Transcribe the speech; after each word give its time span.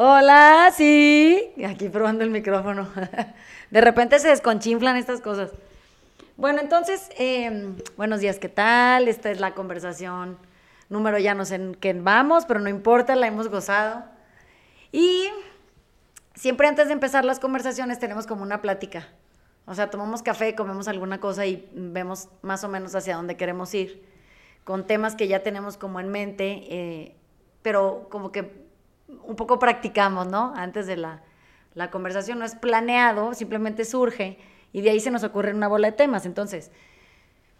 Hola, 0.00 0.72
sí. 0.76 1.52
Aquí 1.66 1.88
probando 1.88 2.22
el 2.22 2.30
micrófono. 2.30 2.86
De 3.72 3.80
repente 3.80 4.20
se 4.20 4.28
desconchinflan 4.28 4.96
estas 4.96 5.20
cosas. 5.20 5.50
Bueno, 6.36 6.60
entonces, 6.60 7.08
em, 7.16 7.74
buenos 7.96 8.20
días, 8.20 8.38
¿qué 8.38 8.48
tal? 8.48 9.08
Esta 9.08 9.32
es 9.32 9.40
la 9.40 9.54
conversación 9.54 10.38
número, 10.88 11.18
ya 11.18 11.34
no 11.34 11.44
sé 11.44 11.56
en 11.56 11.74
qué 11.74 11.94
vamos, 11.94 12.44
pero 12.46 12.60
no 12.60 12.68
importa, 12.68 13.16
la 13.16 13.26
hemos 13.26 13.48
gozado. 13.48 14.04
Y 14.92 15.30
siempre 16.36 16.68
antes 16.68 16.86
de 16.86 16.92
empezar 16.92 17.24
las 17.24 17.40
conversaciones 17.40 17.98
tenemos 17.98 18.28
como 18.28 18.44
una 18.44 18.62
plática. 18.62 19.08
O 19.66 19.74
sea, 19.74 19.90
tomamos 19.90 20.22
café, 20.22 20.54
comemos 20.54 20.86
alguna 20.86 21.18
cosa 21.18 21.44
y 21.44 21.68
vemos 21.74 22.28
más 22.42 22.62
o 22.62 22.68
menos 22.68 22.94
hacia 22.94 23.16
dónde 23.16 23.36
queremos 23.36 23.74
ir, 23.74 24.04
con 24.62 24.86
temas 24.86 25.16
que 25.16 25.26
ya 25.26 25.42
tenemos 25.42 25.76
como 25.76 25.98
en 25.98 26.08
mente, 26.08 26.62
eh, 26.68 27.16
pero 27.62 28.06
como 28.10 28.30
que 28.30 28.67
un 29.08 29.36
poco 29.36 29.58
practicamos, 29.58 30.26
¿no? 30.26 30.52
Antes 30.56 30.86
de 30.86 30.96
la, 30.96 31.22
la 31.74 31.90
conversación 31.90 32.38
no 32.38 32.44
es 32.44 32.54
planeado, 32.54 33.34
simplemente 33.34 33.84
surge 33.84 34.38
y 34.72 34.80
de 34.82 34.90
ahí 34.90 35.00
se 35.00 35.10
nos 35.10 35.24
ocurre 35.24 35.52
una 35.54 35.68
bola 35.68 35.90
de 35.90 35.96
temas. 35.96 36.26
Entonces, 36.26 36.70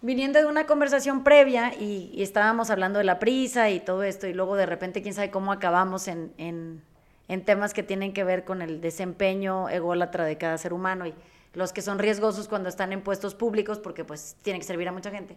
viniendo 0.00 0.38
de 0.38 0.46
una 0.46 0.66
conversación 0.66 1.24
previa 1.24 1.74
y, 1.74 2.22
estábamos 2.22 2.70
hablando 2.70 2.98
de 2.98 3.04
la 3.04 3.18
prisa 3.18 3.70
y 3.70 3.80
todo 3.80 4.02
esto, 4.02 4.26
y 4.26 4.34
luego 4.34 4.56
de 4.56 4.66
repente, 4.66 5.02
quién 5.02 5.14
sabe 5.14 5.30
cómo 5.30 5.52
acabamos 5.52 6.08
en, 6.08 6.32
en, 6.38 6.82
en 7.28 7.44
temas 7.44 7.74
que 7.74 7.82
tienen 7.82 8.12
que 8.12 8.24
ver 8.24 8.44
con 8.44 8.62
el 8.62 8.80
desempeño 8.80 9.68
ególatra 9.68 10.24
de 10.24 10.36
cada 10.38 10.58
ser 10.58 10.72
humano 10.72 11.06
y 11.06 11.14
los 11.54 11.72
que 11.72 11.82
son 11.82 11.98
riesgosos 11.98 12.46
cuando 12.46 12.68
están 12.68 12.92
en 12.92 13.02
puestos 13.02 13.34
públicos, 13.34 13.78
porque 13.78 14.04
pues 14.04 14.36
tienen 14.42 14.60
que 14.60 14.66
servir 14.66 14.88
a 14.88 14.92
mucha 14.92 15.10
gente. 15.10 15.36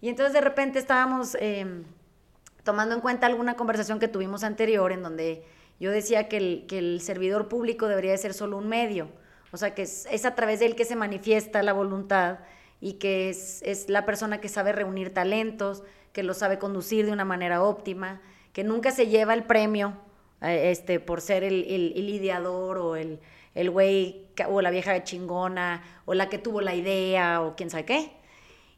Y 0.00 0.08
entonces 0.08 0.34
de 0.34 0.40
repente 0.40 0.78
estábamos 0.78 1.36
em, 1.40 1.84
tomando 2.64 2.94
en 2.94 3.00
cuenta 3.00 3.26
alguna 3.26 3.54
conversación 3.54 4.00
que 4.00 4.08
tuvimos 4.08 4.42
anterior 4.42 4.90
en 4.90 5.02
donde 5.02 5.44
yo 5.78 5.90
decía 5.92 6.28
que 6.28 6.36
el, 6.36 6.64
que 6.66 6.78
el 6.78 7.00
servidor 7.00 7.48
público 7.48 7.86
debería 7.86 8.10
de 8.10 8.18
ser 8.18 8.34
solo 8.34 8.58
un 8.58 8.68
medio 8.68 9.08
o 9.54 9.56
sea, 9.56 9.72
que 9.72 9.82
es, 9.82 10.24
a 10.24 10.34
través 10.34 10.58
de 10.58 10.66
él 10.66 10.74
que 10.74 10.84
se 10.84 10.96
manifiesta 10.96 11.62
la 11.62 11.72
voluntad 11.72 12.40
y 12.80 12.94
que 12.94 13.28
es, 13.30 13.88
la 13.88 14.04
persona 14.04 14.40
que 14.40 14.48
sabe 14.48 14.72
reunir 14.72 15.14
talentos, 15.14 15.84
que 16.12 16.24
lo 16.24 16.34
sabe 16.34 16.58
conducir 16.58 17.06
de 17.06 17.12
una 17.12 17.24
manera 17.24 17.62
óptima, 17.62 18.20
que 18.52 18.64
nunca 18.64 18.90
se 18.90 19.06
lleva 19.06 19.32
el 19.32 19.44
premio 19.44 19.96
eh, 20.42 20.72
este, 20.72 20.98
por 20.98 21.20
ser 21.20 21.44
el, 21.44 21.62
el, 21.68 22.08
ideador 22.08 22.78
o 22.78 22.96
el, 22.96 23.20
el 23.54 23.70
güey 23.70 24.26
o 24.48 24.60
la 24.60 24.70
vieja 24.70 25.04
chingona 25.04 25.84
o 26.04 26.14
la 26.14 26.28
que 26.28 26.38
tuvo 26.38 26.60
la 26.60 26.74
idea 26.74 27.40
o 27.40 27.54
quién 27.54 27.70
sabe 27.70 27.84
qué. 27.84 28.10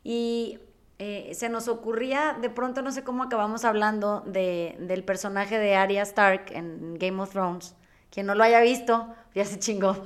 Y 0.04 0.58
eh, 0.98 1.32
se 1.34 1.48
nos 1.48 1.68
ocurría, 1.68 2.36
de 2.40 2.48
pronto 2.48 2.80
no 2.80 2.90
sé 2.90 3.04
cómo 3.04 3.24
acabamos 3.24 3.64
hablando 3.64 4.22
de, 4.26 4.76
del 4.78 5.04
personaje 5.04 5.58
de 5.58 5.74
Arya 5.74 6.02
Stark 6.02 6.46
en 6.50 6.94
Game 6.98 7.20
of 7.20 7.30
Thrones, 7.30 7.74
quien 8.10 8.26
no 8.26 8.34
lo 8.34 8.44
haya 8.44 8.60
visto, 8.60 9.14
ya 9.34 9.44
se 9.44 9.58
chingó. 9.58 10.02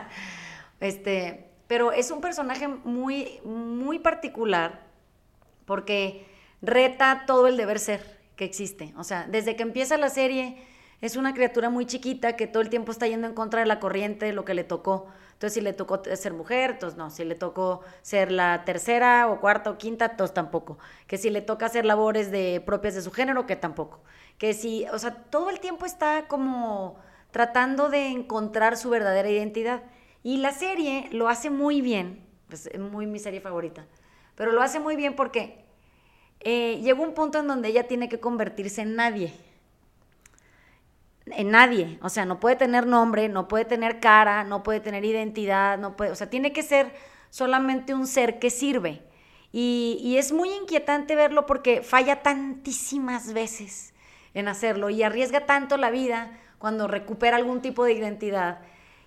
este, 0.80 1.48
pero 1.66 1.92
es 1.92 2.10
un 2.10 2.20
personaje 2.20 2.68
muy, 2.68 3.40
muy 3.44 3.98
particular 4.00 4.80
porque 5.64 6.26
reta 6.60 7.24
todo 7.26 7.46
el 7.46 7.56
deber 7.56 7.78
ser 7.78 8.20
que 8.36 8.44
existe. 8.44 8.92
O 8.98 9.04
sea, 9.04 9.26
desde 9.26 9.56
que 9.56 9.62
empieza 9.62 9.96
la 9.96 10.10
serie 10.10 10.58
es 11.00 11.16
una 11.16 11.32
criatura 11.32 11.70
muy 11.70 11.86
chiquita 11.86 12.36
que 12.36 12.46
todo 12.46 12.62
el 12.62 12.68
tiempo 12.68 12.92
está 12.92 13.06
yendo 13.06 13.26
en 13.26 13.34
contra 13.34 13.60
de 13.60 13.66
la 13.66 13.80
corriente 13.80 14.26
de 14.26 14.32
lo 14.34 14.44
que 14.44 14.52
le 14.52 14.64
tocó. 14.64 15.08
Entonces, 15.42 15.54
si 15.54 15.60
le 15.60 15.72
tocó 15.72 16.00
ser 16.04 16.34
mujer, 16.34 16.70
entonces 16.70 16.96
no. 16.96 17.10
Si 17.10 17.24
le 17.24 17.34
tocó 17.34 17.80
ser 18.02 18.30
la 18.30 18.64
tercera 18.64 19.26
o 19.26 19.40
cuarta 19.40 19.70
o 19.70 19.76
quinta, 19.76 20.04
entonces 20.04 20.32
tampoco. 20.32 20.78
Que 21.08 21.18
si 21.18 21.30
le 21.30 21.40
toca 21.40 21.66
hacer 21.66 21.84
labores 21.84 22.30
de, 22.30 22.62
propias 22.64 22.94
de 22.94 23.02
su 23.02 23.10
género, 23.10 23.44
que 23.44 23.56
tampoco. 23.56 24.04
Que 24.38 24.54
si, 24.54 24.86
o 24.92 25.00
sea, 25.00 25.16
todo 25.16 25.50
el 25.50 25.58
tiempo 25.58 25.84
está 25.84 26.28
como 26.28 26.94
tratando 27.32 27.88
de 27.88 28.06
encontrar 28.06 28.76
su 28.76 28.88
verdadera 28.88 29.28
identidad. 29.28 29.82
Y 30.22 30.36
la 30.36 30.52
serie 30.52 31.08
lo 31.10 31.28
hace 31.28 31.50
muy 31.50 31.80
bien, 31.80 32.24
pues 32.46 32.68
es 32.68 32.78
muy 32.78 33.06
mi 33.06 33.18
serie 33.18 33.40
favorita, 33.40 33.84
pero 34.36 34.52
lo 34.52 34.62
hace 34.62 34.78
muy 34.78 34.94
bien 34.94 35.16
porque 35.16 35.64
eh, 36.38 36.78
llegó 36.84 37.02
un 37.02 37.14
punto 37.14 37.40
en 37.40 37.48
donde 37.48 37.68
ella 37.68 37.88
tiene 37.88 38.08
que 38.08 38.20
convertirse 38.20 38.82
en 38.82 38.94
nadie. 38.94 39.34
En 41.36 41.50
nadie, 41.50 41.98
o 42.02 42.08
sea, 42.08 42.24
no 42.24 42.40
puede 42.40 42.56
tener 42.56 42.86
nombre, 42.86 43.28
no 43.28 43.48
puede 43.48 43.64
tener 43.64 44.00
cara, 44.00 44.44
no 44.44 44.62
puede 44.62 44.80
tener 44.80 45.04
identidad, 45.04 45.78
no 45.78 45.96
puede, 45.96 46.10
o 46.10 46.14
sea, 46.14 46.30
tiene 46.30 46.52
que 46.52 46.62
ser 46.62 46.92
solamente 47.30 47.94
un 47.94 48.06
ser 48.06 48.38
que 48.38 48.50
sirve. 48.50 49.02
Y, 49.52 49.98
y 50.02 50.16
es 50.16 50.32
muy 50.32 50.50
inquietante 50.50 51.14
verlo 51.14 51.46
porque 51.46 51.82
falla 51.82 52.22
tantísimas 52.22 53.32
veces 53.32 53.92
en 54.34 54.48
hacerlo 54.48 54.90
y 54.90 55.02
arriesga 55.02 55.46
tanto 55.46 55.76
la 55.76 55.90
vida 55.90 56.38
cuando 56.58 56.86
recupera 56.86 57.36
algún 57.36 57.60
tipo 57.60 57.84
de 57.84 57.92
identidad, 57.92 58.60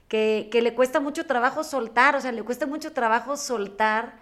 que, 0.07 0.49
le 0.51 0.73
cuesta 0.75 0.99
mucho 0.99 1.25
trabajo 1.25 1.63
soltar, 1.63 2.15
o 2.15 2.21
sea, 2.21 2.31
le 2.31 2.43
cuesta 2.43 2.65
mucho 2.67 2.93
trabajo 2.93 3.37
soltar 3.37 4.19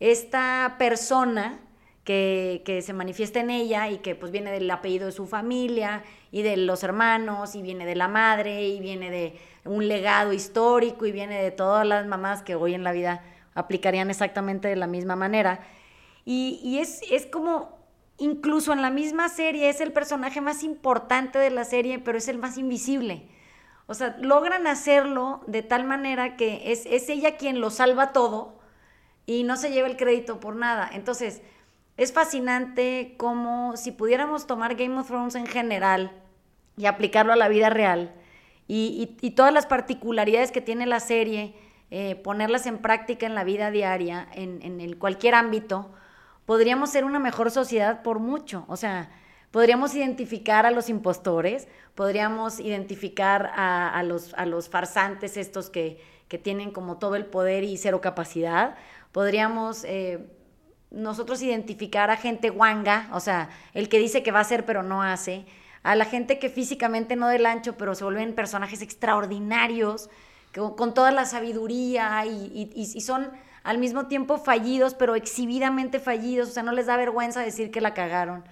esta 0.00 0.76
persona 0.78 1.60
que, 2.04 2.82
se 2.84 2.92
manifiesta 2.92 3.40
en 3.40 3.50
ella 3.50 3.88
y 3.90 3.98
que 3.98 4.14
pues 4.14 4.30
viene 4.30 4.52
del 4.52 4.70
apellido 4.70 5.06
de 5.06 5.12
su 5.12 5.26
familia 5.26 6.04
y 6.30 6.42
de 6.42 6.56
los 6.56 6.82
hermanos 6.84 7.54
y 7.54 7.62
viene 7.62 7.86
de 7.86 7.94
la 7.94 8.08
madre 8.08 8.68
y 8.68 8.80
viene 8.80 9.10
de 9.10 9.38
un 9.64 9.88
legado 9.88 10.32
histórico 10.32 11.06
y 11.06 11.12
viene 11.12 11.42
de 11.42 11.50
todas 11.50 11.86
las 11.86 12.06
mamás 12.06 12.42
que 12.42 12.54
hoy 12.54 12.74
en 12.74 12.84
la 12.84 12.92
vida 12.92 13.24
aplicarían 13.54 14.10
exactamente 14.10 14.68
de 14.68 14.76
la 14.76 14.86
misma 14.86 15.16
manera. 15.16 15.60
Y, 16.24 16.60
y 16.62 16.78
es, 16.78 17.00
es 17.10 17.26
como 17.26 17.84
incluso 18.18 18.72
en 18.72 18.82
la 18.82 18.90
misma 18.90 19.28
serie 19.28 19.68
es 19.68 19.80
el 19.80 19.92
personaje 19.92 20.40
más 20.40 20.62
importante 20.62 21.38
de 21.38 21.50
la 21.50 21.64
serie, 21.64 21.98
pero 21.98 22.18
es 22.18 22.28
el 22.28 22.38
más 22.38 22.58
invisible. 22.58 23.26
O 23.86 23.94
sea, 23.94 24.16
logran 24.20 24.66
hacerlo 24.66 25.42
de 25.46 25.62
tal 25.62 25.84
manera 25.84 26.36
que 26.36 26.72
es, 26.72 26.86
ella 26.86 27.36
quien 27.36 27.60
lo 27.60 27.70
salva 27.70 28.12
todo 28.12 28.58
y 29.26 29.42
no 29.42 29.56
se 29.56 29.70
lleva 29.70 29.88
el 29.88 29.96
crédito 29.96 30.40
por 30.40 30.56
nada. 30.56 30.88
Entonces, 30.92 31.42
es 31.96 32.12
fascinante 32.12 33.14
como 33.16 33.76
si 33.76 33.92
pudiéramos 33.92 34.46
tomar 34.46 34.74
Game 34.74 34.98
of 34.98 35.06
Thrones 35.06 35.34
en 35.34 35.46
general 35.46 36.12
y 36.76 36.86
aplicarlo 36.86 37.32
a 37.32 37.36
la 37.36 37.48
vida 37.48 37.70
real 37.70 38.14
y, 38.66 39.32
todas 39.36 39.52
las 39.52 39.66
particularidades 39.66 40.50
que 40.50 40.60
tiene 40.60 40.86
la 40.86 41.00
serie, 41.00 41.54
eh, 41.90 42.16
ponerlas 42.16 42.66
en 42.66 42.78
práctica 42.78 43.26
en 43.26 43.34
la 43.34 43.44
vida 43.44 43.70
diaria, 43.70 44.26
en, 44.32 44.92
cualquier 44.96 45.34
ámbito, 45.34 45.92
podríamos 46.46 46.90
ser 46.90 47.04
una 47.04 47.18
mejor 47.18 47.50
sociedad 47.50 48.02
por 48.02 48.20
mucho. 48.20 48.64
O 48.68 48.76
sea, 48.76 49.10
podríamos 49.50 49.94
identificar 49.94 50.66
a 50.66 50.70
los 50.70 50.88
impostores, 50.88 51.68
podríamos 51.94 52.58
identificar 52.58 53.52
a, 53.54 54.02
los, 54.02 54.32
a 54.34 54.46
los 54.46 54.68
farsantes 54.68 55.36
estos 55.36 55.68
que, 55.68 56.00
que, 56.28 56.38
tienen 56.38 56.70
como 56.70 56.98
todo 56.98 57.16
el 57.16 57.26
poder 57.26 57.64
y 57.64 57.76
cero 57.76 58.00
capacidad, 58.00 58.76
podríamos... 59.12 59.84
Eh, 59.84 60.26
nosotros 60.94 61.42
identificar 61.42 62.10
a 62.10 62.16
gente 62.16 62.50
guanga, 62.50 63.08
o 63.12 63.20
sea, 63.20 63.50
el 63.74 63.88
que 63.88 63.98
dice 63.98 64.22
que 64.22 64.30
va 64.30 64.38
a 64.38 64.42
hacer 64.42 64.64
pero 64.64 64.82
no 64.82 65.02
hace, 65.02 65.44
a 65.82 65.94
la 65.96 66.04
gente 66.04 66.38
que 66.38 66.48
físicamente 66.48 67.16
no 67.16 67.28
del 67.28 67.46
ancho, 67.46 67.76
pero 67.76 67.94
se 67.94 68.04
vuelven 68.04 68.34
personajes 68.34 68.80
extraordinarios, 68.80 70.08
con, 70.76 70.94
toda 70.94 71.10
la 71.10 71.24
sabiduría 71.24 72.24
y, 72.24 72.70
y 72.74 73.00
son 73.00 73.30
al 73.64 73.78
mismo 73.78 74.06
tiempo 74.06 74.38
fallidos, 74.38 74.94
pero 74.94 75.16
exhibidamente 75.16 75.98
fallidos, 75.98 76.50
o 76.50 76.52
sea, 76.52 76.62
no 76.62 76.72
les 76.72 76.86
da 76.86 76.96
vergüenza 76.96 77.40
decir 77.40 77.70
que 77.70 77.80
la 77.80 77.94
cagaron. 77.94 78.44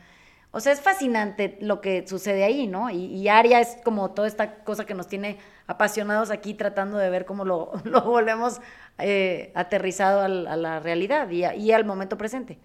O 0.53 0.61
sea, 0.61 0.73
es 0.73 0.81
fascinante 0.81 1.57
lo 1.61 1.81
que 1.81 2.07
sucede 2.07 2.45
ahí, 2.45 2.67
¿no? 2.67 2.91
Y, 2.91 3.07
y 3.07 3.29
Aria 3.29 3.61
es 3.61 3.79
como 3.85 4.11
toda 4.13 4.29
esta 4.29 4.63
cosa 4.65 4.85
que 4.85 4.95
nos 4.95 5.09
tiene 5.09 5.39
apasionados 5.67 6.31
aquí 6.31 6.55
tratando 6.55 6.99
de 6.99 7.11
ver 7.11 7.25
cómo 7.25 7.45
lo, 7.45 7.73
volvemos 8.05 8.61
eh, 8.99 9.51
aterrizado 9.55 10.21
a 10.21 10.29
la 10.29 10.81
realidad 10.81 11.31
y, 11.31 11.73
al 11.73 11.85
momento 11.85 12.17
presente. 12.19 12.59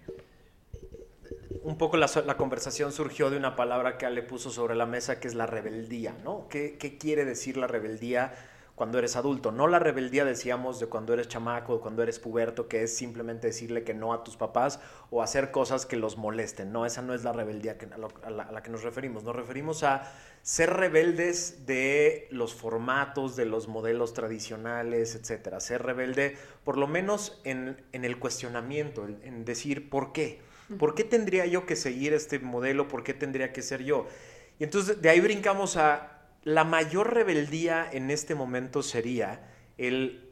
Un 1.62 1.76
poco 1.76 1.96
la, 1.96 2.08
conversación 2.36 2.92
surgió 2.92 3.30
de 3.30 3.36
una 3.36 3.56
palabra 3.56 3.98
que 3.98 4.06
Ale 4.06 4.22
puso 4.22 4.50
sobre 4.50 4.74
la 4.74 4.86
mesa 4.86 5.20
que 5.20 5.28
es 5.28 5.34
la 5.34 5.46
rebeldía, 5.46 6.14
¿no? 6.24 6.46
¿Qué, 6.48 6.76
qué 6.78 6.96
quiere 6.98 7.24
decir 7.24 7.56
la 7.56 7.66
rebeldía? 7.66 8.32
Cuando 8.78 8.98
eres 8.98 9.16
adulto. 9.16 9.52
No 9.52 9.66
la 9.66 9.78
rebeldía, 9.78 10.24
decíamos, 10.24 10.80
de 10.80 10.86
cuando 10.86 11.12
eres 11.12 11.28
chamaco, 11.28 11.74
de 11.74 11.80
cuando 11.80 12.02
eres 12.02 12.18
puberto, 12.18 12.68
que 12.68 12.84
es 12.84 12.96
simplemente 12.96 13.48
decirle 13.48 13.84
que 13.84 13.92
no 13.92 14.14
a 14.14 14.24
tus 14.24 14.36
papás 14.36 14.80
o 15.10 15.20
hacer 15.20 15.50
cosas 15.50 15.84
que 15.84 15.96
los 15.96 16.16
molesten. 16.16 16.72
No, 16.72 16.86
esa 16.86 17.02
no 17.02 17.12
es 17.12 17.24
la 17.24 17.32
rebeldía 17.32 17.76
a, 18.22 18.30
la, 18.30 18.62
que 18.62 18.70
nos 18.70 18.82
referimos. 18.84 19.24
Nos 19.24 19.36
referimos 19.36 19.82
a 19.82 20.10
ser 20.42 20.72
rebeldes 20.72 21.66
de 21.66 22.28
los 22.30 22.54
formatos, 22.54 23.36
de 23.36 23.44
los 23.44 23.68
modelos 23.68 24.14
tradicionales, 24.14 25.16
etcétera. 25.16 25.60
Ser 25.60 25.82
rebelde, 25.82 26.38
por 26.64 26.78
lo 26.78 26.86
menos 26.86 27.40
en, 27.44 27.76
el 27.92 28.18
cuestionamiento, 28.18 29.04
en, 29.04 29.20
en 29.24 29.44
decir 29.44 29.90
por 29.90 30.12
qué. 30.12 30.40
¿Por 30.78 30.94
qué 30.94 31.02
tendría 31.02 31.46
yo 31.46 31.66
que 31.66 31.76
seguir 31.76 32.12
este 32.12 32.38
modelo? 32.38 32.88
¿Por 32.88 33.02
qué 33.02 33.12
tendría 33.12 33.52
que 33.52 33.62
ser 33.62 33.82
yo? 33.82 34.06
Y 34.58 34.64
entonces 34.64 35.00
de 35.00 35.08
ahí 35.08 35.20
brincamos 35.20 35.76
a 35.76 36.17
la 36.44 36.64
mayor 36.64 37.14
rebeldía 37.14 37.88
en 37.90 38.10
este 38.10 38.34
momento 38.34 38.82
sería 38.82 39.40
el 39.76 40.28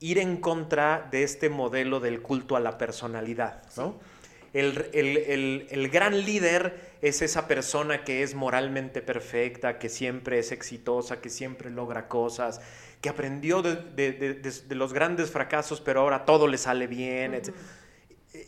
ir 0.00 0.18
en 0.18 0.36
contra 0.38 1.08
de 1.10 1.22
este 1.22 1.48
modelo 1.48 2.00
del 2.00 2.20
culto 2.20 2.56
a 2.56 2.60
la 2.60 2.78
personalidad, 2.78 3.62
¿no? 3.76 3.98
el, 4.52 4.90
el, 4.94 5.66
el, 5.70 5.88
gran 5.90 6.24
líder 6.24 6.80
es 7.02 7.20
esa 7.20 7.46
persona 7.46 8.04
que 8.04 8.22
es 8.22 8.34
moralmente 8.34 9.02
perfecta, 9.02 9.78
que 9.78 9.90
siempre 9.90 10.38
es 10.38 10.50
exitosa, 10.50 11.20
que 11.20 11.28
siempre 11.28 11.68
logra 11.70 12.08
cosas, 12.08 12.60
que 13.02 13.10
aprendió 13.10 13.60
de, 13.60 13.76
de, 13.76 14.34
de, 14.34 14.74
los 14.74 14.94
grandes 14.94 15.30
fracasos, 15.30 15.82
pero 15.82 16.00
ahora 16.00 16.24
todo 16.24 16.46
le 16.48 16.56
sale 16.56 16.86
bien. 16.86 17.34
etc 17.34 17.54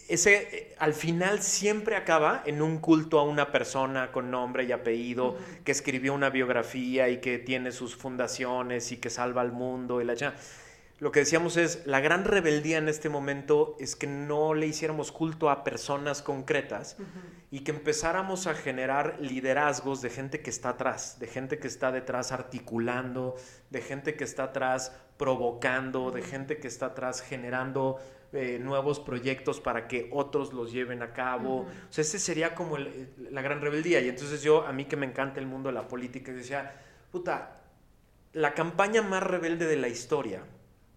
ese 0.09 0.75
al 0.79 0.95
final 0.95 1.43
siempre 1.43 1.97
acaba 1.97 2.43
en 2.47 2.63
un 2.63 2.79
culto 2.79 3.19
a 3.19 3.23
una 3.23 3.53
persona 3.53 4.13
con 4.13 4.31
nombre 4.31 4.65
y 4.65 4.73
apellido 4.73 5.37
que 5.65 5.73
escribió 5.73 6.15
una 6.15 6.31
biografía 6.31 7.09
y 7.09 7.19
que 7.19 7.39
tiene 7.39 7.73
sus 7.73 7.97
fundaciones 7.97 8.93
y 8.93 8.97
que 8.97 9.11
salva 9.11 9.43
al 9.43 9.53
mundo 9.53 10.01
y 10.01 10.05
la 10.05 10.15
Lo 10.99 11.13
que 11.13 11.21
decíamos 11.21 11.57
es, 11.57 11.87
la 11.87 12.01
gran 12.01 12.25
rebeldía 12.25 12.79
en 12.79 12.89
este 12.89 13.09
momento 13.09 13.77
es 13.79 13.95
que 13.97 14.07
no 14.07 14.55
le 14.55 14.67
hiciéramos 14.67 15.13
culto 15.13 15.51
a 15.51 15.63
personas 15.63 16.23
concretas 16.23 16.97
y 17.51 17.61
que 17.61 17.71
empezáramos 17.71 18.47
a 18.47 18.55
generar 18.55 19.17
liderazgos 19.21 20.03
de 20.03 20.11
gente 20.11 20.41
que 20.41 20.51
está 20.51 20.71
atrás, 20.71 21.19
de 21.19 21.27
gente 21.27 21.59
que 21.59 21.69
está 21.69 21.93
detrás 21.93 22.33
articulando, 22.33 23.37
de 23.71 23.81
gente 23.81 24.17
que 24.17 24.25
está 24.25 24.45
atrás 24.45 24.93
provocando, 25.17 26.11
de 26.11 26.23
gente 26.23 26.59
que 26.59 26.69
está 26.69 26.87
atrás 26.87 27.21
generando 27.21 27.99
eh, 28.33 28.59
nuevos 28.61 29.01
proyectos 29.01 29.61
para 29.61 29.89
que 29.89 30.11
otros 30.13 30.53
los 30.53 30.73
lleven 30.73 31.03
a 31.03 31.13
cabo. 31.13 31.61
O 31.61 31.67
sea, 31.89 32.03
ese 32.03 32.19
sería 32.19 32.55
como 32.55 32.77
la 32.79 33.43
gran 33.43 33.61
rebeldía. 33.61 34.01
Y 34.01 34.09
entonces 34.09 34.43
yo, 34.43 34.67
a 34.67 34.73
mí 34.73 34.85
que 34.85 34.97
me 34.97 35.07
encanta 35.07 35.41
el 35.41 35.47
mundo 35.47 35.69
de 35.71 35.75
la 35.75 35.89
política, 35.89 36.33
decía, 36.33 36.75
puta, 37.11 37.63
la 38.33 38.55
campaña 38.55 39.03
más 39.03 39.23
rebelde 39.23 39.67
de 39.67 39.77
la 39.77 39.89
historia 39.89 40.43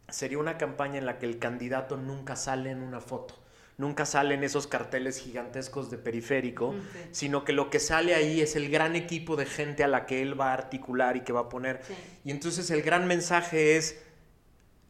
sería 0.09 0.37
una 0.37 0.57
campaña 0.57 0.97
en 0.97 1.05
la 1.05 1.19
que 1.19 1.25
el 1.25 1.39
candidato 1.39 1.97
nunca 1.97 2.35
sale 2.35 2.71
en 2.71 2.81
una 2.81 2.99
foto. 2.99 3.35
Nunca 3.77 4.05
sale 4.05 4.35
en 4.35 4.43
esos 4.43 4.67
carteles 4.67 5.17
gigantescos 5.17 5.89
de 5.89 5.97
periférico, 5.97 6.75
sino 7.11 7.43
que 7.43 7.53
lo 7.53 7.69
que 7.69 7.79
sale 7.79 8.13
ahí 8.13 8.41
es 8.41 8.55
el 8.55 8.69
gran 8.69 8.95
equipo 8.95 9.35
de 9.37 9.45
gente 9.45 9.83
a 9.83 9.87
la 9.87 10.05
que 10.05 10.21
él 10.21 10.39
va 10.39 10.51
a 10.51 10.53
articular 10.53 11.15
y 11.17 11.21
que 11.21 11.33
va 11.33 11.41
a 11.41 11.49
poner. 11.49 11.81
Y 12.23 12.29
entonces 12.29 12.69
el 12.69 12.83
gran 12.83 13.07
mensaje 13.07 13.77
es, 13.77 14.03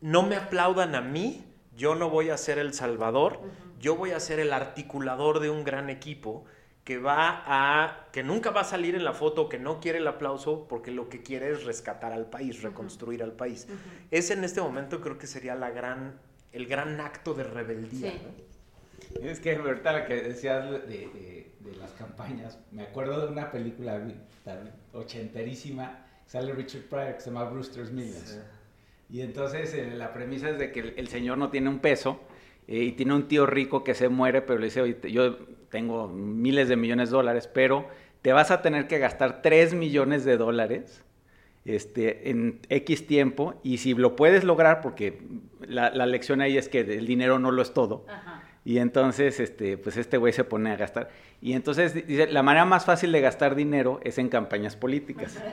no 0.01 0.23
me 0.23 0.35
aplaudan 0.35 0.95
a 0.95 1.01
mí, 1.01 1.50
yo 1.75 1.95
no 1.95 2.09
voy 2.09 2.29
a 2.29 2.37
ser 2.37 2.59
el 2.59 2.73
salvador, 2.73 3.39
yo 3.79 3.95
voy 3.95 4.11
a 4.11 4.19
ser 4.19 4.39
el 4.39 4.53
articulador 4.53 5.39
de 5.39 5.49
un 5.49 5.63
gran 5.63 5.89
equipo 5.89 6.45
que 6.83 6.97
va 6.97 7.43
a, 7.45 8.07
que 8.11 8.23
nunca 8.23 8.49
va 8.49 8.61
a 8.61 8.65
salir 8.65 8.95
en 8.95 9.03
la 9.03 9.13
foto, 9.13 9.47
que 9.49 9.59
no 9.59 9.79
quiere 9.79 9.99
el 9.99 10.07
aplauso, 10.07 10.67
porque 10.67 10.91
lo 10.91 11.09
que 11.09 11.21
quiere 11.21 11.51
es 11.51 11.63
rescatar 11.63 12.11
al 12.11 12.29
país, 12.29 12.61
reconstruir 12.63 13.21
al 13.21 13.33
país. 13.33 13.67
Ese 14.09 14.33
en 14.33 14.43
este 14.43 14.61
momento 14.61 14.99
creo 14.99 15.17
que 15.17 15.27
sería 15.27 15.55
la 15.55 15.69
gran, 15.69 16.19
el 16.51 16.65
gran 16.65 16.99
acto 16.99 17.33
de 17.33 17.43
rebeldía. 17.43 18.13
Es 19.21 19.39
que 19.39 19.55
ahorita 19.55 19.99
lo 19.99 20.05
que 20.05 20.15
decías 20.21 20.69
de, 20.69 21.51
las 21.77 21.91
campañas, 21.91 22.59
me 22.71 22.83
acuerdo 22.83 23.25
de 23.25 23.31
una 23.31 23.51
película 23.51 24.01
ochenterísima, 24.93 26.05
sale 26.25 26.53
Richard 26.53 26.83
Pryor, 26.83 27.15
que 27.15 27.21
se 27.21 27.29
llama 27.29 27.45
Brewster's 27.45 27.91
Millions. 27.91 28.39
Y 29.11 29.21
entonces 29.21 29.73
eh, 29.73 29.91
la 29.93 30.13
premisa 30.13 30.49
es 30.49 30.57
de 30.57 30.71
que 30.71 30.93
el, 30.95 31.07
señor 31.09 31.37
no 31.37 31.49
tiene 31.49 31.69
un 31.69 31.79
peso 31.79 32.21
eh, 32.67 32.77
y 32.77 32.91
tiene 32.93 33.13
un 33.13 33.27
tío 33.27 33.45
rico 33.45 33.83
que 33.83 33.93
se 33.93 34.07
muere, 34.07 34.41
pero 34.41 34.59
le 34.59 34.65
dice, 34.65 34.81
oye, 34.81 34.97
yo 35.11 35.37
tengo 35.69 36.07
miles 36.07 36.69
de 36.69 36.77
millones 36.77 37.09
de 37.09 37.17
dólares, 37.17 37.49
pero 37.53 37.87
te 38.21 38.31
vas 38.31 38.51
a 38.51 38.61
tener 38.61 38.87
que 38.87 38.99
gastar 38.99 39.41
3 39.41 39.73
millones 39.73 40.23
de 40.23 40.37
dólares 40.37 41.03
este, 41.65 42.29
en 42.29 42.59
X 42.69 43.05
tiempo 43.05 43.59
y 43.63 43.79
si 43.79 43.93
lo 43.93 44.15
puedes 44.15 44.45
lograr, 44.45 44.79
porque 44.81 45.21
la, 45.59 45.89
lección 46.05 46.39
ahí 46.39 46.57
es 46.57 46.69
que 46.69 46.79
el 46.79 47.05
dinero 47.05 47.37
no 47.37 47.51
lo 47.51 47.61
es 47.61 47.73
todo. 47.73 48.05
Y 48.63 48.77
entonces, 48.77 49.39
este, 49.39 49.77
pues 49.77 49.97
este 49.97 50.17
güey 50.17 50.33
se 50.33 50.43
pone 50.43 50.71
a 50.71 50.77
gastar. 50.77 51.09
Y 51.41 51.53
entonces 51.53 51.95
dice, 52.07 52.27
la 52.27 52.43
manera 52.43 52.63
más 52.63 52.85
fácil 52.85 53.11
de 53.11 53.19
gastar 53.19 53.55
dinero 53.55 53.99
es 54.03 54.19
en 54.19 54.29
campañas 54.29 54.75
políticas. 54.75 55.37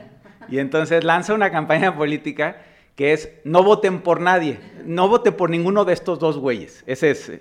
Y 0.51 0.57
entonces 0.57 1.03
lanza 1.03 1.35
una 1.35 1.51
campaña 1.51 1.95
política 1.95 2.57
que 2.99 3.13
es 3.13 3.31
no 3.45 3.63
voten 3.63 4.01
por 4.01 4.19
nadie, 4.19 4.59
no 4.83 5.07
voten 5.07 5.33
por 5.33 5.49
ninguno 5.49 5.85
de 5.85 5.93
estos 5.93 6.19
dos 6.19 6.37
güeyes. 6.37 6.83
Ese 6.85 7.11
es. 7.11 7.31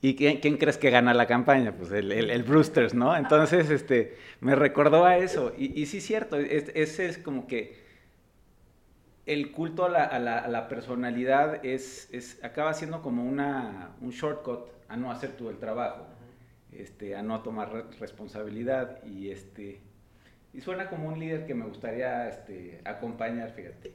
¿Y 0.00 0.16
quién, 0.16 0.56
crees 0.56 0.78
que 0.78 0.88
gana 0.88 1.12
la 1.12 1.26
campaña? 1.26 1.72
Pues 1.72 1.92
el, 1.92 2.10
el, 2.12 2.42
Brewsters, 2.44 2.94
¿no? 2.94 3.14
Entonces, 3.14 3.68
este, 3.68 4.16
me 4.40 4.54
recordó 4.54 5.04
a 5.04 5.18
eso. 5.18 5.52
Y, 5.58 5.84
sí, 5.84 6.00
cierto, 6.00 6.36
ese 6.38 7.04
es 7.04 7.18
como 7.18 7.46
que 7.46 7.76
el 9.26 9.52
culto 9.52 9.84
a 9.84 10.18
la, 10.18 10.68
personalidad 10.70 11.62
es, 11.62 12.08
es, 12.10 12.42
acaba 12.42 12.72
siendo 12.72 13.02
como 13.02 13.22
una, 13.22 13.90
un 14.00 14.12
shortcut 14.12 14.70
a 14.88 14.96
no 14.96 15.12
hacer 15.12 15.32
todo 15.32 15.50
el 15.50 15.58
trabajo, 15.58 16.06
este, 16.72 17.16
a 17.16 17.22
no 17.22 17.42
tomar 17.42 17.90
responsabilidad 18.00 19.04
y 19.04 19.30
este 19.30 19.82
y 20.54 20.62
suena 20.62 20.88
como 20.88 21.08
un 21.08 21.20
líder 21.20 21.46
que 21.46 21.54
me 21.54 21.66
gustaría 21.66 22.30
este, 22.30 22.80
acompañar, 22.86 23.50
fíjate. 23.50 23.92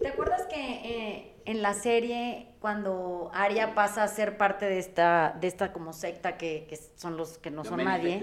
¿Te 0.00 0.08
acuerdas 0.08 0.46
que 0.46 0.56
eh, 0.56 1.34
en 1.44 1.60
la 1.62 1.74
serie, 1.74 2.48
cuando 2.60 3.30
Arya 3.34 3.74
pasa 3.74 4.02
a 4.02 4.08
ser 4.08 4.38
parte 4.38 4.64
de 4.64 4.78
esta, 4.78 5.36
de 5.40 5.46
esta 5.46 5.72
como 5.72 5.92
secta 5.92 6.38
que, 6.38 6.66
son 6.96 7.16
los 7.16 7.36
que 7.38 7.50
no 7.50 7.64
son 7.64 7.84
nadie? 7.84 8.20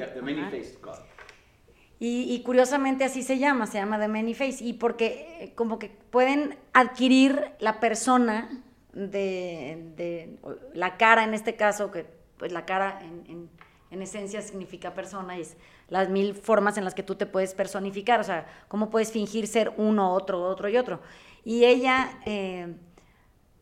Y, 2.00 2.42
curiosamente 2.44 3.04
así 3.04 3.24
se 3.24 3.40
llama, 3.40 3.68
se 3.68 3.78
llama 3.78 4.00
The 4.00 4.08
Many 4.08 4.34
Face. 4.34 4.64
Y 4.64 4.74
porque 4.74 5.38
eh, 5.40 5.54
como 5.56 5.78
que 5.78 5.90
pueden 5.90 6.58
adquirir 6.74 7.52
la 7.60 7.80
persona 7.80 8.64
de, 8.94 10.38
la 10.74 10.98
cara 10.98 11.24
en 11.24 11.34
este 11.34 11.56
caso, 11.56 11.92
que 11.92 12.06
pues 12.38 12.52
la 12.52 12.66
cara 12.66 13.02
en, 13.02 13.50
en 13.92 14.02
esencia 14.02 14.42
significa 14.42 14.94
persona 14.94 15.38
y 15.38 15.42
es 15.42 15.58
las 15.90 16.10
mil 16.10 16.34
formas 16.34 16.78
en 16.78 16.84
las 16.84 16.94
que 16.94 17.04
tú 17.04 17.16
te 17.16 17.26
puedes 17.26 17.54
personificar, 17.54 18.20
o 18.20 18.24
sea, 18.24 18.46
cómo 18.68 18.90
puedes 18.90 19.12
fingir 19.12 19.48
ser 19.48 19.74
uno, 19.78 20.14
otro, 20.14 20.44
otro 20.44 20.68
y 20.68 20.78
otro. 20.78 21.00
Y 21.48 21.64
ella 21.64 22.10
eh, 22.26 22.76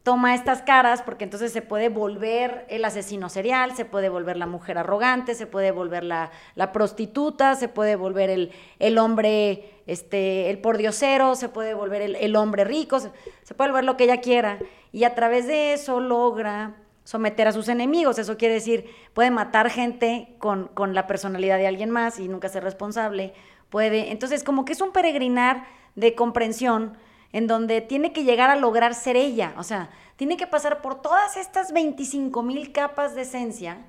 toma 0.01 0.33
estas 0.33 0.63
caras 0.63 1.03
porque 1.03 1.23
entonces 1.23 1.53
se 1.53 1.61
puede 1.61 1.89
volver 1.89 2.65
el 2.67 2.83
asesino 2.83 3.29
serial, 3.29 3.75
se 3.75 3.85
puede 3.85 4.09
volver 4.09 4.37
la 4.37 4.47
mujer 4.47 4.79
arrogante, 4.79 5.35
se 5.35 5.45
puede 5.45 5.69
volver 5.69 6.03
la, 6.03 6.31
prostituta, 6.73 7.53
se 7.53 7.67
puede 7.67 7.95
volver 7.95 8.31
el, 8.79 8.97
hombre, 8.97 9.83
este, 9.85 10.49
el 10.49 10.57
pordiosero, 10.57 11.35
se 11.35 11.47
puede 11.47 11.75
volver 11.75 12.01
el, 12.01 12.15
el 12.15 12.35
hombre 12.35 12.63
rico, 12.63 12.99
se, 12.99 13.11
se 13.43 13.53
puede 13.53 13.69
volver 13.69 13.83
lo 13.83 13.97
que 13.97 14.05
ella 14.05 14.19
quiera. 14.19 14.57
Y 14.91 15.03
a 15.03 15.13
través 15.13 15.45
de 15.45 15.73
eso 15.73 15.99
logra 15.99 16.77
someter 17.03 17.47
a 17.47 17.51
sus 17.51 17.69
enemigos. 17.69 18.17
Eso 18.17 18.35
quiere 18.35 18.55
decir, 18.55 18.89
puede 19.13 19.29
matar 19.29 19.69
gente 19.69 20.33
con, 20.39 20.69
con, 20.69 20.95
la 20.95 21.05
personalidad 21.05 21.59
de 21.59 21.67
alguien 21.67 21.91
más 21.91 22.17
y 22.17 22.29
nunca 22.29 22.49
ser 22.49 22.63
responsable. 22.63 23.35
Puede, 23.69 24.11
entonces, 24.11 24.43
como 24.43 24.65
que 24.65 24.73
es 24.73 24.81
un 24.81 24.91
peregrinar 24.91 25.67
de 25.93 26.15
comprensión 26.15 26.97
en 27.35 27.47
donde 27.47 27.81
tiene 27.81 28.13
que 28.13 28.23
llegar 28.23 28.49
a 28.49 28.55
lograr 28.55 28.95
ser 28.95 29.17
ella, 29.17 29.55
o 29.57 29.63
sea, 29.63 29.89
tiene 30.15 30.37
que 30.37 30.47
pasar 30.47 30.81
por 30.81 31.01
todas 31.01 31.35
estas 31.35 31.73
25 31.73 32.41
mil 32.43 32.71
capas 32.71 33.13
de 33.13 33.23
esencia, 33.23 33.85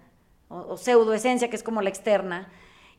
o, 0.49 0.76
pseudoesencia, 0.76 1.49
que 1.49 1.55
es 1.55 1.62
como 1.62 1.81
la 1.81 1.88
externa, 1.88 2.50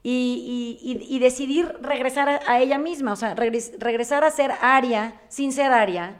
y, 0.04 1.20
decidir 1.20 1.75
regresar 1.82 2.30
a, 2.48 2.62
ella 2.62 2.77
misma, 2.77 3.12
o 3.12 3.18
sea, 3.18 3.36
regresar 3.36 4.24
a 4.24 4.32
ser 4.32 4.54
Aria 4.62 5.20
sin 5.27 5.51
ser 5.51 5.74
Aria, 5.74 6.16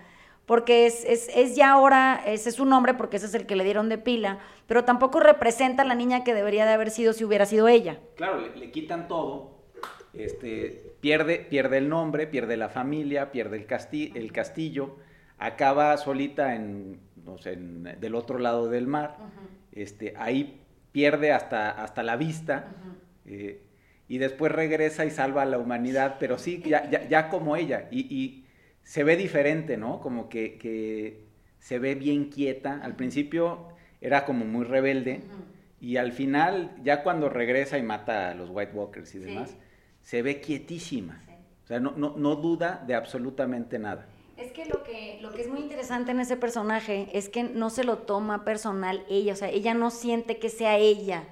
porque 0.46 0.88
es, 0.88 1.06
es, 1.06 1.56
ya 1.56 1.72
ahora, 1.72 2.22
ese 2.26 2.50
es 2.50 2.56
su 2.56 2.66
nombre, 2.66 2.96
porque 2.96 3.16
ese 3.16 3.28
es 3.28 3.34
el 3.34 3.46
que 3.46 3.56
le 3.56 3.64
dieron 3.64 3.88
de 3.88 3.98
pila, 3.98 4.40
pero 4.66 4.84
tampoco 4.84 5.22
representa 5.22 5.84
a 5.84 5.86
la 5.86 5.96
niña 5.96 6.26
que 6.26 6.34
debería 6.34 6.66
de 6.66 6.74
haber 6.74 6.92
sido 6.92 7.14
si 7.14 7.24
hubiera 7.24 7.46
sido 7.46 7.70
ella. 7.70 8.02
Claro, 8.18 8.42
le 8.42 8.72
quitan 8.72 9.08
todo, 9.08 9.57
este, 10.14 10.94
pierde, 11.00 11.46
pierde 11.50 11.78
el 11.78 11.90
nombre, 11.90 12.28
pierde 12.28 12.58
la 12.58 12.70
familia, 12.70 13.32
pierde 13.32 13.58
el, 13.58 14.18
el 14.18 14.32
castillo, 14.32 14.98
acaba 15.38 15.96
solita 15.98 16.56
en, 16.56 17.00
del 18.00 18.16
otro 18.16 18.40
lado 18.40 18.70
del 18.70 18.88
mar, 18.88 19.18
este, 19.72 20.14
ahí 20.18 20.62
pierde 20.92 21.32
hasta, 21.32 21.70
hasta 21.70 22.04
la 22.04 22.16
vista, 22.16 22.74
eh, 23.26 23.62
y 24.08 24.18
después 24.18 24.52
regresa 24.52 25.06
y 25.06 25.12
salva 25.12 25.44
a 25.44 25.46
la 25.46 25.60
humanidad, 25.60 26.16
pero 26.20 26.38
sí, 26.38 26.64
ya, 26.66 26.90
ya, 26.90 27.30
como 27.30 27.56
ella, 27.56 27.88
y, 27.92 28.44
se 28.84 29.04
ve 29.04 29.18
diferente, 29.18 29.76
¿no? 29.76 30.00
Como 30.00 30.30
que, 30.30 30.58
que, 30.58 31.26
se 31.60 31.78
ve 31.78 31.96
bien 31.96 32.30
quieta, 32.30 32.80
al 32.82 32.96
principio 32.96 33.68
era 34.00 34.24
como 34.24 34.46
muy 34.46 34.64
rebelde, 34.64 35.24
y 35.82 35.98
al 35.98 36.14
final, 36.14 36.74
ya 36.84 37.04
cuando 37.04 37.28
regresa 37.28 37.78
y 37.78 37.84
mata 37.84 38.30
a 38.30 38.34
los 38.34 38.50
White 38.50 38.72
Walkers 38.74 39.14
y 39.16 39.20
demás, 39.20 39.58
se 40.08 40.22
ve 40.22 40.40
quietísima. 40.40 41.22
O 41.66 41.68
sea, 41.68 41.82
no, 41.82 41.92
no, 41.98 42.14
no, 42.16 42.38
duda 42.38 42.82
de 42.88 42.96
absolutamente 42.96 43.78
nada. 43.78 44.08
Es 44.38 44.54
que 44.54 44.66
lo, 44.66 44.82
que 44.82 45.20
lo 45.22 45.34
que 45.34 45.42
es 45.42 45.50
muy 45.50 45.60
interesante 45.60 46.12
en 46.12 46.22
ese 46.22 46.38
personaje 46.38 47.10
es 47.12 47.28
que 47.28 47.44
no 47.44 47.70
se 47.70 47.84
lo 47.84 47.98
toma 47.98 48.46
personal 48.46 49.04
ella, 49.10 49.34
o 49.34 49.36
sea, 49.36 49.50
ella 49.50 49.74
no 49.74 49.92
siente 49.92 50.40
que 50.40 50.48
sea 50.48 50.78
ella 50.78 51.26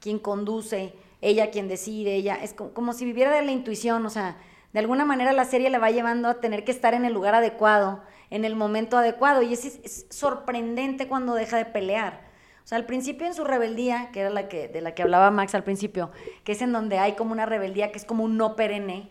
quien 0.00 0.18
conduce, 0.18 0.94
ella 1.20 1.50
quien 1.50 1.68
decide, 1.68 2.14
ella, 2.14 2.36
es 2.36 2.54
como, 2.54 2.94
si 2.94 3.04
viviera 3.04 3.30
de 3.30 3.42
la 3.42 3.52
intuición, 3.52 4.06
o 4.06 4.10
sea, 4.10 4.38
de 4.72 4.78
alguna 4.78 5.04
manera 5.04 5.34
la 5.34 5.44
serie 5.44 5.68
la 5.68 5.78
va 5.78 5.90
llevando 5.90 6.28
a 6.28 6.40
tener 6.40 6.64
que 6.64 6.72
estar 6.72 6.94
en 6.94 7.04
el 7.04 7.12
lugar 7.12 7.34
adecuado, 7.34 8.02
en 8.30 8.46
el 8.46 8.56
momento 8.56 8.96
adecuado, 8.96 9.42
y 9.42 9.52
es, 9.52 9.66
es 9.66 10.06
sorprendente 10.08 11.06
cuando 11.06 11.34
deja 11.34 11.58
de 11.58 11.66
pelear, 11.66 12.25
O 12.66 12.68
sea, 12.68 12.78
al 12.78 12.84
principio 12.84 13.28
en 13.28 13.34
su 13.34 13.44
rebeldía, 13.44 14.10
que 14.12 14.22
era 14.22 14.30
la 14.30 14.48
que, 14.48 14.66
de 14.66 14.80
la 14.80 14.92
que 14.92 15.04
hablaba 15.04 15.30
Max 15.30 15.54
al 15.54 15.62
principio, 15.62 16.10
que 16.42 16.50
es 16.50 16.62
en 16.62 16.72
donde 16.72 16.98
hay 16.98 17.12
como 17.12 17.30
una 17.30 17.46
rebeldía 17.46 17.92
que 17.92 17.98
es 17.98 18.04
como 18.04 18.24
un 18.24 18.36
no 18.36 18.56
perenne, 18.56 19.08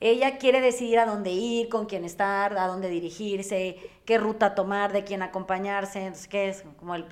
ella 0.00 0.38
quiere 0.38 0.62
decidir 0.62 0.98
a 0.98 1.04
dónde 1.04 1.30
ir, 1.30 1.68
con 1.68 1.84
quién 1.84 2.06
estar, 2.06 2.56
a 2.56 2.66
dónde 2.66 2.88
dirigirse, 2.88 3.76
qué 4.06 4.16
ruta 4.16 4.54
tomar, 4.54 4.94
de 4.94 5.04
quién 5.04 5.20
acompañarse, 5.20 5.98
entonces, 5.98 6.28
¿qué 6.28 6.48
es? 6.48 6.64
Como 6.78 6.94
el, 6.94 7.04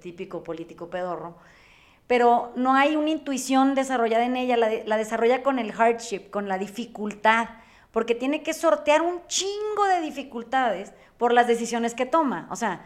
típico 0.00 0.42
político 0.42 0.90
pedorro. 0.90 1.36
Pero 2.08 2.50
no 2.56 2.74
hay 2.74 2.96
una 2.96 3.10
intuición 3.10 3.76
desarrollada 3.76 4.24
en 4.24 4.34
ella, 4.34 4.56
la, 4.56 4.68
la 4.84 4.96
desarrolla 4.96 5.44
con 5.44 5.60
el 5.60 5.70
hardship, 5.70 6.28
con 6.28 6.48
la 6.48 6.58
dificultad, 6.58 7.50
porque 7.92 8.16
tiene 8.16 8.42
que 8.42 8.52
sortear 8.52 9.00
un 9.00 9.24
chingo 9.28 9.84
de 9.84 10.00
dificultades 10.00 10.92
por 11.18 11.32
las 11.32 11.46
decisiones 11.46 11.94
que 11.94 12.04
toma. 12.04 12.48
O 12.50 12.56
sea, 12.56 12.84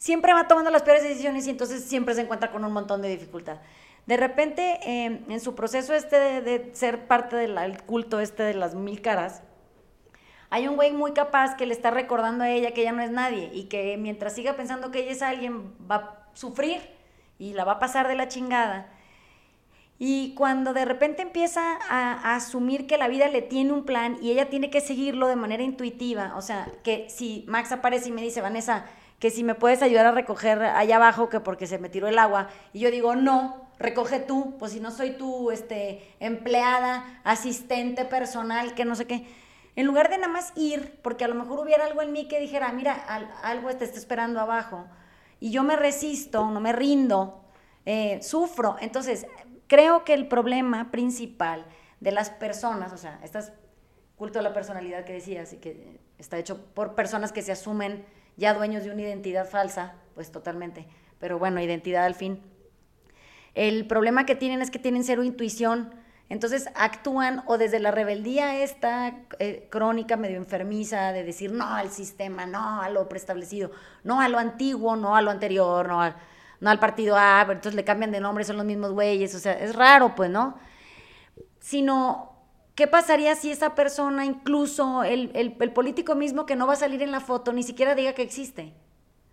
siempre 0.00 0.32
va 0.32 0.48
tomando 0.48 0.70
las 0.70 0.82
peores 0.82 1.02
decisiones 1.02 1.46
y 1.46 1.50
entonces 1.50 1.84
siempre 1.84 2.14
se 2.14 2.22
encuentra 2.22 2.50
con 2.50 2.64
un 2.64 2.72
montón 2.72 3.02
de 3.02 3.10
dificultad. 3.10 3.58
De 4.06 4.16
repente, 4.16 4.80
em, 4.82 5.30
en 5.30 5.40
su 5.40 5.54
proceso 5.54 5.92
este 5.92 6.40
de, 6.40 6.70
ser 6.74 7.06
parte 7.06 7.36
del 7.36 7.82
culto 7.82 8.18
este 8.18 8.42
de 8.42 8.54
las 8.54 8.74
mil 8.74 9.02
caras, 9.02 9.42
hay 10.48 10.66
un 10.68 10.76
güey 10.76 10.92
muy 10.92 11.12
capaz 11.12 11.54
que 11.54 11.66
le 11.66 11.74
está 11.74 11.90
recordando 11.90 12.44
a 12.44 12.50
ella 12.50 12.72
que 12.72 12.80
ella 12.80 12.92
no 12.92 13.02
es 13.02 13.10
nadie 13.10 13.50
y 13.52 13.64
que 13.64 13.98
mientras 13.98 14.34
siga 14.34 14.54
pensando 14.56 14.90
que 14.90 15.00
ella 15.00 15.12
es 15.12 15.22
alguien 15.22 15.74
va 15.88 15.96
a 15.96 16.28
sufrir 16.32 16.80
y 17.38 17.52
la 17.52 17.64
va 17.64 17.72
a 17.72 17.78
pasar 17.78 18.08
de 18.08 18.14
la 18.14 18.26
chingada. 18.26 18.88
Y 19.98 20.34
cuando 20.34 20.72
de 20.72 20.86
repente 20.86 21.20
empieza 21.20 21.76
a, 21.90 22.14
a, 22.14 22.36
asumir 22.36 22.86
que 22.86 22.96
la 22.96 23.06
vida 23.06 23.28
le 23.28 23.42
tiene 23.42 23.74
un 23.74 23.84
plan 23.84 24.16
y 24.22 24.30
ella 24.30 24.48
tiene 24.48 24.70
que 24.70 24.80
seguirlo 24.80 25.28
de 25.28 25.36
manera 25.36 25.62
intuitiva, 25.62 26.32
o 26.36 26.40
sea, 26.40 26.72
que 26.82 27.10
si 27.10 27.44
Max 27.48 27.70
aparece 27.70 28.08
y 28.08 28.12
me 28.12 28.22
dice, 28.22 28.40
Vanessa, 28.40 28.86
que 29.20 29.30
si 29.30 29.44
me 29.44 29.54
puedes 29.54 29.82
ayudar 29.82 30.06
a 30.06 30.12
recoger 30.12 30.62
allá 30.62 30.96
abajo, 30.96 31.28
que 31.28 31.40
porque 31.40 31.66
se 31.66 31.78
me 31.78 31.90
tiró 31.90 32.08
el 32.08 32.18
agua, 32.18 32.48
y 32.72 32.80
yo 32.80 32.90
digo, 32.90 33.14
no, 33.14 33.68
recoge 33.78 34.18
tú, 34.18 34.56
pues 34.58 34.72
si 34.72 34.80
no 34.80 34.90
soy 34.90 35.12
tu 35.12 35.50
este, 35.50 36.16
empleada, 36.20 37.20
asistente 37.22 38.06
personal, 38.06 38.74
que 38.74 38.86
no 38.86 38.94
sé 38.94 39.06
qué. 39.06 39.26
En 39.76 39.86
lugar 39.86 40.08
de 40.08 40.16
nada 40.16 40.32
más 40.32 40.52
ir, 40.56 40.98
porque 41.02 41.24
a 41.24 41.28
lo 41.28 41.34
mejor 41.34 41.60
hubiera 41.60 41.84
algo 41.84 42.00
en 42.00 42.12
mí 42.12 42.28
que 42.28 42.40
dijera, 42.40 42.72
mira, 42.72 42.94
algo 43.42 43.68
te 43.76 43.84
está 43.84 43.98
esperando 43.98 44.40
abajo, 44.40 44.86
y 45.38 45.50
yo 45.50 45.64
me 45.64 45.76
resisto, 45.76 46.50
no 46.50 46.60
me 46.60 46.72
rindo, 46.72 47.44
eh, 47.84 48.22
sufro. 48.22 48.76
Entonces, 48.80 49.26
creo 49.66 50.02
que 50.04 50.14
el 50.14 50.28
problema 50.28 50.90
principal 50.90 51.66
de 52.00 52.12
las 52.12 52.30
personas, 52.30 52.92
o 52.92 52.96
sea, 52.96 53.20
este 53.22 53.38
culto 54.16 54.38
a 54.38 54.42
la 54.42 54.52
personalidad 54.52 55.04
que 55.04 55.14
decías 55.14 55.52
y 55.52 55.58
que 55.58 56.00
está 56.18 56.38
hecho 56.38 56.66
por 56.74 56.94
personas 56.94 57.32
que 57.32 57.40
se 57.40 57.52
asumen 57.52 58.04
ya 58.40 58.54
dueños 58.54 58.84
de 58.84 58.90
una 58.90 59.02
identidad 59.02 59.46
falsa, 59.46 59.92
pues 60.14 60.32
totalmente, 60.32 60.88
pero 61.18 61.38
bueno, 61.38 61.60
identidad 61.60 62.06
al 62.06 62.14
fin. 62.14 62.42
El 63.54 63.86
problema 63.86 64.24
que 64.24 64.34
tienen 64.34 64.62
es 64.62 64.70
que 64.70 64.78
tienen 64.78 65.04
cero 65.04 65.22
intuición, 65.22 65.94
entonces 66.30 66.70
actúan 66.74 67.42
o 67.46 67.58
desde 67.58 67.80
la 67.80 67.90
rebeldía 67.90 68.62
esta 68.62 69.14
eh, 69.38 69.68
crónica 69.70 70.16
medio 70.16 70.38
enfermiza 70.38 71.12
de 71.12 71.22
decir 71.22 71.52
no 71.52 71.66
al 71.66 71.90
sistema, 71.90 72.46
no 72.46 72.80
a 72.80 72.88
lo 72.88 73.10
preestablecido, 73.10 73.72
no 74.04 74.22
a 74.22 74.28
lo 74.28 74.38
antiguo, 74.38 74.96
no 74.96 75.16
a 75.16 75.20
lo 75.20 75.30
anterior, 75.30 75.86
no, 75.86 76.14
no 76.60 76.70
al 76.70 76.78
partido 76.78 77.16
A, 77.18 77.42
entonces 77.42 77.74
le 77.74 77.84
cambian 77.84 78.10
de 78.10 78.20
nombre, 78.20 78.44
son 78.44 78.56
los 78.56 78.64
mismos 78.64 78.92
güeyes, 78.92 79.34
o 79.34 79.38
sea, 79.38 79.52
es 79.52 79.76
raro 79.76 80.14
pues, 80.14 80.30
¿no? 80.30 80.56
Sino 81.58 82.29
¿Qué 82.80 82.86
pasaría 82.86 83.34
si 83.34 83.50
esa 83.50 83.74
persona, 83.74 84.24
incluso 84.24 85.04
el, 85.04 85.52
político 85.74 86.14
mismo 86.14 86.46
que 86.46 86.56
no 86.56 86.66
va 86.66 86.72
a 86.72 86.76
salir 86.76 87.02
en 87.02 87.12
la 87.12 87.20
foto, 87.20 87.52
ni 87.52 87.62
siquiera 87.62 87.94
diga 87.94 88.14
que 88.14 88.22
existe? 88.22 88.72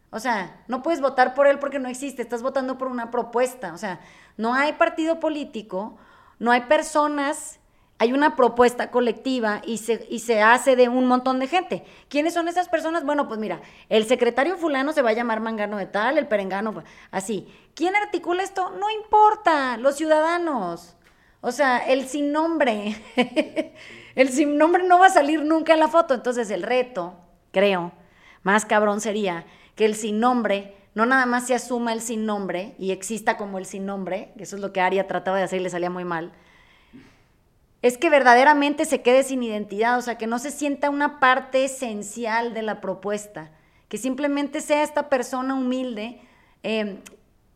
O 0.10 0.20
sea, 0.20 0.66
no 0.68 0.84
puedes 0.84 1.00
votar 1.00 1.34
por 1.34 1.48
él 1.48 1.58
porque 1.58 1.80
no 1.80 1.88
existe, 1.88 2.22
estás 2.22 2.44
votando 2.44 2.78
por 2.78 2.90
una 2.90 3.10
propuesta. 3.10 3.72
O 3.74 3.78
sea, 3.78 4.02
no 4.36 4.54
hay 4.54 4.74
partido 4.74 5.22
político, 5.22 5.96
no 6.40 6.52
hay 6.52 6.64
personas, 6.64 7.62
hay 8.00 8.12
una 8.12 8.36
propuesta 8.36 8.92
colectiva 8.92 9.62
y 9.66 9.78
se, 9.78 10.06
y 10.10 10.20
se 10.20 10.42
hace 10.42 10.76
de 10.76 10.90
un 10.90 11.06
montón 11.06 11.40
de 11.40 11.48
gente. 11.48 11.86
¿Quiénes 12.10 12.34
son 12.34 12.50
esas 12.50 12.68
personas? 12.68 13.06
Bueno, 13.06 13.30
pues 13.30 13.40
mira, 13.40 13.62
el 13.88 14.06
secretario 14.08 14.58
fulano 14.58 14.92
se 14.92 15.02
va 15.02 15.12
a 15.12 15.14
llamar 15.14 15.40
Mangano 15.40 15.78
de 15.78 15.86
tal, 15.86 16.18
el 16.18 16.28
perengano, 16.28 16.84
así. 17.12 17.48
¿Quién 17.76 17.96
articula 17.96 18.44
esto? 18.44 18.72
No 18.72 18.90
importa, 18.90 19.78
los 19.78 19.96
ciudadanos. 19.96 20.98
O 21.42 21.52
sea, 21.52 21.78
el 21.78 22.08
sin 22.08 22.32
nombre, 22.32 22.96
el 24.16 24.30
sin 24.30 24.58
nombre 24.58 24.84
no 24.84 25.00
va 25.00 25.08
a 25.08 25.12
salir 25.12 25.44
nunca 25.44 25.74
en 25.74 25.80
la 25.80 25.88
foto. 25.88 26.14
Entonces 26.14 26.50
el 26.50 26.64
reto, 26.64 27.16
creo, 27.52 27.92
más 28.44 28.66
cabrón 28.66 29.02
sería 29.02 29.46
que 29.76 29.86
el 29.86 29.96
sin 29.96 30.20
nombre 30.20 30.78
no 30.98 31.06
nada 31.06 31.28
más 31.28 31.46
se 31.46 31.54
asuma 31.54 31.94
el 31.94 32.02
sin 32.02 32.26
nombre 32.26 32.74
y 32.80 32.90
exista 32.90 33.38
como 33.38 33.60
el 33.60 33.68
sin 33.68 33.86
nombre, 33.86 34.34
que 34.36 34.46
eso 34.46 34.56
es 34.56 34.64
lo 34.64 34.74
que 34.74 34.82
Aria 34.82 35.06
trataba 35.06 35.38
de 35.38 35.44
hacer 35.44 35.60
y 35.62 35.64
le 35.64 35.70
salía 35.70 35.92
muy 35.92 36.06
mal, 36.06 36.32
es 37.84 38.00
que 38.00 38.10
verdaderamente 38.10 38.84
se 38.84 39.04
quede 39.04 39.22
sin 39.22 39.44
identidad, 39.44 40.00
o 40.00 40.02
sea, 40.02 40.18
que 40.18 40.26
no 40.26 40.40
se 40.40 40.50
sienta 40.50 40.90
una 40.90 41.20
parte 41.20 41.66
esencial 41.66 42.56
de 42.56 42.64
la 42.64 42.82
propuesta, 42.82 43.52
que 43.90 44.00
simplemente 44.00 44.60
sea 44.60 44.82
esta 44.82 45.08
persona 45.08 45.54
humilde 45.54 46.20
eh, 46.64 47.04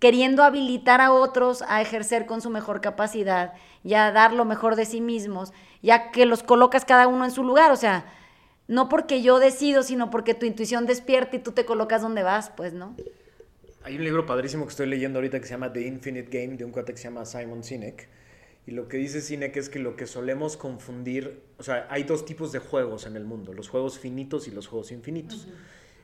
queriendo 0.01 0.43
habilitar 0.43 0.99
a 0.99 1.13
otros 1.13 1.63
a 1.67 1.79
ejercer 1.79 2.25
con 2.25 2.41
su 2.41 2.49
mejor 2.49 2.81
capacidad 2.81 3.53
y 3.83 3.93
a 3.93 4.11
dar 4.11 4.33
lo 4.33 4.45
mejor 4.45 4.75
de 4.75 4.85
sí 4.85 4.99
mismos, 4.99 5.53
ya 5.83 6.09
que 6.09 6.25
los 6.25 6.41
colocas 6.41 6.85
cada 6.85 7.07
uno 7.07 7.23
en 7.23 7.29
su 7.29 7.43
lugar, 7.43 7.71
o 7.71 7.75
sea, 7.75 8.11
no 8.67 8.89
porque 8.89 9.21
yo 9.21 9.37
decido, 9.37 9.83
sino 9.83 10.09
porque 10.09 10.33
tu 10.33 10.47
intuición 10.47 10.87
despierta 10.87 11.35
y 11.35 11.39
tú 11.39 11.51
te 11.51 11.65
colocas 11.65 12.01
donde 12.01 12.23
vas, 12.23 12.49
pues, 12.49 12.73
¿no? 12.73 12.95
Hay 13.83 13.95
un 13.95 14.03
libro 14.03 14.25
padrísimo 14.25 14.65
que 14.65 14.71
estoy 14.71 14.87
leyendo 14.87 15.19
ahorita 15.19 15.39
que 15.39 15.45
se 15.45 15.51
llama 15.51 15.71
The 15.71 15.85
Infinite 15.85 16.35
Game, 16.35 16.57
de 16.57 16.65
un 16.65 16.71
cuate 16.71 16.93
que 16.93 16.97
se 16.97 17.03
llama 17.03 17.23
Simon 17.25 17.63
Sinek. 17.63 18.09
Y 18.65 18.71
lo 18.71 18.87
que 18.87 18.97
dice 18.97 19.21
Sinek 19.21 19.55
es 19.55 19.69
que 19.69 19.77
lo 19.77 19.95
que 19.95 20.07
solemos 20.07 20.57
confundir, 20.57 21.43
o 21.59 21.63
sea, 21.63 21.85
hay 21.91 22.03
dos 22.03 22.25
tipos 22.25 22.51
de 22.51 22.57
juegos 22.57 23.05
en 23.05 23.15
el 23.15 23.25
mundo, 23.25 23.53
los 23.53 23.69
juegos 23.69 23.99
finitos 23.99 24.47
y 24.47 24.51
los 24.51 24.65
juegos 24.65 24.91
infinitos. 24.91 25.47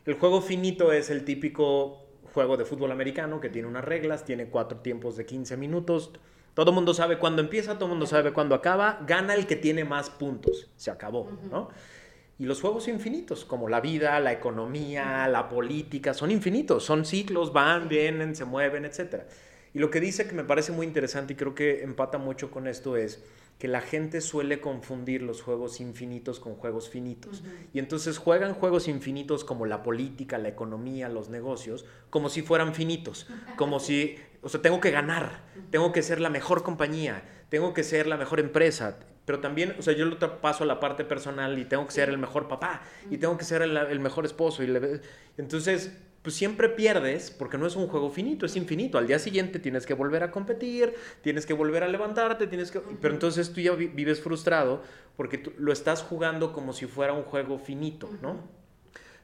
El 0.05 0.13
juego 0.13 0.41
finito 0.41 0.91
es 0.91 1.09
el 1.09 1.25
típico 1.25 2.06
juego 2.37 2.55
de 2.55 2.65
fútbol 2.65 2.91
americano 2.91 3.39
que 3.39 3.49
tiene 3.49 3.67
unas 3.67 3.83
reglas, 3.83 4.23
tiene 4.23 4.45
cuatro 4.45 4.77
tiempos 4.77 5.17
de 5.17 5.25
15 5.25 5.57
minutos. 5.57 6.11
Todo 6.53 6.69
el 6.69 6.75
mundo 6.75 6.93
sabe 6.93 7.17
cuándo 7.17 7.41
empieza, 7.41 7.73
todo 7.79 7.85
el 7.85 7.89
mundo 7.93 8.05
sabe 8.05 8.31
cuándo 8.31 8.53
acaba. 8.53 8.99
Gana 9.07 9.33
el 9.33 9.47
que 9.47 9.55
tiene 9.55 9.85
más 9.85 10.11
puntos. 10.11 10.69
Se 10.75 10.91
acabó, 10.91 11.31
¿no? 11.49 11.69
Y 12.37 12.45
los 12.45 12.61
juegos 12.61 12.87
infinitos, 12.89 13.43
como 13.43 13.69
la 13.69 13.81
vida, 13.81 14.19
la 14.19 14.33
economía, 14.33 15.27
la 15.27 15.49
política, 15.49 16.13
son 16.13 16.29
infinitos. 16.29 16.83
Son 16.83 17.05
ciclos, 17.05 17.53
van, 17.53 17.89
vienen, 17.89 18.35
se 18.35 18.45
mueven, 18.45 18.85
etc. 18.85 19.23
Y 19.73 19.79
lo 19.79 19.89
que 19.89 19.99
dice 19.99 20.27
que 20.27 20.35
me 20.35 20.43
parece 20.43 20.71
muy 20.71 20.85
interesante 20.85 21.33
y 21.33 21.35
creo 21.35 21.55
que 21.55 21.81
empata 21.81 22.19
mucho 22.19 22.51
con 22.51 22.67
esto 22.67 22.97
es 22.97 23.23
que 23.59 23.67
la 23.67 23.81
gente 23.81 24.21
suele 24.21 24.61
confundir 24.61 25.21
los 25.23 25.41
juegos 25.41 25.81
infinitos 25.81 26.39
con 26.39 26.55
juegos 26.55 26.89
finitos. 26.89 27.43
Y 27.73 27.79
entonces 27.79 28.17
juegan 28.17 28.53
juegos 28.53 28.87
infinitos 28.87 29.43
como 29.43 29.65
la 29.65 29.81
política, 29.81 30.37
la 30.37 30.49
economía, 30.49 31.09
los 31.09 31.29
negocios, 31.29 31.85
como 32.09 32.29
si 32.29 32.43
fueran 32.43 32.75
finitos, 32.75 33.27
como 33.55 33.79
si, 33.79 34.17
o 34.41 34.49
sea, 34.49 34.61
tengo 34.61 34.79
que 34.79 34.91
ganar, 34.91 35.43
tengo 35.71 35.91
que 35.91 36.03
ser 36.03 36.21
la 36.21 36.29
mejor 36.29 36.63
compañía, 36.63 37.23
tengo 37.49 37.73
que 37.73 37.83
ser 37.83 38.05
la 38.05 38.17
mejor 38.17 38.39
empresa, 38.39 38.99
pero 39.27 39.41
también, 39.41 39.75
o 39.77 39.81
sea, 39.81 39.93
yo 39.93 40.05
lo 40.05 40.17
paso 40.39 40.63
a 40.63 40.67
la 40.67 40.79
parte 40.79 41.03
personal 41.03 41.59
y 41.59 41.65
tengo 41.65 41.85
que 41.85 41.91
ser 41.91 42.07
el 42.09 42.17
mejor 42.17 42.47
papá 42.47 42.83
y 43.11 43.17
tengo 43.17 43.37
que 43.37 43.43
ser 43.43 43.61
el, 43.61 43.99
mejor 43.99 44.25
esposo. 44.25 44.63
Y 44.63 44.71
entonces, 45.37 45.97
pues 46.27 46.35
siempre 46.35 46.67
pierdes 46.67 47.31
porque 47.31 47.57
no 47.57 47.65
es 47.65 47.77
un 47.77 47.87
juego 47.87 48.09
finito, 48.09 48.45
es 48.45 48.57
infinito. 48.57 48.97
Al 48.97 49.07
día 49.07 49.17
siguiente 49.17 49.59
tienes 49.59 49.85
que 49.85 49.93
volver 49.93 50.23
a 50.23 50.29
competir, 50.29 50.93
tienes 51.21 51.45
que 51.45 51.53
volver 51.53 51.85
a 51.85 51.87
levantarte, 51.87 52.47
tienes 52.47 52.69
que... 52.69 52.81
Pero 52.81 53.13
entonces 53.13 53.53
tú 53.53 53.61
ya 53.61 53.71
vives 53.75 54.19
frustrado 54.19 54.83
porque 55.15 55.37
tú 55.37 55.53
lo 55.57 55.71
estás 55.71 56.03
jugando 56.03 56.51
como 56.51 56.73
si 56.73 56.85
fuera 56.85 57.13
un 57.13 57.23
juego 57.23 57.59
finito, 57.59 58.09
¿no? 58.21 58.41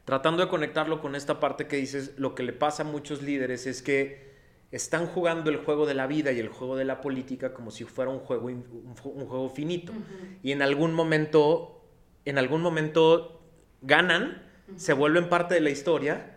Tratando 0.06 0.44
de 0.44 0.50
conectarlo 0.50 1.02
con 1.02 1.14
esta 1.14 1.42
parte 1.42 1.68
que 1.68 1.76
dices, 1.76 2.14
lo 2.16 2.36
que 2.36 2.44
le 2.44 2.54
pasa 2.54 2.84
a 2.84 2.86
muchos 2.86 3.22
líderes 3.22 3.68
es 3.68 3.82
que 3.82 4.32
están 4.72 5.06
jugando 5.06 5.50
el 5.50 5.58
juego 5.58 5.86
de 5.86 5.96
la 5.96 6.08
vida 6.08 6.32
y 6.32 6.40
el 6.40 6.48
juego 6.48 6.78
de 6.78 6.86
la 6.86 7.02
política 7.02 7.54
como 7.54 7.70
si 7.70 7.84
fuera 7.84 8.12
un 8.12 8.20
juego, 8.20 8.46
un, 8.46 8.96
juego 8.96 9.50
finito. 9.50 9.92
Y 10.42 10.54
en 10.54 10.62
algún 10.62 10.94
momento, 10.94 11.84
en 12.24 12.38
algún 12.38 12.62
momento 12.62 13.42
ganan, 13.82 14.42
se 14.78 14.94
vuelven 14.94 15.28
parte 15.28 15.54
de 15.54 15.60
la 15.60 15.70
historia 15.70 16.33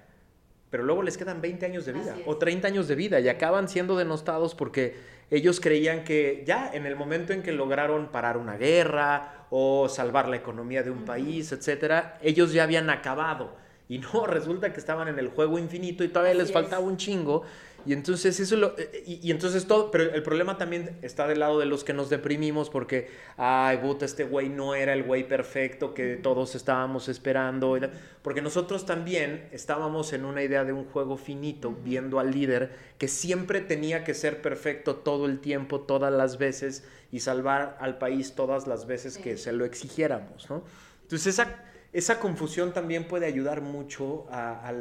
pero 0.71 0.83
luego 0.83 1.03
les 1.03 1.17
quedan 1.17 1.41
20 1.41 1.67
años 1.67 1.87
de 1.87 1.93
vida 1.93 2.17
o 2.27 2.37
30 2.37 2.69
años 2.69 2.89
de 2.89 2.95
vida 2.95 3.21
y 3.21 3.29
acaban 3.29 3.69
siendo 3.69 3.97
denostados 3.97 4.55
porque 4.55 4.97
ellos 5.31 5.61
creían 5.61 6.05
que 6.05 6.45
ya 6.47 6.71
en 6.73 6.87
el 6.87 6.97
momento 6.97 7.33
en 7.33 7.43
que 7.43 7.53
lograron 7.53 8.09
parar 8.09 8.37
una 8.37 8.57
guerra 8.57 9.47
o 9.51 9.89
salvar 9.89 10.29
la 10.29 10.37
economía 10.37 10.83
de 10.83 10.91
un 10.91 11.05
país, 11.05 11.53
etcétera, 11.53 12.19
ellos 12.23 12.53
ya 12.53 12.65
habían 12.65 12.91
acabado. 12.91 13.57
Y 13.89 13.99
no, 13.99 14.27
resulta 14.27 14.73
que 14.73 14.81
estaban 14.81 15.09
en 15.09 15.19
el 15.19 15.29
juego 15.29 15.59
infinito 15.59 16.05
y 16.05 16.09
todavía 16.09 16.35
les 16.35 16.53
faltaba 16.53 16.83
un 16.83 16.97
chingo. 16.97 17.43
Y 17.87 17.93
entonces 17.93 18.41
eso 18.41 18.57
lo, 18.57 18.77
eh, 18.77 19.05
y, 19.07 19.31
entonces 19.31 19.67
todo, 19.67 19.93
pero 19.93 20.13
el 20.13 20.23
problema 20.25 20.59
también 20.59 20.99
está 21.03 21.29
del 21.29 21.39
lado 21.39 21.61
de 21.61 21.67
los 21.67 21.85
que 21.85 21.93
nos 21.93 22.11
deprimimos 22.11 22.69
porque, 22.69 23.09
ay, 23.37 23.79
puta, 23.79 24.05
este 24.05 24.25
güey 24.25 24.49
no 24.49 24.75
era 24.75 24.93
el 24.93 25.05
güey 25.05 25.29
perfecto 25.29 25.95
que 25.95 26.17
todos 26.17 26.57
estábamos 26.57 27.09
esperando. 27.09 27.79
Porque 28.23 28.43
nosotros 28.43 28.87
también 28.87 29.49
estábamos 29.53 30.13
en 30.13 30.25
una 30.25 30.43
idea 30.43 30.65
de 30.65 30.73
un 30.73 30.85
juego 30.87 31.17
finito, 31.17 31.77
viendo 31.85 32.19
al 32.19 32.33
líder 32.33 32.73
que 32.99 33.07
siempre 33.07 33.61
tenía 33.61 34.03
que 34.03 34.15
ser 34.15 34.43
perfecto 34.43 34.97
todo 34.97 35.27
el 35.27 35.39
tiempo, 35.39 35.81
todas 35.81 36.13
las 36.13 36.39
veces, 36.39 36.85
y 37.13 37.21
salvar 37.21 37.79
al 37.81 37.99
país 37.99 38.35
todas 38.35 38.67
las 38.67 38.87
veces 38.87 39.17
que 39.17 39.37
se 39.37 39.53
lo 39.53 39.65
exigiéramos, 39.65 40.51
¿no? 40.51 40.65
Entonces 41.03 41.35
esa, 41.35 41.63
esa 41.93 42.19
confusión 42.19 42.73
también 42.73 43.07
puede 43.07 43.27
ayudar 43.27 43.61
mucho 43.61 44.27
a, 44.29 44.73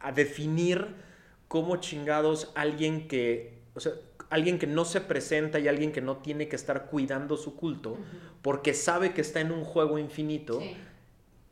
a 0.00 0.12
definir 0.12 1.13
cómo 1.48 1.76
chingados 1.76 2.52
alguien 2.54 3.08
que, 3.08 3.58
o 3.74 3.80
sea, 3.80 3.92
alguien 4.30 4.58
que 4.58 4.66
no 4.66 4.84
se 4.84 5.00
presenta 5.00 5.58
y 5.58 5.68
alguien 5.68 5.92
que 5.92 6.00
no 6.00 6.16
tiene 6.16 6.48
que 6.48 6.56
estar 6.56 6.86
cuidando 6.86 7.36
su 7.36 7.54
culto, 7.56 7.98
porque 8.42 8.74
sabe 8.74 9.12
que 9.12 9.20
está 9.20 9.40
en 9.40 9.52
un 9.52 9.64
juego 9.64 9.98
infinito, 9.98 10.60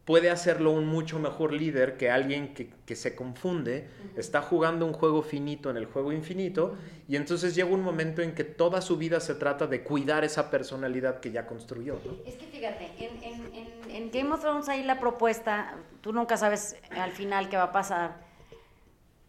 puede 0.05 0.31
hacerlo 0.31 0.73
un 0.73 0.87
mucho 0.87 1.21
mejor 1.21 1.53
líder 1.53 1.97
que 1.97 2.11
alguien 2.11 2.55
que, 2.55 2.97
se 2.97 3.15
confunde, 3.15 3.89
está 4.17 4.43
jugando 4.43 4.85
un 4.85 4.93
juego 4.93 5.23
finito 5.23 5.71
en 5.71 5.77
el 5.77 5.87
juego 5.87 6.13
infinito, 6.13 6.77
y 7.09 7.17
entonces 7.17 7.55
llega 7.55 7.71
un 7.71 7.83
momento 7.83 8.21
en 8.21 8.35
que 8.35 8.45
toda 8.45 8.81
su 8.81 8.97
vida 8.97 9.21
se 9.21 9.35
trata 9.35 9.67
de 9.67 9.83
cuidar 9.83 10.25
esa 10.25 10.51
personalidad 10.51 11.21
que 11.21 11.31
ya 11.31 11.47
construyó. 11.47 11.99
Es 12.27 12.35
que 12.35 12.47
fíjate, 12.47 12.91
en, 12.99 13.91
en 13.91 14.11
Game 14.11 14.33
of 14.33 14.41
Thrones 14.41 14.69
hay 14.69 14.83
la 14.83 14.99
propuesta, 14.99 15.77
tú 16.01 16.13
nunca 16.13 16.37
sabes 16.37 16.77
al 16.91 17.13
final 17.13 17.49
qué 17.49 17.57
va 17.57 17.65
a 17.65 17.73
pasar 17.73 18.32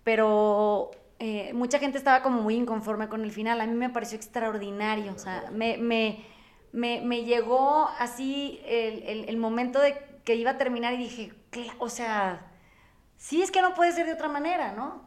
pero 0.04 0.92
eh, 1.20 1.54
mucha 1.54 1.80
gente 1.80 1.98
estaba 1.98 2.22
como 2.22 2.42
muy 2.42 2.56
inconforme 2.56 3.08
con 3.08 3.24
el 3.24 3.32
final. 3.32 3.62
A 3.62 3.68
mí 3.68 3.74
me 3.74 3.90
pareció 3.90 4.18
extraordinario, 4.18 5.14
o 5.14 5.18
sea, 5.20 5.50
me, 5.52 5.78
me, 5.78 6.26
me, 6.72 7.02
me 7.02 7.24
llegó 7.24 7.90
así 8.00 8.60
el, 8.66 9.26
el, 9.30 9.38
momento 9.38 9.80
de 9.80 9.98
que 10.26 10.36
iba 10.36 10.52
a 10.52 10.58
terminar 10.58 10.94
y 10.94 10.98
dije, 10.98 11.34
o 11.80 11.90
sea, 11.90 12.52
sí 13.18 13.42
es 13.42 13.52
que 13.52 13.62
no 13.62 13.74
puede 13.74 13.94
ser 13.94 14.06
de 14.06 14.14
otra 14.14 14.28
manera, 14.28 14.74
¿no? 14.74 15.04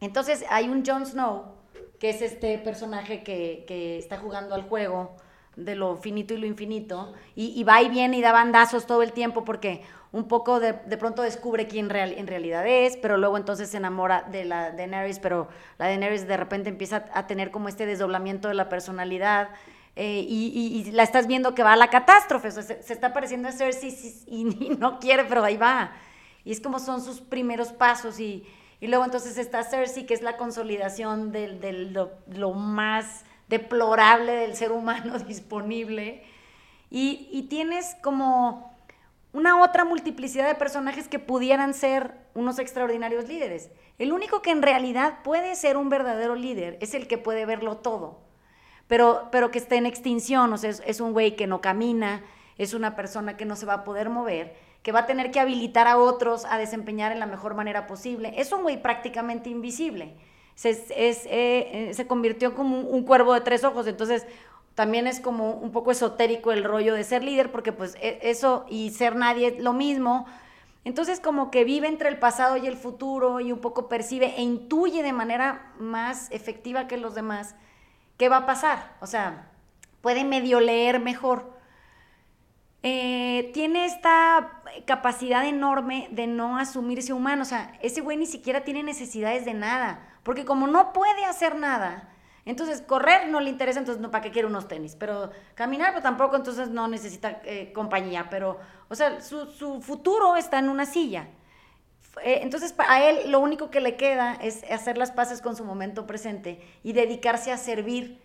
Entonces 0.00 0.44
hay 0.48 0.68
un 0.68 0.84
Jon 0.84 1.04
Snow, 1.04 1.56
que 1.98 2.08
es 2.08 2.22
este 2.22 2.56
personaje 2.58 3.22
que, 3.22 3.64
que 3.68 3.98
está 3.98 4.16
jugando 4.16 4.54
al 4.54 4.62
juego 4.62 5.16
de 5.56 5.74
lo 5.74 5.96
finito 5.96 6.32
y 6.32 6.38
lo 6.38 6.46
infinito, 6.46 7.12
y, 7.34 7.48
y, 7.60 7.64
va 7.64 7.82
y 7.82 7.90
viene 7.90 8.16
y 8.16 8.22
da 8.22 8.32
bandazos 8.32 8.86
todo 8.86 9.02
el 9.02 9.12
tiempo 9.12 9.44
porque 9.44 9.82
un 10.12 10.26
poco 10.26 10.58
de, 10.58 10.72
de 10.72 10.96
pronto 10.96 11.22
descubre 11.22 11.68
quién 11.68 11.88
real, 11.88 12.14
en 12.16 12.26
realidad 12.26 12.66
es, 12.66 12.96
pero 12.96 13.16
luego 13.16 13.36
entonces 13.36 13.70
se 13.70 13.76
enamora 13.76 14.22
de 14.22 14.44
la 14.44 14.72
Daenerys, 14.72 15.18
pero 15.20 15.48
la 15.78 15.86
Daenerys 15.86 16.26
de 16.26 16.36
repente 16.36 16.68
empieza 16.68 17.04
a 17.14 17.26
tener 17.26 17.50
como 17.50 17.68
este 17.68 17.86
desdoblamiento 17.86 18.48
de 18.48 18.54
la 18.54 18.68
personalidad. 18.68 19.50
Eh, 19.96 20.24
y, 20.26 20.84
y, 20.86 20.92
la 20.92 21.02
estás 21.02 21.26
viendo 21.26 21.54
que 21.54 21.62
va 21.62 21.72
a 21.72 21.76
la 21.76 21.90
catástrofe, 21.90 22.50
se, 22.50 22.92
está 22.92 23.12
pareciendo 23.12 23.48
a 23.48 23.52
Cersei 23.52 23.94
y, 24.26 24.44
no 24.78 24.98
quiere, 24.98 25.24
pero 25.24 25.44
ahí 25.44 25.56
va. 25.56 25.92
Y 26.44 26.52
es 26.52 26.60
como 26.60 26.78
son 26.78 27.02
sus 27.02 27.20
primeros 27.20 27.72
pasos 27.72 28.18
y, 28.20 28.46
luego 28.80 29.04
entonces 29.04 29.36
está 29.36 29.62
Cersei, 29.62 30.06
que 30.06 30.14
es 30.14 30.22
la 30.22 30.36
consolidación 30.36 31.32
de, 31.32 31.72
lo, 31.92 32.12
lo, 32.28 32.52
más 32.52 33.24
deplorable 33.48 34.32
del 34.32 34.56
ser 34.56 34.72
humano 34.72 35.18
disponible. 35.28 36.24
Y, 36.90 37.46
tienes 37.50 37.96
como 38.02 38.74
una 39.32 39.62
otra 39.62 39.84
multiplicidad 39.84 40.48
de 40.48 40.54
personajes 40.54 41.08
que 41.08 41.18
pudieran 41.18 41.74
ser 41.74 42.14
unos 42.34 42.58
extraordinarios 42.58 43.28
líderes. 43.28 43.70
El 43.98 44.12
único 44.12 44.42
que 44.42 44.50
en 44.50 44.62
realidad 44.62 45.18
puede 45.22 45.54
ser 45.54 45.76
un 45.76 45.88
verdadero 45.88 46.34
líder 46.34 46.78
es 46.80 46.94
el 46.94 47.06
que 47.06 47.18
puede 47.18 47.46
verlo 47.46 47.76
todo, 47.76 48.20
pero, 48.88 49.28
pero 49.30 49.50
que 49.50 49.58
esté 49.58 49.76
en 49.76 49.86
extinción, 49.86 50.52
o 50.52 50.58
sea, 50.58 50.70
es, 50.70 51.00
un 51.00 51.12
güey 51.12 51.36
que 51.36 51.46
no 51.46 51.60
camina, 51.60 52.24
es 52.58 52.74
una 52.74 52.96
persona 52.96 53.36
que 53.36 53.44
no 53.44 53.56
se 53.56 53.66
va 53.66 53.74
a 53.74 53.84
poder 53.84 54.10
mover, 54.10 54.56
que 54.82 54.92
va 54.92 55.00
a 55.00 55.06
tener 55.06 55.30
que 55.30 55.38
habilitar 55.38 55.86
a 55.86 55.98
otros 55.98 56.44
a 56.44 56.58
desempeñar 56.58 57.12
en 57.12 57.20
la 57.20 57.26
mejor 57.26 57.54
manera 57.54 57.86
posible. 57.86 58.32
Es 58.36 58.50
un 58.52 58.62
güey 58.62 58.82
prácticamente 58.82 59.48
invisible. 59.48 60.16
Se, 60.54 60.70
es, 60.70 61.26
eh, 61.26 61.28
eh, 61.30 61.90
se 61.94 62.06
convirtió 62.06 62.54
como 62.54 62.80
un 62.80 63.04
cuervo 63.04 63.32
de 63.32 63.40
tres 63.42 63.64
ojos, 63.64 63.86
entonces 63.86 64.26
también 64.74 65.06
es 65.06 65.20
como 65.20 65.52
un 65.52 65.72
poco 65.72 65.90
esotérico 65.90 66.52
el 66.52 66.64
rollo 66.64 66.94
de 66.94 67.04
ser 67.04 67.22
líder, 67.22 67.52
porque 67.52 67.72
pues 67.72 67.96
e, 68.00 68.18
eso 68.22 68.66
y 68.68 68.90
ser 68.90 69.16
nadie 69.16 69.48
es 69.48 69.62
lo 69.62 69.72
mismo. 69.72 70.26
Entonces 70.84 71.20
como 71.20 71.50
que 71.50 71.64
vive 71.64 71.88
entre 71.88 72.08
el 72.08 72.18
pasado 72.18 72.56
y 72.56 72.66
el 72.66 72.76
futuro 72.76 73.40
y 73.40 73.52
un 73.52 73.60
poco 73.60 73.88
percibe 73.88 74.34
e 74.36 74.42
intuye 74.42 75.02
de 75.02 75.12
manera 75.12 75.72
más 75.78 76.30
efectiva 76.30 76.86
que 76.86 76.96
los 76.96 77.14
demás 77.14 77.54
qué 78.20 78.28
va 78.28 78.38
a 78.38 78.46
pasar. 78.46 78.96
O 79.00 79.06
sea, 79.06 79.50
puede 80.02 80.24
medio 80.24 80.60
leer 80.60 81.00
mejor. 81.00 81.58
Eh, 82.82 83.50
tiene 83.54 83.86
esta 83.86 84.62
capacidad 84.86 85.46
enorme 85.46 86.08
de 86.10 86.26
no 86.26 86.58
asumirse 86.58 87.14
humano. 87.14 87.42
O 87.42 87.46
sea, 87.46 87.72
ese 87.80 88.02
güey 88.02 88.18
ni 88.18 88.26
siquiera 88.26 88.62
tiene 88.62 88.82
necesidades 88.82 89.46
de 89.46 89.54
nada. 89.54 90.06
Porque 90.22 90.44
como 90.44 90.66
no 90.66 90.92
puede 90.92 91.24
hacer 91.24 91.56
nada, 91.56 92.10
entonces, 92.50 92.82
correr 92.82 93.28
no 93.28 93.38
le 93.38 93.48
interesa, 93.48 93.78
entonces, 93.78 94.02
no, 94.02 94.10
¿para 94.10 94.24
qué 94.24 94.32
quiere 94.32 94.48
unos 94.48 94.66
tenis? 94.66 94.96
Pero 94.98 95.30
caminar, 95.54 95.92
pues 95.92 96.02
tampoco, 96.02 96.34
entonces 96.34 96.68
no 96.68 96.88
necesita 96.88 97.40
eh, 97.44 97.72
compañía. 97.72 98.26
Pero, 98.28 98.58
o 98.88 98.94
sea, 98.96 99.20
su, 99.20 99.46
su, 99.46 99.80
futuro 99.80 100.36
está 100.36 100.58
en 100.58 100.68
una 100.68 100.84
silla. 100.84 101.28
Eh, 102.24 102.40
entonces, 102.42 102.74
a 102.76 103.04
él 103.04 103.30
lo 103.30 103.38
único 103.38 103.70
que 103.70 103.80
le 103.80 103.96
queda 103.96 104.34
es 104.34 104.64
hacer 104.70 104.98
las 104.98 105.12
paces 105.12 105.40
con 105.40 105.54
su 105.54 105.64
momento 105.64 106.08
presente 106.08 106.60
y 106.82 106.92
dedicarse 106.92 107.52
a 107.52 107.56
servir 107.56 108.20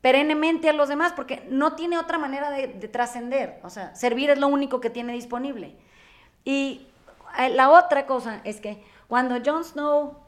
perennemente 0.00 0.68
a 0.68 0.72
los 0.72 0.88
demás, 0.88 1.12
porque 1.12 1.44
no 1.48 1.74
tiene 1.74 1.98
otra 1.98 2.16
manera 2.16 2.50
de, 2.50 2.68
de 2.68 2.88
trascender. 2.88 3.58
O 3.64 3.70
sea, 3.70 3.92
servir 3.96 4.30
es 4.30 4.38
lo 4.38 4.46
único 4.46 4.80
que 4.80 4.88
tiene 4.88 5.14
disponible. 5.14 5.74
Y 6.44 6.86
eh, 7.38 7.48
la 7.48 7.70
otra 7.70 8.06
cosa 8.06 8.40
es 8.44 8.60
que 8.60 8.84
cuando 9.08 9.36
Jon 9.44 9.64
Snow 9.64 10.23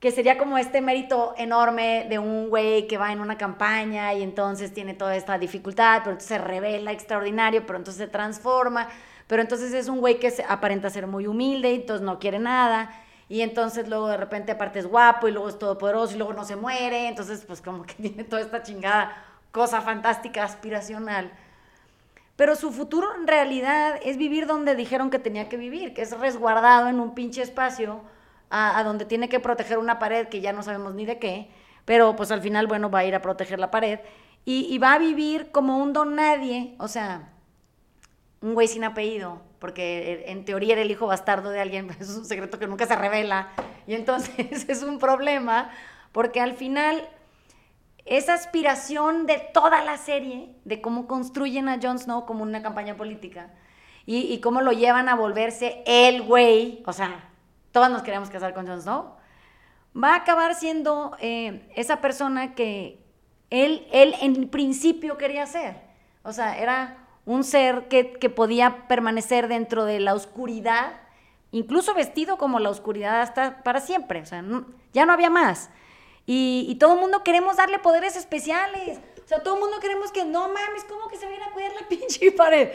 que 0.00 0.10
sería 0.10 0.38
como 0.38 0.56
este 0.56 0.80
mérito 0.80 1.34
enorme 1.36 2.06
de 2.08 2.18
un 2.18 2.48
güey 2.48 2.86
que 2.86 2.96
va 2.96 3.12
en 3.12 3.20
una 3.20 3.36
campaña 3.36 4.14
y 4.14 4.22
entonces 4.22 4.72
tiene 4.72 4.94
toda 4.94 5.14
esta 5.14 5.36
dificultad, 5.36 5.98
pero 5.98 6.12
entonces 6.12 6.28
se 6.28 6.38
revela 6.38 6.90
extraordinario, 6.90 7.66
pero 7.66 7.78
entonces 7.78 8.06
se 8.06 8.10
transforma, 8.10 8.88
pero 9.26 9.42
entonces 9.42 9.74
es 9.74 9.88
un 9.88 10.00
güey 10.00 10.18
que 10.18 10.32
aparenta 10.48 10.88
ser 10.88 11.06
muy 11.06 11.26
humilde 11.26 11.70
y 11.72 11.74
entonces 11.76 12.04
no 12.04 12.18
quiere 12.18 12.38
nada, 12.38 12.90
y 13.28 13.42
entonces 13.42 13.88
luego 13.88 14.08
de 14.08 14.16
repente 14.16 14.52
aparte 14.52 14.78
es 14.78 14.86
guapo 14.86 15.28
y 15.28 15.32
luego 15.32 15.50
es 15.50 15.58
todopoderoso 15.58 16.14
y 16.14 16.16
luego 16.16 16.32
no 16.32 16.44
se 16.44 16.56
muere, 16.56 17.06
entonces 17.06 17.44
pues 17.46 17.60
como 17.60 17.84
que 17.84 17.94
tiene 18.00 18.24
toda 18.24 18.40
esta 18.40 18.62
chingada 18.62 19.14
cosa 19.52 19.82
fantástica, 19.82 20.44
aspiracional. 20.44 21.30
Pero 22.36 22.56
su 22.56 22.72
futuro 22.72 23.14
en 23.14 23.26
realidad 23.26 24.00
es 24.02 24.16
vivir 24.16 24.46
donde 24.46 24.74
dijeron 24.74 25.10
que 25.10 25.18
tenía 25.18 25.50
que 25.50 25.58
vivir, 25.58 25.92
que 25.92 26.00
es 26.00 26.18
resguardado 26.18 26.88
en 26.88 26.98
un 26.98 27.14
pinche 27.14 27.42
espacio 27.42 28.00
a, 28.50 28.82
donde 28.82 29.04
tiene 29.04 29.28
que 29.28 29.40
proteger 29.40 29.78
una 29.78 29.98
pared 29.98 30.28
que 30.28 30.40
ya 30.40 30.52
no 30.52 30.62
sabemos 30.62 30.94
ni 30.94 31.06
de 31.06 31.18
qué, 31.18 31.48
pero 31.84 32.16
pues 32.16 32.30
al 32.32 32.42
final, 32.42 32.66
bueno, 32.66 32.90
va 32.90 33.00
a 33.00 33.04
ir 33.04 33.14
a 33.14 33.22
proteger 33.22 33.58
la 33.58 33.70
pared 33.70 34.00
y, 34.44 34.76
va 34.78 34.94
a 34.94 34.98
vivir 34.98 35.50
como 35.52 35.78
un 35.78 35.92
don 35.92 36.16
nadie, 36.16 36.74
o 36.78 36.88
sea, 36.88 37.30
un 38.40 38.54
güey 38.54 38.66
sin 38.66 38.84
apellido, 38.84 39.40
porque 39.58 40.24
en 40.26 40.44
teoría 40.44 40.72
era 40.72 40.82
el 40.82 40.90
hijo 40.90 41.06
bastardo 41.06 41.50
de 41.50 41.60
alguien, 41.60 41.86
pero 41.88 42.00
es 42.00 42.10
un 42.10 42.24
secreto 42.24 42.58
que 42.58 42.66
nunca 42.66 42.86
se 42.86 42.96
revela, 42.96 43.48
y 43.86 43.94
entonces 43.94 44.64
es 44.68 44.82
un 44.82 44.98
problema, 44.98 45.70
porque 46.12 46.40
al 46.40 46.54
final 46.54 47.08
esa 48.04 48.34
aspiración 48.34 49.26
de 49.26 49.38
toda 49.54 49.84
la 49.84 49.96
serie, 49.96 50.50
de 50.64 50.80
cómo 50.80 51.06
construyen 51.06 51.68
a 51.68 51.78
Jon 51.80 51.98
Snow 51.98 52.26
como 52.26 52.42
una 52.42 52.62
campaña 52.62 52.96
política, 52.96 53.50
y, 54.06 54.32
y 54.32 54.40
cómo 54.40 54.62
lo 54.62 54.72
llevan 54.72 55.08
a 55.08 55.14
volverse 55.14 55.84
el 55.86 56.22
güey, 56.22 56.82
o 56.86 56.92
sea, 56.92 57.29
todas 57.72 57.90
nos 57.90 58.02
queremos 58.02 58.30
casar 58.30 58.54
con 58.54 58.66
Jon 58.66 58.80
Snow, 58.80 59.16
va 59.96 60.12
a 60.12 60.16
acabar 60.16 60.54
siendo 60.54 61.16
eh, 61.20 61.68
esa 61.76 62.00
persona 62.00 62.54
que 62.54 63.04
él, 63.50 63.86
él 63.92 64.14
en 64.20 64.48
principio 64.48 65.18
quería 65.18 65.46
ser. 65.46 65.76
O 66.22 66.32
sea, 66.32 66.58
era 66.58 67.00
un 67.26 67.44
ser 67.44 67.88
que, 67.88 68.04
podía 68.30 68.88
permanecer 68.88 69.48
dentro 69.48 69.84
de 69.84 70.00
la 70.00 70.14
oscuridad, 70.14 71.00
incluso 71.52 71.94
vestido 71.94 72.38
como 72.38 72.58
la 72.58 72.70
oscuridad 72.70 73.20
hasta 73.20 73.62
para 73.62 73.80
siempre. 73.80 74.20
O 74.20 74.26
sea, 74.26 74.44
ya 74.92 75.06
no 75.06 75.12
había 75.12 75.30
más. 75.30 75.70
Y, 76.26 76.76
todo 76.78 76.94
el 76.94 77.00
mundo 77.00 77.24
queremos 77.24 77.56
darle 77.56 77.78
poderes 77.78 78.16
especiales. 78.16 79.00
O 79.24 79.28
sea, 79.28 79.42
todo 79.42 79.54
el 79.54 79.60
mundo 79.60 79.80
queremos 79.80 80.12
que, 80.12 80.24
no 80.24 80.48
mames, 80.48 80.84
¿cómo 80.88 81.08
que 81.08 81.16
se 81.16 81.28
viene 81.28 81.44
a 81.44 81.52
cuidar 81.52 81.72
la 81.80 81.86
pinche 81.88 82.32
pared? 82.32 82.70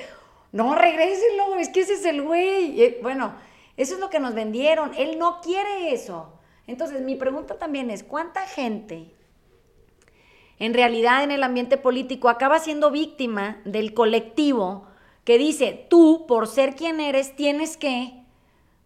No, 0.52 0.76
regrésenlo, 0.76 1.56
es 1.58 1.70
que 1.70 1.82
ese 1.82 1.94
es 1.94 2.06
el 2.06 2.22
güey. 2.22 3.02
bueno, 3.02 3.34
eso 3.78 3.96
es 3.96 4.00
lo 4.00 4.10
que 4.10 4.20
nos 4.20 4.34
vendieron. 4.34 4.94
Él 4.96 5.20
no 5.20 5.42
quiere 5.42 5.94
eso. 5.94 6.34
Entonces, 6.68 7.02
mi 7.02 7.16
pregunta 7.16 7.58
también 7.58 7.92
es, 7.92 8.04
¿cuánta 8.04 8.42
gente 8.48 9.16
en 10.58 10.74
realidad 10.74 11.24
en 11.24 11.32
el 11.32 11.44
ambiente 11.44 11.78
político 11.78 12.30
acaba 12.30 12.60
siendo 12.60 12.92
víctima 12.92 13.62
del 13.66 13.94
colectivo 13.94 14.88
que 15.24 15.38
dice, 15.38 15.86
tú, 15.90 16.26
por 16.28 16.48
ser 16.48 16.76
quien 16.76 17.00
eres, 17.00 17.36
tienes 17.36 17.78
que 17.78 18.14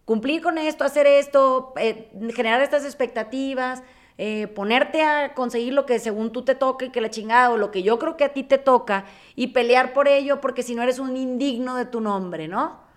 cumplir 0.04 0.42
con 0.42 0.58
esto, 0.58 0.84
hacer 0.84 1.06
esto, 1.06 1.72
eh, 1.76 2.10
generar 2.34 2.62
estas 2.62 2.84
expectativas, 2.84 3.82
eh, 4.18 4.48
ponerte 4.48 5.02
a 5.02 5.34
conseguir 5.34 5.74
lo 5.74 5.86
que 5.86 5.98
según 5.98 6.32
tú 6.32 6.42
te 6.42 6.54
toque 6.54 6.86
y 6.86 6.90
que 6.90 7.00
la 7.00 7.10
chingada 7.10 7.50
o 7.50 7.56
lo 7.56 7.70
que 7.70 7.82
yo 7.82 7.98
creo 7.98 8.16
que 8.16 8.24
a 8.24 8.32
ti 8.32 8.42
te 8.42 8.58
toca 8.58 9.04
y 9.36 9.48
pelear 9.48 9.92
por 9.92 10.08
ello 10.08 10.40
porque 10.40 10.62
si 10.62 10.74
no 10.74 10.82
eres 10.82 10.98
un 10.98 11.16
indigno 11.16 11.76
de 11.76 11.84
tu 11.84 12.00
nombre, 12.00 12.48
¿no? 12.48 12.89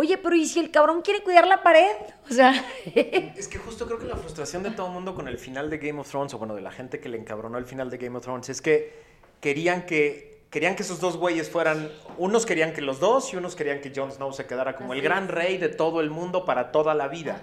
Oye, 0.00 0.16
pero 0.16 0.36
¿y 0.36 0.46
si 0.46 0.60
el 0.60 0.70
cabrón 0.70 1.02
quiere 1.02 1.24
cuidar 1.24 1.44
la 1.48 1.60
pared? 1.60 1.90
O 2.30 2.32
sea... 2.32 2.54
es 2.94 3.48
que 3.48 3.58
justo 3.58 3.84
creo 3.84 3.98
que 3.98 4.06
la 4.06 4.14
frustración 4.14 4.62
de 4.62 4.70
todo 4.70 4.86
el 4.86 4.92
mundo 4.92 5.12
con 5.12 5.26
el 5.26 5.38
final 5.38 5.70
de 5.70 5.78
Game 5.78 5.98
of 5.98 6.08
Thrones, 6.08 6.32
o 6.34 6.38
bueno, 6.38 6.54
de 6.54 6.60
la 6.60 6.70
gente 6.70 7.00
que 7.00 7.08
le 7.08 7.18
encabronó 7.18 7.58
el 7.58 7.64
final 7.64 7.90
de 7.90 7.98
Game 7.98 8.16
of 8.16 8.22
Thrones, 8.22 8.48
es 8.48 8.62
que 8.62 8.92
querían 9.40 9.86
que, 9.86 10.44
querían 10.50 10.76
que 10.76 10.84
esos 10.84 11.00
dos 11.00 11.16
güeyes 11.16 11.50
fueran... 11.50 11.90
Unos 12.16 12.46
querían 12.46 12.72
que 12.74 12.80
los 12.80 13.00
dos 13.00 13.32
y 13.32 13.38
unos 13.38 13.56
querían 13.56 13.80
que 13.80 13.90
Jon 13.92 14.12
Snow 14.12 14.32
se 14.32 14.46
quedara 14.46 14.76
como 14.76 14.94
el 14.94 15.02
gran 15.02 15.26
rey 15.26 15.58
de 15.58 15.68
todo 15.68 16.00
el 16.00 16.10
mundo 16.10 16.44
para 16.44 16.70
toda 16.70 16.94
la 16.94 17.08
vida. 17.08 17.42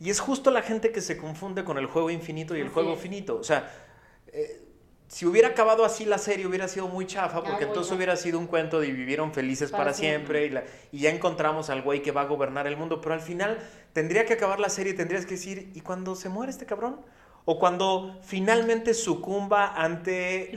Y 0.00 0.08
es 0.08 0.20
justo 0.20 0.50
la 0.50 0.62
gente 0.62 0.90
que 0.90 1.02
se 1.02 1.18
confunde 1.18 1.64
con 1.64 1.76
el 1.76 1.84
juego 1.84 2.08
infinito 2.08 2.56
y 2.56 2.62
el 2.62 2.70
juego 2.70 2.96
finito. 2.96 3.36
O 3.36 3.44
sea... 3.44 3.70
Eh, 4.28 4.63
si 5.08 5.26
hubiera 5.26 5.48
acabado 5.48 5.84
así 5.84 6.04
la 6.04 6.18
serie 6.18 6.46
hubiera 6.46 6.66
sido 6.66 6.88
muy 6.88 7.06
chafa, 7.06 7.42
porque 7.42 7.64
entonces 7.64 7.92
hubiera 7.92 8.16
sido 8.16 8.38
un 8.38 8.46
cuento 8.46 8.80
de 8.80 8.90
vivieron 8.90 9.32
felices 9.32 9.70
para, 9.70 9.92
siempre, 9.92 10.50
y, 10.92 11.00
ya 11.00 11.10
encontramos 11.10 11.70
al 11.70 11.82
güey 11.82 12.02
que 12.02 12.10
va 12.10 12.22
a 12.22 12.24
gobernar 12.24 12.66
el 12.66 12.76
mundo, 12.76 13.00
pero 13.00 13.14
al 13.14 13.20
final 13.20 13.58
tendría 13.92 14.24
que 14.24 14.32
acabar 14.32 14.60
la 14.60 14.68
serie 14.68 14.92
y 14.92 14.96
tendrías 14.96 15.26
que 15.26 15.32
decir, 15.32 15.70
¿y 15.74 15.80
cuando 15.82 16.14
se 16.14 16.28
muere 16.28 16.50
este 16.50 16.66
cabrón? 16.66 17.00
O 17.44 17.58
cuando 17.58 18.18
finalmente 18.22 18.94
sucumba 18.94 19.74
ante 19.74 20.50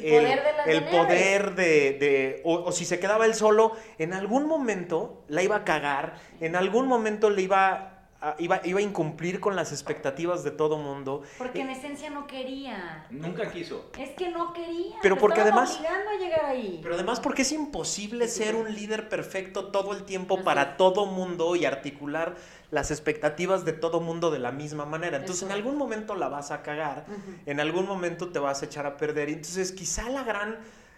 el 0.66 0.86
poder 0.86 1.54
de, 1.56 2.42
o, 2.46 2.64
o, 2.64 2.72
si 2.72 2.86
se 2.86 3.00
quedaba 3.00 3.26
él 3.26 3.36
solo, 3.36 3.74
en 3.98 4.14
algún 4.14 4.48
momento 4.48 5.26
la 5.28 5.44
iba 5.44 5.58
a 5.58 5.64
cagar, 5.66 6.16
en 6.40 6.56
algún 6.56 6.88
momento 6.88 7.30
le 7.30 7.42
iba 7.42 7.97
iba, 8.40 8.62
iba 8.64 8.80
a 8.80 8.82
incumplir 8.82 9.40
con 9.40 9.56
las 9.56 9.72
expectativas 9.72 10.44
de 10.44 10.52
todo 10.52 10.78
mundo. 10.78 11.24
Porque 11.38 11.62
en 11.62 11.70
esencia 11.70 12.10
no 12.10 12.26
quería. 12.28 13.06
Nunca 13.10 13.52
quiso. 13.52 13.92
Es 13.98 14.12
que 14.12 14.30
no 14.30 14.54
quería. 14.54 14.96
Pero 15.02 15.18
porque 15.18 15.42
además. 15.42 15.80
a 15.80 16.20
llegar 16.20 16.46
ahí. 16.46 16.80
Pero 16.82 16.96
además 16.96 17.20
porque 17.20 17.44
es 17.44 17.52
imposible 17.52 18.28
ser 18.28 18.56
un 18.56 18.74
líder 18.74 19.10
perfecto 19.10 19.68
todo 19.68 19.94
el 19.94 20.04
tiempo 20.04 20.44
para 20.44 20.78
todo 20.78 21.06
mundo 21.06 21.56
y 21.56 21.66
articular 21.66 22.36
las 22.72 22.92
expectativas 22.92 23.66
de 23.66 23.74
todo 23.74 24.02
mundo 24.02 24.32
de 24.32 24.40
la 24.40 24.52
misma 24.52 24.86
manera. 24.86 25.18
Entonces 25.18 25.44
en 25.44 25.52
algún 25.52 25.78
momento 25.78 26.16
la 26.16 26.28
vas 26.28 26.52
a 26.52 26.64
cagar, 26.64 27.06
en 27.46 27.60
algún 27.60 27.86
momento 27.86 28.30
te 28.30 28.40
vas 28.40 28.62
a 28.62 28.66
echar 28.66 28.86
a 28.86 28.98
perder. 28.98 29.30
Entonces 29.30 29.72
quizá 29.72 30.10
la 30.10 30.24
gran, 30.24 30.58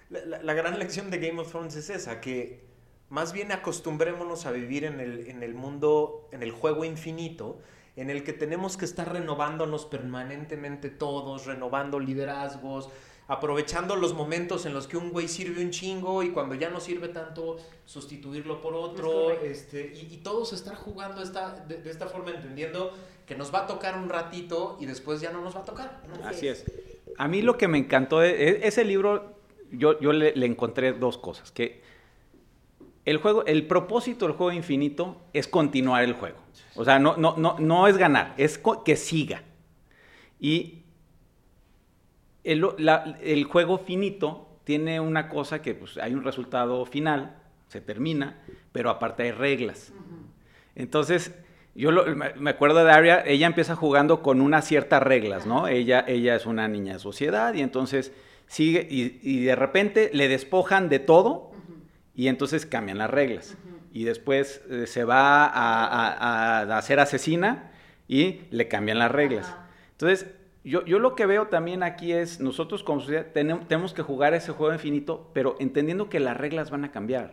la 0.09 0.53
gran 0.53 0.79
lección 0.79 1.11
de 1.11 1.19
Game 1.19 1.39
of 1.39 1.49
Thrones 1.49 1.75
es 1.75 1.89
esa, 1.89 2.21
que 2.21 2.68
más 3.09 3.33
bien 3.33 3.51
acostumbrémonos 3.51 4.45
a 4.45 4.51
vivir 4.51 4.85
en 4.85 4.99
el, 4.99 5.53
mundo, 5.55 6.27
en 6.31 6.43
el 6.43 6.51
juego 6.51 6.85
infinito, 6.85 7.59
en 7.95 8.09
el 8.09 8.23
que 8.23 8.33
tenemos 8.33 8.77
que 8.77 8.85
estar 8.85 9.11
renovándonos 9.11 9.85
permanentemente 9.85 10.89
todos, 10.89 11.47
renovando 11.47 11.99
liderazgos, 11.99 12.89
aprovechando 13.27 13.95
los 13.95 14.13
momentos 14.13 14.65
en 14.65 14.73
los 14.73 14.87
que 14.87 14.97
un 14.97 15.11
güey 15.11 15.27
sirve 15.27 15.63
un 15.63 15.71
chingo 15.71 16.21
y 16.23 16.29
cuando 16.29 16.55
ya 16.55 16.69
no 16.69 16.79
sirve 16.79 17.09
tanto, 17.09 17.57
sustituirlo 17.85 18.61
por 18.61 18.75
otro, 18.75 19.31
este, 19.31 19.91
y, 19.93 20.17
todos 20.17 20.53
estar 20.53 20.75
jugando 20.75 21.21
esta, 21.21 21.51
de, 21.67 21.89
esta 21.89 22.07
forma, 22.07 22.31
entendiendo 22.31 22.93
que 23.25 23.35
nos 23.35 23.53
va 23.53 23.61
a 23.61 23.67
tocar 23.67 23.97
un 23.97 24.09
ratito 24.09 24.77
y 24.79 24.85
después 24.85 25.19
ya 25.19 25.31
no 25.31 25.41
nos 25.41 25.55
va 25.55 25.61
a 25.61 25.65
tocar. 25.65 26.01
Así 26.23 26.47
es. 26.47 26.63
A 27.17 27.27
mí 27.27 27.41
lo 27.41 27.57
que 27.57 27.67
me 27.67 27.79
encantó 27.79 28.19
de 28.19 28.61
ese 28.63 28.85
libro, 28.85 29.35
yo, 29.71 29.99
yo 29.99 30.13
le, 30.13 30.35
le 30.35 30.45
encontré 30.45 30.93
dos 30.93 31.17
cosas, 31.17 31.51
que 31.51 31.81
el 33.09 33.17
juego, 33.17 33.43
el 33.45 33.65
propósito 33.65 34.27
del 34.27 34.35
juego 34.35 34.51
infinito 34.51 35.17
es 35.33 35.47
continuar 35.47 36.03
el 36.03 36.13
juego. 36.13 36.37
O 36.75 36.85
sea, 36.85 36.99
no, 36.99 37.17
no, 37.17 37.35
no, 37.37 37.55
no 37.57 37.87
es 37.87 37.97
ganar, 37.97 38.35
es 38.37 38.61
que 38.85 38.95
siga. 38.95 39.41
Y 40.39 40.83
el, 42.43 43.43
juego 43.45 43.79
finito 43.79 44.47
tiene 44.63 44.99
una 44.99 45.27
cosa 45.27 45.61
que 45.61 45.73
pues, 45.73 45.97
hay 45.97 46.13
un 46.13 46.23
resultado 46.23 46.85
final, 46.85 47.35
se 47.67 47.81
termina, 47.81 48.41
pero 48.71 48.91
aparte 48.91 49.23
hay 49.23 49.31
reglas. 49.31 49.91
Entonces, 50.75 51.33
yo 51.73 51.91
me 51.91 52.49
acuerdo 52.51 52.83
de 52.83 52.91
Aria, 52.91 53.23
ella 53.25 53.47
empieza 53.47 53.75
jugando 53.75 54.21
con 54.21 54.39
unas 54.39 54.65
ciertas 54.65 55.01
reglas, 55.01 55.47
¿no? 55.47 55.67
Ella, 55.67 56.05
ella 56.07 56.35
es 56.35 56.45
una 56.45 56.67
niña 56.67 56.93
de 56.93 56.99
sociedad 56.99 57.55
y 57.55 57.61
entonces 57.61 58.13
sigue 58.45 58.87
y, 58.87 59.19
y 59.23 59.43
de 59.43 59.55
repente 59.55 60.11
le 60.13 60.27
despojan 60.27 60.89
de 60.89 60.99
todo 60.99 61.48
y 62.19 62.27
entonces 62.27 62.65
cambian 62.65 62.97
las 62.97 63.09
reglas. 63.09 63.55
Y 63.93 64.03
después 64.03 64.61
eh, 64.69 64.87
se 64.87 65.05
va 65.05 65.45
a, 65.45 66.77
a, 66.77 66.81
ser 66.81 66.99
asesina 66.99 67.71
y 68.09 68.41
le 68.51 68.67
cambian 68.67 68.99
las 68.99 69.09
reglas. 69.09 69.55
Entonces, 69.91 70.27
yo, 70.65 70.83
yo, 70.83 70.99
lo 70.99 71.15
que 71.15 71.25
veo 71.25 71.47
también 71.47 71.81
aquí 71.81 72.11
es, 72.11 72.41
nosotros 72.41 72.83
como 72.83 72.99
sociedad 72.99 73.27
tenemos, 73.33 73.93
que 73.93 74.01
jugar 74.01 74.33
ese 74.33 74.51
juego 74.51 74.73
infinito, 74.73 75.31
pero 75.33 75.55
entendiendo 75.61 76.09
que 76.09 76.19
las 76.19 76.35
reglas 76.35 76.71
van 76.71 76.83
a 76.83 76.91
cambiar. 76.91 77.31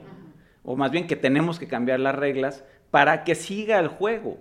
O 0.63 0.77
más 0.77 0.93
bien 0.93 1.09
que 1.09 1.17
tenemos 1.17 1.59
que 1.59 1.67
cambiar 1.67 1.99
las 1.99 2.15
reglas 2.15 2.63
para 2.93 3.25
que 3.25 3.35
siga 3.35 3.81
el 3.81 3.89
juego. 3.89 4.39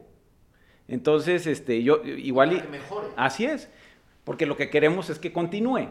Entonces, 0.88 1.47
este, 1.47 1.81
yo 1.81 2.03
igual... 2.03 2.53
y, 2.53 2.62
mejore. 2.69 3.08
Así 3.15 3.45
es, 3.45 3.67
porque 4.23 4.45
lo 4.45 4.55
que 4.58 4.69
queremos 4.69 5.10
es 5.10 5.17
que 5.17 5.34
continúe. 5.34 5.89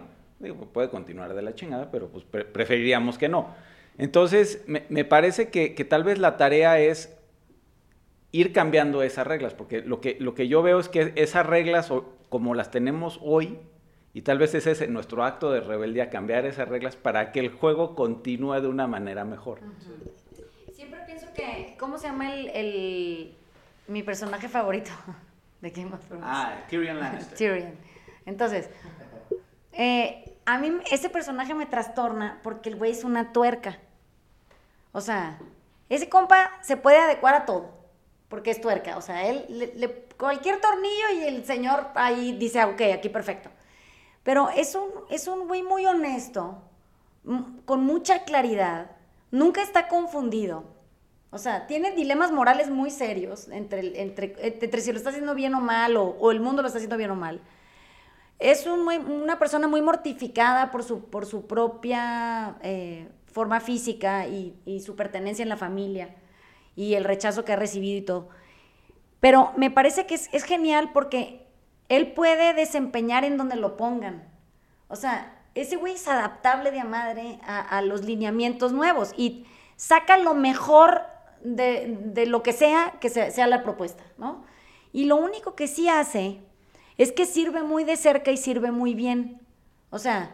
puede 0.72 0.90
continuar 0.90 1.34
de 1.34 1.42
la 1.42 1.56
chingada, 1.56 1.90
pero 1.90 2.08
pues 2.08 2.24
preferiríamos 2.24 3.18
que 3.18 3.28
no. 3.28 3.73
Entonces, 3.98 4.64
me, 4.66 5.04
parece 5.04 5.50
que, 5.50 5.70
tal 5.84 6.04
vez 6.04 6.18
la 6.18 6.36
tarea 6.36 6.78
es 6.80 7.16
ir 8.32 8.52
cambiando 8.52 9.02
esas 9.02 9.26
reglas, 9.26 9.54
porque 9.54 9.82
lo 9.82 10.00
que, 10.00 10.16
lo 10.18 10.34
que 10.34 10.48
yo 10.48 10.62
veo 10.62 10.80
es 10.80 10.88
que 10.88 11.12
esas 11.16 11.46
reglas, 11.46 11.92
como 12.28 12.54
las 12.54 12.70
tenemos 12.70 13.20
hoy, 13.22 13.58
y 14.12 14.22
tal 14.22 14.38
vez 14.38 14.54
ese 14.54 14.72
es 14.72 14.88
nuestro 14.88 15.24
acto 15.24 15.50
de 15.52 15.60
rebeldía, 15.60 16.10
cambiar 16.10 16.46
esas 16.46 16.68
reglas 16.68 16.96
para 16.96 17.32
que 17.32 17.40
el 17.40 17.50
juego 17.50 17.94
continúe 17.94 18.60
de 18.60 18.68
una 18.68 18.86
manera 18.86 19.24
mejor. 19.24 19.60
Siempre 20.72 21.00
pienso 21.06 21.26
que, 21.34 21.76
¿cómo 21.78 21.98
se 21.98 22.08
llama 22.08 22.32
el, 22.34 23.34
mi 23.88 24.02
personaje 24.02 24.48
favorito 24.48 24.90
de 25.60 25.70
Game 25.70 25.92
of 25.92 26.04
Thrones? 26.06 26.24
Ah, 26.26 26.64
Tyrion 26.68 26.98
Lannister. 26.98 27.38
Tyrion. 27.38 27.74
Entonces, 28.26 28.70
eh, 29.72 30.36
a 30.46 30.58
mí 30.58 30.72
ese 30.90 31.08
personaje 31.08 31.54
me 31.54 31.66
trastorna 31.66 32.38
porque 32.42 32.68
el 32.68 32.76
güey 32.76 32.92
es 32.92 33.04
una 33.04 33.32
tuerca. 33.32 33.78
O 34.94 35.00
sea, 35.00 35.40
ese 35.88 36.08
compa 36.08 36.52
se 36.62 36.76
puede 36.76 36.98
adecuar 36.98 37.34
a 37.34 37.44
todo, 37.44 37.68
porque 38.28 38.52
es 38.52 38.60
tuerca. 38.60 38.96
O 38.96 39.02
sea, 39.02 39.28
él, 39.28 40.06
cualquier 40.16 40.60
tornillo 40.60 41.10
y 41.16 41.24
el 41.24 41.44
señor 41.44 41.88
ahí 41.96 42.36
dice, 42.38 42.60
ah, 42.60 42.68
ok, 42.68 42.80
aquí 42.94 43.08
perfecto. 43.08 43.50
Pero 44.22 44.50
es 44.50 44.76
un, 44.76 44.88
es 45.10 45.26
un 45.26 45.48
güey 45.48 45.64
muy 45.64 45.84
honesto, 45.84 46.62
con 47.64 47.84
mucha 47.84 48.22
claridad, 48.22 48.92
nunca 49.32 49.62
está 49.62 49.88
confundido. 49.88 50.62
O 51.30 51.38
sea, 51.38 51.66
tiene 51.66 51.90
dilemas 51.90 52.30
morales 52.30 52.70
muy 52.70 52.92
serios 52.92 53.48
entre, 53.48 54.00
entre, 54.00 54.36
entre 54.38 54.80
si 54.80 54.92
lo 54.92 54.98
está 54.98 55.10
haciendo 55.10 55.34
bien 55.34 55.56
o 55.56 55.60
mal, 55.60 55.96
o, 55.96 56.30
el 56.30 56.38
mundo 56.38 56.62
lo 56.62 56.68
está 56.68 56.78
haciendo 56.78 56.96
bien 56.96 57.10
o 57.10 57.16
mal 57.16 57.40
es 58.40 58.66
una 58.66 59.38
persona 59.38 59.68
muy 59.68 59.80
mortificada 59.80 60.72
por 60.72 60.82
su, 60.82 61.04
por 61.04 61.24
su 61.24 61.46
propia 61.46 62.56
eh, 62.62 63.08
forma 63.34 63.58
física 63.58 64.28
y, 64.28 64.80
su 64.80 64.94
pertenencia 64.94 65.42
en 65.42 65.48
la 65.48 65.56
familia 65.56 66.14
y 66.76 66.94
el 66.94 67.04
rechazo 67.04 67.44
que 67.44 67.52
ha 67.52 67.56
recibido 67.56 67.98
y 67.98 68.02
todo. 68.02 68.28
Pero 69.18 69.52
me 69.56 69.72
parece 69.72 70.06
que 70.06 70.14
es, 70.14 70.44
genial 70.44 70.90
porque 70.92 71.44
él 71.88 72.12
puede 72.12 72.54
desempeñar 72.54 73.24
en 73.24 73.36
donde 73.36 73.56
lo 73.56 73.76
pongan. 73.76 74.28
O 74.86 74.94
sea, 74.94 75.42
ese 75.56 75.74
güey 75.74 75.94
es 75.94 76.06
adaptable 76.06 76.70
de 76.70 76.78
a 76.78 76.84
madre 76.84 77.40
a, 77.44 77.82
los 77.82 78.04
lineamientos 78.04 78.72
nuevos 78.72 79.12
y 79.16 79.46
saca 79.74 80.16
lo 80.16 80.34
mejor 80.34 81.02
de, 81.42 82.24
lo 82.28 82.44
que 82.44 82.52
sea 82.52 82.94
que 83.00 83.10
sea, 83.10 83.32
sea 83.32 83.48
la 83.48 83.64
propuesta, 83.64 84.04
¿no? 84.16 84.44
Y 84.92 85.06
lo 85.06 85.16
único 85.16 85.56
que 85.56 85.66
sí 85.66 85.88
hace 85.88 86.40
es 86.98 87.10
que 87.10 87.26
sirve 87.26 87.64
muy 87.64 87.82
de 87.82 87.96
cerca 87.96 88.30
y 88.30 88.36
sirve 88.36 88.70
muy 88.70 88.94
bien. 88.94 89.40
O 89.90 89.98
sea, 89.98 90.30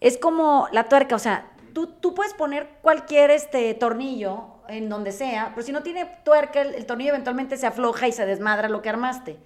es 0.00 0.16
como 0.16 0.68
la 0.72 0.88
tuerca, 0.88 1.14
o 1.14 1.18
sea, 1.18 1.51
tú, 1.72 1.86
tú 1.86 2.14
puedes 2.14 2.34
poner 2.34 2.68
cualquier 2.82 3.30
este, 3.30 3.72
tornillo 3.74 4.46
en 4.68 4.88
donde 4.88 5.12
sea, 5.12 5.50
pero 5.54 5.66
si 5.66 5.72
no 5.72 5.82
tiene 5.82 6.06
tuerca, 6.24 6.62
el, 6.62 6.86
tornillo 6.86 7.10
eventualmente 7.10 7.56
se 7.56 7.66
afloja 7.66 8.08
y 8.08 8.12
se 8.12 8.26
desmadra 8.26 8.68
lo 8.68 8.82
que 8.82 8.88
armaste. 8.88 9.38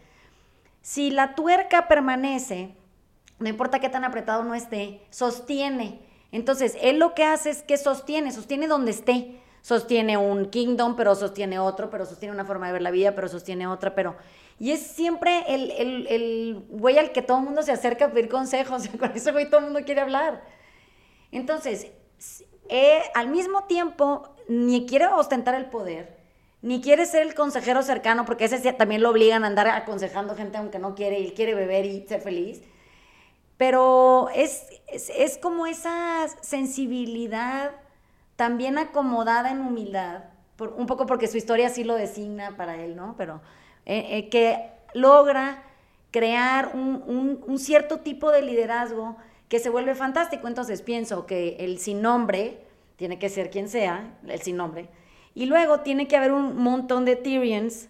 Si 0.83 1.11
la 1.11 1.35
tuerca 1.35 1.89
permanece, 1.89 2.75
no 3.39 3.49
importa 3.49 3.81
qué 3.81 3.89
tan 3.89 4.05
apretado 4.05 4.45
no 4.45 4.55
esté, 4.55 5.01
sostiene. 5.11 6.01
Entonces, 6.33 6.77
él 6.81 6.99
lo 6.99 7.15
que 7.15 7.25
hace 7.25 7.51
es 7.51 7.63
que 7.63 7.77
sostiene, 7.77 8.31
sostiene 8.33 8.69
donde 8.69 8.91
esté. 8.91 9.41
Sostiene 9.63 10.17
un 10.17 10.47
kingdom, 10.51 10.95
pero 10.95 11.17
sostiene 11.17 11.59
otro, 11.59 11.91
pero 11.91 12.07
sostiene 12.07 12.33
una 12.33 12.45
forma 12.45 12.69
de 12.69 12.75
ver 12.75 12.83
la 12.83 12.93
vida, 12.93 13.17
pero 13.17 13.27
sostiene 13.27 13.67
otra, 13.67 13.97
pero 13.97 14.15
y 14.59 14.71
es 14.71 14.81
siempre 14.81 15.45
el, 15.49 15.71
el, 16.09 16.65
güey 16.71 16.99
al 16.99 17.13
que 17.13 17.21
todo 17.21 17.39
el 17.39 17.45
mundo 17.45 17.63
se 17.63 17.73
acerca 17.73 18.07
a 18.07 18.11
pedir 18.11 18.29
consejos. 18.29 18.89
Con 18.99 19.13
ese 19.13 19.33
güey 19.33 19.49
todo 19.49 19.59
el 19.59 19.67
mundo 19.67 19.81
quiere 19.85 20.01
hablar. 20.01 20.43
Entonces, 21.31 21.89
eh, 22.69 23.03
al 23.15 23.29
mismo 23.29 23.65
tiempo, 23.65 24.29
ni 24.49 24.87
quiere 24.87 25.07
ostentar 25.07 25.55
el 25.55 25.67
poder, 25.67 26.17
ni 26.63 26.81
quiere 26.81 27.07
ser 27.07 27.23
el 27.23 27.35
consejero 27.35 27.83
cercano, 27.83 28.25
porque 28.25 28.47
ese 28.47 28.73
también 28.73 29.03
lo 29.03 29.11
obligan 29.11 29.45
a 29.45 29.47
andar 29.47 29.69
aconsejando 29.69 30.35
gente 30.35 30.59
aunque 30.59 30.79
no 30.79 30.95
quiere, 30.95 31.21
y 31.21 31.33
quiere 31.33 31.55
beber 31.55 31.85
y 31.85 32.07
ser 32.07 32.21
feliz. 32.21 32.63
Pero 33.57 34.29
es, 34.35 34.67
es, 34.89 35.39
como 35.39 35.67
esa 35.67 36.27
sensibilidad 36.43 37.73
también 38.37 38.77
acomodada 38.77 39.51
en 39.51 39.61
humildad, 39.61 40.25
por, 40.57 40.75
un 40.75 40.87
poco 40.87 41.07
porque 41.07 41.27
su 41.27 41.39
historia 41.39 41.71
sí 41.71 41.85
lo 41.85 41.95
designa 41.95 42.57
para 42.57 42.77
él, 42.77 42.97
¿no? 42.97 43.15
Pero 43.17 43.41
eh, 43.87 44.19
eh, 44.19 44.29
que 44.29 44.71
logra 44.93 45.63
crear 46.11 46.73
un, 46.75 47.43
un, 47.47 47.59
cierto 47.59 48.01
tipo 48.01 48.31
de 48.31 48.43
liderazgo 48.43 49.17
que 49.49 49.59
se 49.59 49.71
vuelve 49.71 49.95
fantástico. 49.95 50.49
Entonces 50.49 50.83
pienso 50.83 51.27
que 51.27 51.57
el 51.61 51.79
sin 51.79 52.03
nombre 52.03 52.67
tiene 52.97 53.19
que 53.19 53.29
ser 53.29 53.51
quien 53.51 53.69
sea, 53.69 54.19
el 54.27 54.41
sin 54.41 54.57
nombre, 54.57 54.89
y 55.35 55.47
luego 55.47 55.81
tiene 55.81 56.09
que 56.09 56.17
haber 56.17 56.33
un 56.33 56.57
montón 56.57 57.05
de 57.05 57.15
Tyrians 57.15 57.89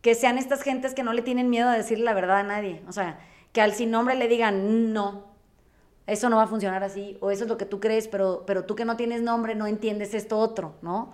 que 0.00 0.14
sean 0.14 0.38
estas 0.38 0.62
gentes 0.62 0.94
que 0.94 1.02
no 1.02 1.12
le 1.12 1.22
tienen 1.22 1.50
miedo 1.50 1.68
a 1.68 1.76
decirle 1.76 2.04
la 2.04 2.14
verdad 2.14 2.38
a 2.38 2.42
nadie. 2.42 2.82
O 2.88 2.92
sea, 2.92 3.18
que 3.52 3.60
al 3.60 3.72
sin 3.72 3.90
nombre 3.90 4.14
le 4.14 4.28
digan, 4.28 4.92
no, 4.92 5.24
eso 6.06 6.28
no 6.28 6.36
va 6.36 6.44
a 6.44 6.46
funcionar 6.46 6.82
así, 6.82 7.16
o 7.20 7.30
eso 7.30 7.44
es 7.44 7.50
lo 7.50 7.56
que 7.56 7.66
tú 7.66 7.80
crees, 7.80 8.08
pero, 8.08 8.44
pero 8.46 8.64
tú 8.64 8.74
que 8.76 8.84
no 8.84 8.96
tienes 8.96 9.22
nombre 9.22 9.54
no 9.54 9.66
entiendes 9.66 10.14
esto 10.14 10.38
otro, 10.38 10.74
¿no? 10.82 11.12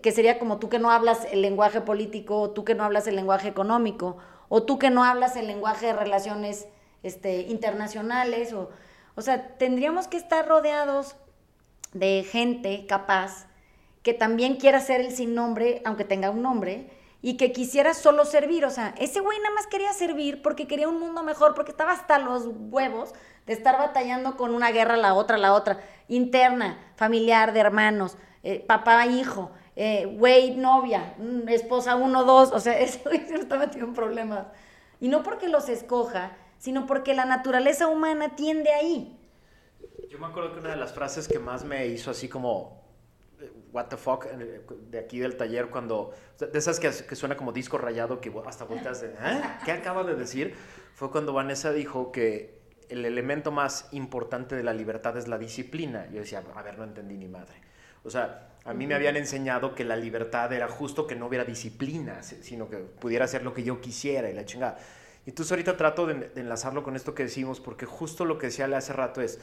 Que 0.00 0.12
sería 0.12 0.38
como 0.38 0.58
tú 0.58 0.68
que 0.68 0.78
no 0.78 0.90
hablas 0.90 1.26
el 1.30 1.42
lenguaje 1.42 1.80
político, 1.80 2.50
tú 2.50 2.64
que 2.64 2.74
no 2.74 2.84
hablas 2.84 3.06
el 3.06 3.16
lenguaje 3.16 3.48
económico, 3.48 4.16
o 4.48 4.62
tú 4.62 4.78
que 4.78 4.90
no 4.90 5.04
hablas 5.04 5.36
el 5.36 5.46
lenguaje 5.46 5.86
de 5.86 5.92
relaciones 5.92 6.66
este, 7.02 7.42
internacionales, 7.42 8.52
o, 8.52 8.70
o 9.14 9.22
sea, 9.22 9.56
tendríamos 9.56 10.08
que 10.08 10.16
estar 10.16 10.46
rodeados 10.46 11.16
de 11.92 12.24
gente 12.30 12.86
capaz 12.86 13.46
que 14.02 14.12
también 14.12 14.56
quiera 14.56 14.80
ser 14.80 15.00
el 15.00 15.12
sin 15.12 15.34
nombre, 15.34 15.80
aunque 15.84 16.04
tenga 16.04 16.30
un 16.30 16.42
nombre, 16.42 16.90
y 17.22 17.38
que 17.38 17.52
quisiera 17.52 17.94
solo 17.94 18.26
servir. 18.26 18.66
O 18.66 18.70
sea, 18.70 18.94
ese 18.98 19.20
güey 19.20 19.38
nada 19.38 19.54
más 19.54 19.66
quería 19.66 19.94
servir 19.94 20.42
porque 20.42 20.66
quería 20.66 20.88
un 20.88 21.00
mundo 21.00 21.22
mejor, 21.22 21.54
porque 21.54 21.70
estaba 21.70 21.92
hasta 21.92 22.18
los 22.18 22.46
huevos 22.70 23.14
de 23.46 23.54
estar 23.54 23.78
batallando 23.78 24.36
con 24.36 24.54
una 24.54 24.70
guerra, 24.72 24.98
la 24.98 25.14
otra, 25.14 25.38
la 25.38 25.54
otra, 25.54 25.80
interna, 26.06 26.78
familiar, 26.96 27.54
de 27.54 27.60
hermanos, 27.60 28.18
eh, 28.42 28.62
papá, 28.66 29.06
hijo, 29.06 29.52
eh, 29.74 30.04
güey, 30.18 30.50
novia, 30.50 31.14
mm, 31.16 31.48
esposa 31.48 31.96
uno, 31.96 32.24
dos. 32.24 32.52
O 32.52 32.60
sea, 32.60 32.78
ese 32.78 33.00
güey 33.02 33.26
se 33.26 33.36
está 33.36 33.56
metido 33.56 33.86
en 33.86 33.94
problemas. 33.94 34.46
Y 35.00 35.08
no 35.08 35.22
porque 35.22 35.48
los 35.48 35.70
escoja, 35.70 36.36
sino 36.64 36.86
porque 36.86 37.12
la 37.12 37.26
naturaleza 37.26 37.88
humana 37.88 38.36
tiende 38.36 38.72
ahí. 38.72 39.20
Yo 40.08 40.18
me 40.18 40.24
acuerdo 40.24 40.54
que 40.54 40.60
una 40.60 40.70
de 40.70 40.76
las 40.76 40.94
frases 40.94 41.28
que 41.28 41.38
más 41.38 41.62
me 41.62 41.88
hizo 41.88 42.10
así 42.10 42.26
como 42.26 42.82
what 43.70 43.88
the 43.88 43.98
fuck 43.98 44.24
de 44.24 44.98
aquí 44.98 45.18
del 45.18 45.36
taller 45.36 45.68
cuando 45.68 46.14
de 46.38 46.58
esas 46.58 46.80
que, 46.80 46.90
que 47.06 47.16
suena 47.16 47.36
como 47.36 47.52
disco 47.52 47.76
rayado 47.76 48.18
que 48.18 48.32
hasta 48.46 48.64
vueltas 48.64 49.02
de 49.02 49.08
¿eh? 49.08 49.42
¿qué 49.66 49.72
acaba 49.72 50.04
de 50.04 50.14
decir? 50.14 50.54
Fue 50.94 51.10
cuando 51.10 51.34
Vanessa 51.34 51.70
dijo 51.70 52.10
que 52.10 52.62
el 52.88 53.04
elemento 53.04 53.50
más 53.52 53.88
importante 53.92 54.56
de 54.56 54.62
la 54.62 54.72
libertad 54.72 55.18
es 55.18 55.28
la 55.28 55.36
disciplina. 55.36 56.06
Yo 56.10 56.20
decía, 56.20 56.42
a 56.54 56.62
ver, 56.62 56.78
no 56.78 56.84
entendí 56.84 57.18
ni 57.18 57.28
madre. 57.28 57.60
O 58.04 58.10
sea, 58.10 58.52
a 58.64 58.72
mí 58.72 58.86
me 58.86 58.94
habían 58.94 59.16
enseñado 59.16 59.74
que 59.74 59.84
la 59.84 59.96
libertad 59.96 60.50
era 60.54 60.68
justo 60.68 61.06
que 61.06 61.14
no 61.14 61.26
hubiera 61.26 61.44
disciplina, 61.44 62.22
sino 62.22 62.70
que 62.70 62.78
pudiera 62.78 63.26
hacer 63.26 63.42
lo 63.42 63.52
que 63.52 63.64
yo 63.64 63.82
quisiera 63.82 64.30
y 64.30 64.32
la 64.32 64.46
chingada. 64.46 64.78
Y 65.26 65.30
entonces 65.30 65.50
ahorita 65.52 65.76
trato 65.76 66.06
de, 66.06 66.14
de 66.14 66.40
enlazarlo 66.40 66.82
con 66.82 66.96
esto 66.96 67.14
que 67.14 67.24
decimos, 67.24 67.60
porque 67.60 67.86
justo 67.86 68.24
lo 68.24 68.38
que 68.38 68.46
decía 68.46 68.66
hace 68.76 68.92
rato 68.92 69.20
es, 69.20 69.40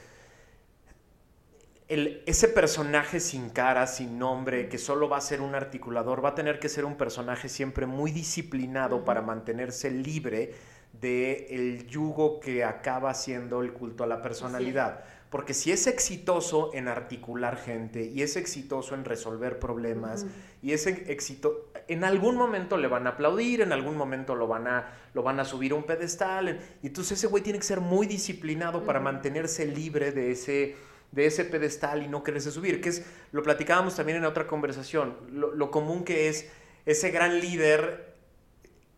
ese 2.26 2.48
personaje 2.48 3.20
sin 3.20 3.50
cara, 3.50 3.86
sin 3.86 4.18
nombre, 4.18 4.70
que 4.70 4.78
solo 4.78 5.10
va 5.10 5.18
a 5.18 5.22
ser 5.22 5.42
un 5.42 5.56
articulador, 5.56 6.24
va 6.24 6.30
a 6.30 6.36
tener 6.36 6.58
que 6.58 6.70
ser 6.70 6.86
un 6.86 6.96
personaje 6.96 7.50
siempre 7.50 7.86
muy 7.86 8.12
disciplinado 8.12 9.04
para 9.04 9.22
mantenerse 9.22 9.92
libre 9.92 10.54
del 10.94 11.46
el 11.50 11.88
yugo 11.88 12.40
que 12.40 12.64
acaba 12.64 13.14
siendo 13.14 13.62
el 13.62 13.74
culto 13.74 14.06
a 14.06 14.08
la 14.08 14.22
personalidad. 14.22 15.04
Porque 15.32 15.54
si 15.54 15.72
es 15.72 15.88
exitoso 15.88 16.72
en 16.74 16.90
articular 16.90 17.56
gente 17.56 18.04
y 18.04 18.22
es 18.22 18.36
exitoso 18.36 18.96
en 18.96 19.06
resolver 19.06 19.60
problemas 19.60 20.26
y 20.62 20.74
es 20.74 20.86
éxito, 20.86 21.72
en 21.88 22.04
algún 22.04 22.36
momento 22.36 22.76
le 22.76 22.90
van 22.90 23.08
a 23.08 23.12
aplaudir, 23.12 23.62
en 23.62 23.72
algún 23.72 23.96
momento 23.96 24.36
lo 24.36 24.48
van 24.48 24.68
a, 24.68 24.94
lo 25.14 25.24
van 25.24 25.40
a 25.40 25.46
subir 25.46 25.72
a 25.72 25.76
un 25.76 25.84
pedestal. 25.84 26.60
Y 26.84 26.88
entonces 26.88 27.18
ese 27.18 27.28
güey 27.28 27.42
tiene 27.42 27.60
que 27.60 27.66
ser 27.66 27.80
muy 27.80 28.08
disciplinado 28.08 28.84
para 28.84 29.00
mantenerse 29.00 29.66
libre 29.66 30.12
de 30.12 30.32
ese 30.32 30.76
de 31.12 31.26
ese 31.26 31.46
pedestal 31.46 32.04
y 32.04 32.08
no 32.08 32.24
quererse 32.24 32.52
subir, 32.52 32.82
que 32.82 32.90
es, 32.90 33.06
lo 33.32 33.44
platicábamos 33.44 33.96
también 33.96 34.18
en 34.20 34.26
otra 34.26 34.48
conversación, 34.48 35.18
lo, 35.32 35.70
común 35.72 36.04
que 36.04 36.30
es 36.30 36.50
ese 36.86 37.12
gran 37.12 37.40
líder 37.40 38.11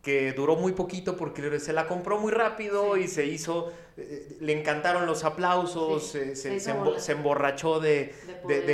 que 0.03 0.33
duró 0.33 0.57
muy 0.57 0.73
poquito 0.73 1.15
porque 1.15 1.61
se 1.61 1.71
la 1.71 1.87
compró 1.87 2.19
muy 2.19 2.33
rápido 2.33 2.97
y 2.97 3.07
se 3.07 3.25
hizo, 3.25 3.71
eh, 3.95 4.37
le 4.41 4.51
encantaron 4.51 5.05
los 5.05 5.23
aplausos, 5.23 6.05
se, 6.11 7.11
emborrachó 7.11 7.79
de, 7.79 8.13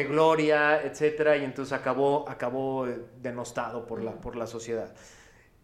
gloria, 0.10 0.82
etcétera, 0.82 1.38
y 1.38 1.46
entonces 1.46 1.72
acabó, 1.74 2.28
acabó 2.28 2.88
denostado 3.22 3.86
por 3.86 4.02
la, 4.02 4.14
por 4.14 4.36
la 4.36 4.48
sociedad. 4.48 4.92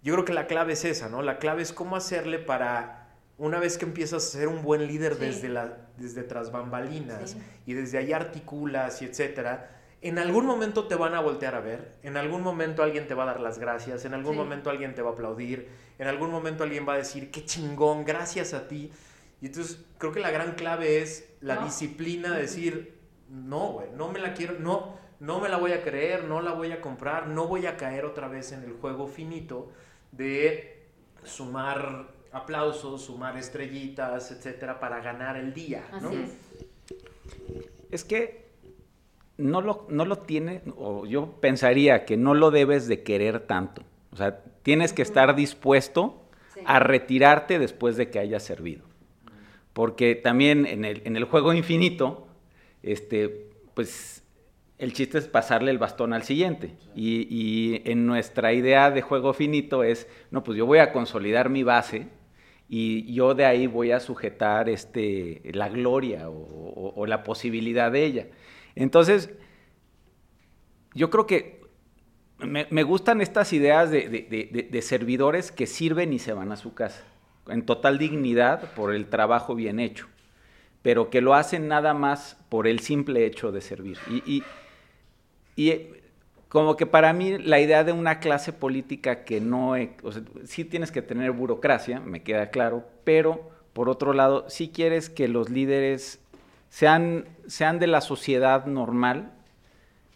Yo 0.04 0.14
creo 0.14 0.24
que 0.24 0.34
la 0.34 0.46
clave 0.46 0.74
es 0.74 0.86
esa, 0.86 1.10
¿no? 1.10 1.24
La 1.24 1.40
clave 1.40 1.64
es 1.64 1.74
cómo 1.74 1.96
hacerle 1.96 2.38
para 2.38 3.18
una 3.40 3.60
vez 3.60 3.80
que 3.80 3.86
empiezas 3.86 4.24
a 4.24 4.30
ser 4.38 4.48
un 4.48 4.62
buen 4.62 4.86
líder 4.86 5.18
desde, 5.18 5.50
la, 5.50 5.80
desde 5.98 6.22
tras 6.22 6.52
bambalinas 6.52 7.38
y 7.66 7.74
desde 7.74 7.98
ahí 7.98 8.14
articulas 8.14 9.02
y 9.02 9.06
etcétera, 9.06 9.75
en 10.02 10.20
algún 10.20 10.46
momento 10.46 10.88
te 10.88 10.96
van 10.96 11.16
a 11.16 11.20
voltear 11.20 11.56
a 11.56 11.60
ver, 11.60 11.94
en 12.04 12.18
algún 12.18 12.42
momento 12.42 12.84
alguien 12.84 13.08
te 13.08 13.14
va 13.14 13.24
a 13.24 13.28
dar 13.28 13.42
las 13.42 13.60
gracias, 13.60 14.06
en 14.06 14.14
algún 14.14 14.36
momento 14.36 14.70
alguien 14.70 14.94
te 14.94 15.02
va 15.02 15.12
a 15.12 15.14
aplaudir, 15.14 15.68
en 15.98 16.08
algún 16.08 16.32
momento 16.32 16.64
alguien 16.64 16.88
va 16.88 16.94
a 16.94 16.98
decir, 16.98 17.32
qué 17.32 17.44
chingón, 17.46 18.06
gracias 18.06 18.54
a 18.54 18.68
ti. 18.68 18.92
Y 19.42 19.48
entonces 19.48 19.84
creo 19.98 20.12
que 20.12 20.20
la 20.20 20.32
gran 20.32 20.54
clave 20.54 21.02
es 21.02 21.30
la 21.42 21.58
disciplina 21.58 22.34
de 22.34 22.42
decir, 22.42 22.98
no, 23.30 23.74
güey, 23.74 23.90
no 23.96 24.12
me 24.12 24.20
la 24.20 24.34
quiero, 24.34 24.60
no, 24.60 24.98
no 25.20 25.40
me 25.40 25.50
la 25.50 25.58
voy 25.58 25.72
a 25.72 25.82
creer, 25.82 26.26
no 26.26 26.42
la 26.42 26.52
voy 26.52 26.72
a 26.72 26.82
comprar, 26.82 27.28
no 27.28 27.48
voy 27.48 27.66
a 27.66 27.78
caer 27.78 28.06
otra 28.06 28.28
vez 28.28 28.52
en 28.52 28.64
el 28.64 28.74
juego 28.74 29.08
finito 29.08 29.72
de 30.12 30.88
sumar 31.24 32.14
aplausos, 32.32 33.04
sumar 33.04 33.38
estrellitas, 33.38 34.32
etcétera, 34.32 34.80
para 34.80 35.00
ganar 35.00 35.38
el 35.38 35.54
día. 35.54 35.84
¿no? 36.02 36.12
es. 37.92 38.04
que 38.04 38.45
no 39.38 39.62
lo, 39.62 39.86
no 39.90 40.06
lo 40.06 40.20
tiene, 40.20 40.62
o 40.78 41.06
yo 41.06 41.34
pensaría 41.42 42.06
que 42.06 42.18
no 42.18 42.34
lo 42.34 42.52
debes 42.52 42.88
de 42.88 43.04
querer 43.04 43.42
tanto. 43.42 43.84
O 44.12 44.18
sea, 44.18 44.42
tienes 44.64 44.94
que 44.94 45.02
estar 45.02 45.36
dispuesto 45.36 46.22
a 46.66 46.80
retirarte 46.80 47.60
después 47.60 47.98
de 47.98 48.10
que 48.10 48.20
hayas 48.20 48.44
servido. 48.44 48.84
Porque 49.74 50.16
también 50.16 50.66
en 50.66 50.86
el, 50.86 51.02
en 51.06 51.18
el 51.18 51.26
juego 51.26 51.54
infinito, 51.54 52.28
este, 52.82 53.50
pues 53.74 54.24
el 54.78 54.94
chiste 54.94 55.18
es 55.18 55.28
pasarle 55.28 55.72
el 55.72 55.78
bastón 55.78 56.14
al 56.14 56.24
siguiente. 56.24 56.72
Y, 56.96 57.28
y, 57.30 57.82
en 57.86 58.06
nuestra 58.06 58.54
idea 58.54 58.92
de 58.92 59.02
juego 59.02 59.34
finito 59.34 59.84
es, 59.84 60.08
no, 60.32 60.44
pues 60.44 60.58
yo 60.58 60.66
voy 60.66 60.80
a 60.80 60.94
consolidar 60.94 61.50
mi 61.50 61.64
base 61.64 62.08
y 62.68 63.14
yo 63.14 63.36
de 63.36 63.46
ahí 63.46 63.68
voy 63.68 63.92
a 63.92 64.00
sujetar 64.00 64.70
este, 64.70 65.42
la 65.54 65.70
gloria 65.70 66.30
o, 66.30 67.06
la 67.06 67.24
posibilidad 67.24 67.92
de 67.92 68.06
ella. 68.06 68.28
Entonces, 68.76 69.30
yo 70.94 71.10
creo 71.10 71.26
que 71.26 71.62
me, 72.40 72.84
gustan 72.84 73.22
estas 73.22 73.54
ideas 73.54 73.92
de, 73.92 74.80
servidores 74.82 75.52
que 75.52 75.68
sirven 75.68 76.14
y 76.14 76.20
se 76.20 76.34
van 76.34 76.52
a 76.52 76.58
su 76.58 76.74
casa, 76.74 77.04
en 77.48 77.66
total 77.66 77.98
dignidad 77.98 78.74
por 78.74 78.94
el 78.94 79.08
trabajo 79.08 79.56
bien 79.56 79.80
hecho, 79.80 80.08
pero 80.82 81.10
que 81.10 81.22
lo 81.22 81.34
hacen 81.34 81.68
nada 81.68 81.94
más 81.94 82.38
por 82.50 82.68
el 82.68 82.80
simple 82.80 83.26
hecho 83.26 83.52
de 83.52 83.62
servir. 83.62 83.98
y, 84.10 84.44
y 85.56 85.90
como 86.56 86.78
que 86.78 86.86
para 86.86 87.12
mí 87.12 87.38
la 87.38 87.60
idea 87.60 87.84
de 87.84 87.92
una 87.92 88.20
clase 88.20 88.54
política 88.54 89.26
que 89.26 89.42
no, 89.42 89.72
o 90.04 90.12
sea, 90.12 90.22
sí 90.46 90.64
tienes 90.64 90.90
que 90.90 91.02
tener 91.02 91.32
burocracia, 91.32 92.00
me 92.00 92.24
queda 92.24 92.50
claro, 92.50 92.86
pero 93.04 93.52
por 93.74 93.90
otro 93.90 94.14
lado, 94.14 94.46
sí 94.48 94.70
quieres 94.70 95.10
que 95.10 95.28
los 95.28 95.50
líderes 95.50 96.22
sean, 96.76 97.30
sean 97.48 97.80
de 97.80 97.88
la 97.88 98.02
sociedad 98.02 98.66
normal, 98.66 99.32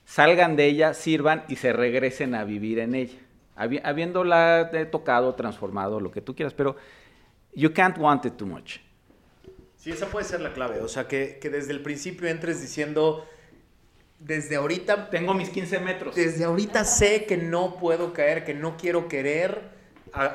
salgan 0.04 0.58
de 0.58 0.66
ella, 0.66 0.94
sirvan 0.94 1.46
y 1.48 1.56
se 1.56 1.72
regresen 1.72 2.36
a 2.36 2.44
vivir 2.44 2.80
en 2.80 2.96
ella, 2.96 3.18
habiéndola 3.56 4.70
tocado, 4.92 5.36
transformado, 5.36 6.02
lo 6.02 6.12
que 6.12 6.20
tú 6.20 6.36
quieras, 6.36 6.54
pero 6.54 6.76
you 7.54 7.72
can't 7.72 7.98
want 7.98 8.26
it 8.26 8.34
too 8.34 8.46
much. 8.46 8.80
Sí, 9.78 9.92
esa 9.92 10.08
puede 10.08 10.26
ser 10.26 10.42
la 10.42 10.52
clave, 10.52 10.82
o 10.82 10.90
sea, 10.90 11.08
que, 11.08 11.40
que 11.42 11.50
desde 11.50 11.72
el 11.72 11.82
principio 11.82 12.28
entres 12.28 12.60
diciendo 12.60 13.26
desde 14.20 14.58
ahorita... 14.58 15.10
Tengo 15.12 15.34
mis 15.34 15.50
15 15.50 15.80
metros. 15.80 16.14
Desde 16.14 16.44
ahorita 16.44 16.84
sé 16.84 17.24
que 17.24 17.38
no 17.38 17.78
puedo 17.78 18.12
caer, 18.12 18.44
que 18.44 18.54
no 18.54 18.76
quiero 18.76 19.08
querer 19.08 19.70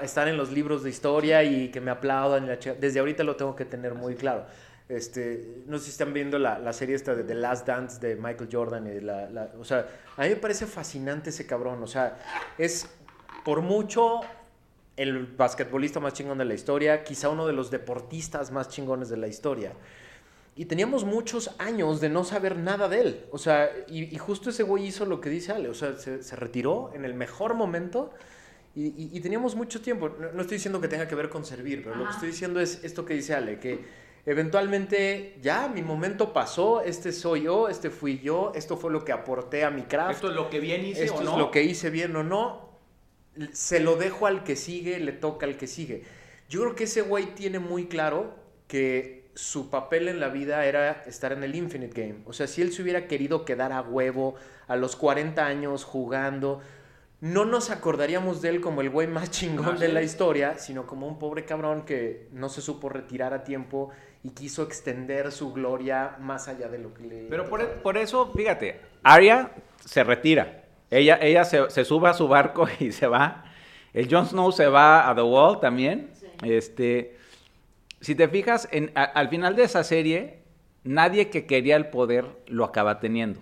estar 0.02 0.26
en 0.28 0.38
los 0.38 0.50
libros 0.50 0.82
de 0.82 0.88
historia 0.88 1.44
y 1.44 1.68
que 1.68 1.82
me 1.82 1.90
aplaudan. 1.90 2.58
Desde 2.80 2.98
ahorita 2.98 3.24
lo 3.24 3.36
tengo 3.36 3.54
que 3.54 3.66
tener 3.66 3.94
muy 3.94 4.14
claro. 4.14 4.46
Este, 4.88 5.62
no 5.66 5.78
sé 5.78 5.84
si 5.86 5.90
están 5.92 6.12
viendo 6.12 6.38
la, 6.38 6.58
la 6.58 6.72
serie 6.72 6.94
esta 6.94 7.14
de 7.14 7.24
The 7.24 7.34
Last 7.34 7.66
Dance 7.66 8.00
de 8.06 8.16
Michael 8.16 8.48
Jordan. 8.52 8.86
Y 8.86 9.00
la, 9.00 9.30
la- 9.30 9.52
o 9.58 9.64
sea, 9.64 9.86
a 10.16 10.22
mí 10.24 10.28
me 10.30 10.36
parece 10.36 10.66
fascinante 10.66 11.30
ese 11.30 11.46
cabrón. 11.46 11.82
O 11.82 11.86
sea, 11.86 12.18
es 12.58 12.86
por 13.44 13.62
mucho 13.62 14.20
el 14.96 15.26
basquetbolista 15.26 16.00
más 16.00 16.12
chingón 16.12 16.38
de 16.38 16.44
la 16.44 16.54
historia, 16.54 17.02
quizá 17.02 17.28
uno 17.30 17.46
de 17.46 17.52
los 17.52 17.70
deportistas 17.70 18.50
más 18.52 18.68
chingones 18.68 19.08
de 19.08 19.16
la 19.16 19.26
historia. 19.26 19.72
Y 20.56 20.66
teníamos 20.66 21.04
muchos 21.04 21.50
años 21.58 22.00
de 22.00 22.08
no 22.10 22.22
saber 22.22 22.56
nada 22.56 22.86
de 22.88 23.00
él. 23.00 23.26
O 23.32 23.38
sea, 23.38 23.70
y, 23.88 24.14
y 24.14 24.18
justo 24.18 24.50
ese 24.50 24.62
güey 24.62 24.86
hizo 24.86 25.04
lo 25.06 25.20
que 25.20 25.28
dice 25.30 25.50
Ale. 25.52 25.68
O 25.68 25.74
sea, 25.74 25.96
se, 25.96 26.22
se 26.22 26.36
retiró 26.36 26.92
en 26.94 27.04
el 27.04 27.14
mejor 27.14 27.54
momento. 27.54 28.12
Y, 28.76 28.86
y- 28.88 29.10
y 29.14 29.20
teníamos 29.20 29.56
mucho 29.56 29.80
tiempo. 29.80 30.10
No, 30.10 30.30
no 30.30 30.42
estoy 30.42 30.58
diciendo 30.58 30.80
que 30.80 30.88
tenga 30.88 31.08
que 31.08 31.14
ver 31.14 31.28
con 31.30 31.44
servir, 31.44 31.82
pero 31.82 31.96
lo 31.96 32.04
que 32.04 32.10
estoy 32.12 32.28
diciendo 32.28 32.60
es 32.60 32.84
esto 32.84 33.04
que 33.04 33.14
dice 33.14 33.34
Ale, 33.34 33.58
que 33.58 34.03
eventualmente 34.26 35.38
ya 35.42 35.68
mi 35.68 35.82
momento 35.82 36.32
pasó, 36.32 36.80
este 36.80 37.12
soy 37.12 37.42
yo, 37.42 37.68
este 37.68 37.90
fui 37.90 38.18
yo, 38.20 38.52
esto 38.54 38.76
fue 38.76 38.90
lo 38.90 39.04
que 39.04 39.12
aporté 39.12 39.64
a 39.64 39.70
mi 39.70 39.82
craft. 39.82 40.12
Esto 40.12 40.30
es 40.30 40.34
lo 40.34 40.50
que 40.50 40.60
bien 40.60 40.84
hice 40.84 41.04
Esto 41.04 41.18
o 41.18 41.20
es 41.20 41.26
no. 41.26 41.38
lo 41.38 41.50
que 41.50 41.62
hice 41.62 41.90
bien 41.90 42.14
o 42.16 42.22
no. 42.22 42.78
Se 43.52 43.80
lo 43.80 43.96
dejo 43.96 44.26
al 44.26 44.44
que 44.44 44.56
sigue, 44.56 44.98
le 45.00 45.12
toca 45.12 45.46
al 45.46 45.56
que 45.56 45.66
sigue. 45.66 46.04
Yo 46.48 46.60
creo 46.62 46.74
que 46.74 46.84
ese 46.84 47.02
güey 47.02 47.34
tiene 47.34 47.58
muy 47.58 47.86
claro 47.86 48.34
que 48.68 49.24
su 49.34 49.70
papel 49.70 50.08
en 50.08 50.20
la 50.20 50.28
vida 50.28 50.64
era 50.64 51.02
estar 51.06 51.32
en 51.32 51.42
el 51.42 51.54
Infinite 51.54 52.00
Game. 52.00 52.20
O 52.26 52.32
sea, 52.32 52.46
si 52.46 52.62
él 52.62 52.72
se 52.72 52.82
hubiera 52.82 53.08
querido 53.08 53.44
quedar 53.44 53.72
a 53.72 53.82
huevo 53.82 54.36
a 54.68 54.76
los 54.76 54.96
40 54.96 55.44
años 55.44 55.84
jugando, 55.84 56.60
no 57.24 57.46
nos 57.46 57.70
acordaríamos 57.70 58.42
de 58.42 58.50
él 58.50 58.60
como 58.60 58.82
el 58.82 58.90
güey 58.90 59.06
más 59.06 59.30
chingón 59.30 59.78
de 59.78 59.88
la 59.88 60.02
historia, 60.02 60.58
sino 60.58 60.86
como 60.86 61.08
un 61.08 61.18
pobre 61.18 61.46
cabrón 61.46 61.86
que 61.86 62.28
no 62.32 62.50
se 62.50 62.60
supo 62.60 62.90
retirar 62.90 63.32
a 63.32 63.44
tiempo 63.44 63.88
y 64.22 64.30
quiso 64.32 64.62
extender 64.62 65.32
su 65.32 65.54
gloria 65.54 66.16
más 66.20 66.48
allá 66.48 66.68
de 66.68 66.76
lo 66.78 66.92
que 66.92 67.02
le... 67.04 67.26
Pero 67.30 67.48
por, 67.48 67.66
por 67.80 67.96
eso, 67.96 68.30
fíjate, 68.36 68.78
Arya 69.02 69.52
se 69.82 70.04
retira. 70.04 70.64
Ella, 70.90 71.18
ella 71.22 71.44
se, 71.46 71.70
se 71.70 71.86
sube 71.86 72.10
a 72.10 72.12
su 72.12 72.28
barco 72.28 72.68
y 72.78 72.92
se 72.92 73.06
va. 73.06 73.44
El 73.94 74.06
Jon 74.14 74.26
Snow 74.26 74.52
se 74.52 74.66
va 74.66 75.08
a 75.08 75.14
The 75.14 75.22
Wall 75.22 75.60
también. 75.60 76.10
Este, 76.42 77.16
si 78.02 78.14
te 78.14 78.28
fijas, 78.28 78.68
en- 78.70 78.92
a- 78.94 79.02
al 79.04 79.30
final 79.30 79.56
de 79.56 79.62
esa 79.62 79.82
serie, 79.82 80.40
nadie 80.82 81.30
que 81.30 81.46
quería 81.46 81.76
el 81.76 81.86
poder 81.86 82.26
lo 82.48 82.64
acaba 82.66 83.00
teniendo. 83.00 83.40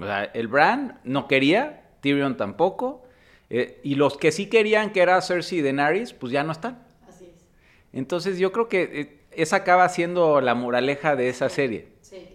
O 0.00 0.04
sea, 0.06 0.24
el 0.24 0.48
Bran 0.48 0.98
no 1.04 1.28
quería, 1.28 1.90
Tyrion 2.00 2.38
tampoco. 2.38 3.04
Eh, 3.50 3.80
y 3.82 3.94
los 3.94 4.16
que 4.16 4.30
sí 4.32 4.48
querían, 4.48 4.92
que 4.92 5.00
era 5.00 5.20
Cersei 5.22 5.58
y 5.58 5.62
Daenerys, 5.62 6.12
pues 6.12 6.32
ya 6.32 6.44
no 6.44 6.52
están. 6.52 6.84
Así 7.08 7.24
es. 7.24 7.46
Entonces 7.92 8.38
yo 8.38 8.52
creo 8.52 8.68
que 8.68 8.82
eh, 8.82 9.20
esa 9.30 9.56
acaba 9.56 9.88
siendo 9.88 10.40
la 10.40 10.54
moraleja 10.54 11.16
de 11.16 11.28
esa 11.28 11.48
serie. 11.48 11.88
Sí. 12.02 12.28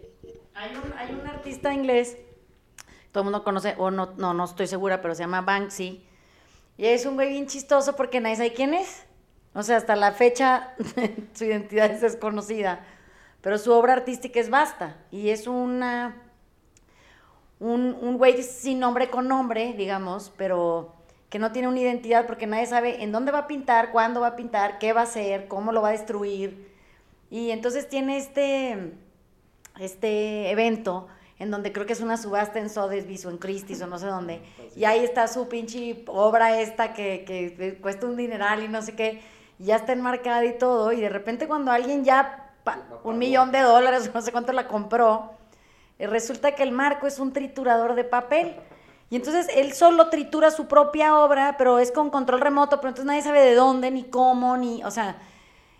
Hay 0.56 0.76
un, 0.76 0.94
hay 0.98 1.14
un 1.14 1.28
artista 1.28 1.74
inglés, 1.74 2.18
todo 3.12 3.22
el 3.22 3.26
mundo 3.26 3.44
conoce, 3.44 3.76
o 3.78 3.92
no, 3.92 4.14
no, 4.18 4.34
no 4.34 4.46
estoy 4.46 4.68
segura, 4.68 5.02
pero 5.02 5.14
se 5.14 5.24
llama 5.24 5.42
Banksy. 5.42 6.04
Y 6.78 6.86
es 6.86 7.06
un 7.06 7.16
güey 7.16 7.30
bien 7.30 7.48
chistoso 7.48 7.96
porque 7.96 8.20
nadie 8.20 8.38
sabe 8.38 8.54
quién 8.54 8.74
es. 8.74 9.06
O 9.54 9.62
sea, 9.62 9.78
hasta 9.78 9.96
la 9.96 10.12
fecha 10.14 10.74
su 11.34 11.46
identidad 11.46 11.92
es 11.92 12.02
desconocida. 12.02 12.84
Pero 13.42 13.58
su 13.58 13.72
obra 13.72 13.94
artística 13.94 14.40
es 14.40 14.50
vasta. 14.50 14.98
Y 15.12 15.30
es 15.30 15.46
una. 15.46 16.16
Un, 17.60 17.96
un 18.02 18.18
güey 18.18 18.42
sin 18.42 18.80
nombre 18.80 19.10
con 19.10 19.28
nombre, 19.28 19.74
digamos, 19.78 20.34
pero 20.36 20.96
que 21.34 21.40
no 21.40 21.52
tiene 21.52 21.68
una 21.68 21.80
identidad 21.80 22.28
porque 22.28 22.46
nadie 22.46 22.68
sabe 22.68 23.02
en 23.02 23.12
dónde 23.12 23.32
va 23.32 23.40
a 23.40 23.48
pintar, 23.48 23.92
cuándo 23.92 24.22
va 24.22 24.28
a 24.28 24.36
pintar, 24.36 24.78
qué 24.78 24.94
va 24.94 25.02
a 25.02 25.06
hacer, 25.06 25.48
cómo 25.48 25.72
lo 25.72 25.82
va 25.82 25.88
a 25.88 25.92
destruir. 25.94 26.72
Y 27.32 27.50
entonces 27.50 27.90
tiene 27.90 28.18
este, 28.18 28.94
este 29.80 30.52
evento 30.52 31.08
en 31.40 31.50
donde 31.50 31.74
creo 31.74 31.88
que 31.88 31.94
es 31.94 32.02
una 32.02 32.18
subasta 32.18 32.60
en 32.60 32.70
Sotheby's 32.70 33.26
o 33.26 33.32
en 33.32 33.40
Christie's 33.40 33.82
o 33.82 33.88
no 33.88 33.98
sé 33.98 34.06
dónde. 34.06 34.44
Y 34.76 34.86
ahí 34.86 35.04
está 35.04 35.28
su 35.28 35.50
pinche 35.50 36.04
obra 36.06 36.62
esta 36.62 36.94
que, 36.94 37.26
que 37.26 37.80
cuesta 37.82 38.06
un 38.06 38.16
dineral 38.16 38.62
y 38.62 38.68
no 38.68 38.84
sé 38.84 38.96
qué. 38.96 39.24
Y 39.58 39.64
ya 39.64 39.78
está 39.78 39.94
enmarcada 39.94 40.46
y 40.46 40.56
todo. 40.60 40.92
Y 40.92 41.02
de 41.02 41.10
repente 41.10 41.48
cuando 41.48 41.72
alguien 41.72 42.04
ya 42.06 42.52
un 43.04 43.18
millón 43.18 43.52
de 43.52 43.62
dólares, 43.62 44.12
no 44.14 44.22
sé 44.22 44.32
cuánto 44.32 44.54
la 44.54 44.68
compró, 44.68 45.32
eh, 45.98 46.06
resulta 46.06 46.54
que 46.54 46.62
el 46.62 46.72
marco 46.72 47.08
es 47.08 47.18
un 47.18 47.34
triturador 47.34 47.96
de 47.96 48.04
papel. 48.04 48.56
Y 49.10 49.16
entonces 49.16 49.48
él 49.56 49.74
solo 49.74 50.10
tritura 50.10 50.50
su 50.50 50.68
propia 50.68 51.18
obra, 51.18 51.56
pero 51.58 51.80
es 51.80 51.92
con 51.92 52.10
control 52.10 52.42
remoto, 52.42 52.78
pero 52.78 52.90
entonces 52.90 53.06
nadie 53.06 53.22
sabe 53.22 53.42
de 53.42 53.56
dónde, 53.56 53.92
ni 53.92 54.04
cómo, 54.04 54.58
ni, 54.58 54.84
o 54.84 54.92
sea, 54.92 55.18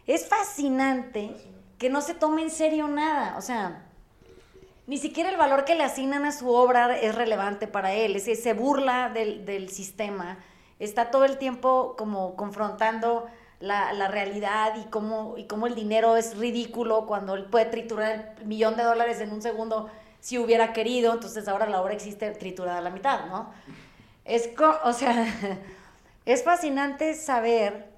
es 0.06 0.28
fascinante 0.28 1.36
que 1.78 1.90
no 1.90 2.02
se 2.02 2.14
tome 2.14 2.44
en 2.44 2.52
serio 2.52 2.88
nada, 2.88 3.36
o 3.38 3.42
sea, 3.42 3.88
ni 4.86 4.98
siquiera 4.98 5.30
el 5.30 5.38
valor 5.38 5.66
que 5.66 5.76
le 5.76 5.84
asignan 5.84 6.26
a 6.26 6.32
su 6.32 6.50
obra 6.50 6.98
es 6.98 7.16
relevante 7.16 7.68
para 7.68 7.94
él, 7.94 8.16
es, 8.16 8.24
se 8.42 8.54
burla 8.54 9.10
del, 9.10 9.46
del 9.46 9.70
sistema, 9.70 10.38
está 10.80 11.10
todo 11.10 11.26
el 11.26 11.38
tiempo 11.38 11.96
como 11.98 12.36
confrontando 12.36 13.26
la, 13.60 13.94
la 13.94 14.10
realidad 14.10 14.76
y 14.76 14.90
cómo, 14.90 15.36
y 15.38 15.46
cómo 15.46 15.68
el 15.68 15.76
dinero 15.76 16.18
es 16.18 16.38
ridículo 16.38 17.06
cuando 17.06 17.36
él 17.36 17.46
puede 17.46 17.66
triturar 17.66 18.36
el 18.40 18.46
millón 18.46 18.76
de 18.76 18.84
dólares 18.84 19.22
en 19.22 19.32
un 19.32 19.42
segundo 19.42 19.90
si 20.24 20.38
hubiera 20.38 20.72
querido, 20.72 21.12
entonces 21.14 21.48
ahora 21.50 21.68
la 21.68 21.82
obra 21.82 21.94
existe 21.94 22.32
triturada 22.32 22.78
a 22.78 22.82
la 22.82 22.90
mitad, 22.92 23.26
¿no? 23.28 23.52
Es, 24.26 24.50
o 24.86 24.94
sea, 24.94 25.26
es 26.26 26.44
fascinante 26.44 27.14
saber 27.16 27.90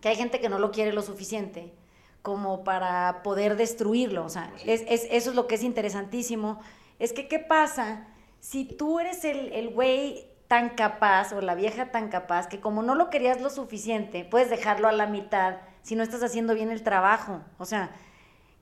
que 0.00 0.08
hay 0.08 0.16
gente 0.16 0.40
que 0.40 0.48
no 0.48 0.58
lo 0.58 0.70
quiere 0.70 0.92
lo 0.92 1.02
suficiente 1.02 1.74
como 2.22 2.64
para 2.64 3.22
poder 3.22 3.56
destruirlo. 3.56 4.24
O 4.24 4.30
sea, 4.30 4.52
es, 4.64 4.82
es- 4.88 5.06
eso 5.10 5.30
es 5.30 5.36
lo 5.36 5.46
que 5.46 5.56
es 5.56 5.62
interesantísimo. 5.62 6.60
Es 6.98 7.12
que, 7.12 7.28
¿qué 7.28 7.38
pasa 7.38 8.06
si 8.40 8.64
tú 8.64 9.00
eres 9.00 9.24
el, 9.24 9.52
el 9.52 9.68
güey 9.70 10.28
tan 10.48 10.70
capaz 10.70 11.32
o 11.34 11.42
la 11.42 11.54
vieja 11.54 11.90
tan 11.90 12.08
capaz 12.08 12.48
que 12.48 12.60
como 12.60 12.82
no 12.82 12.94
lo 12.94 13.10
querías 13.10 13.40
lo 13.42 13.50
suficiente, 13.50 14.24
puedes 14.24 14.50
dejarlo 14.50 14.88
a 14.88 14.92
la 14.92 15.06
mitad 15.06 15.56
si 15.82 15.94
no 15.96 16.02
estás 16.02 16.22
haciendo 16.22 16.54
bien 16.54 16.70
el 16.70 16.82
trabajo? 16.82 17.42
O 17.58 17.66
sea, 17.66 17.90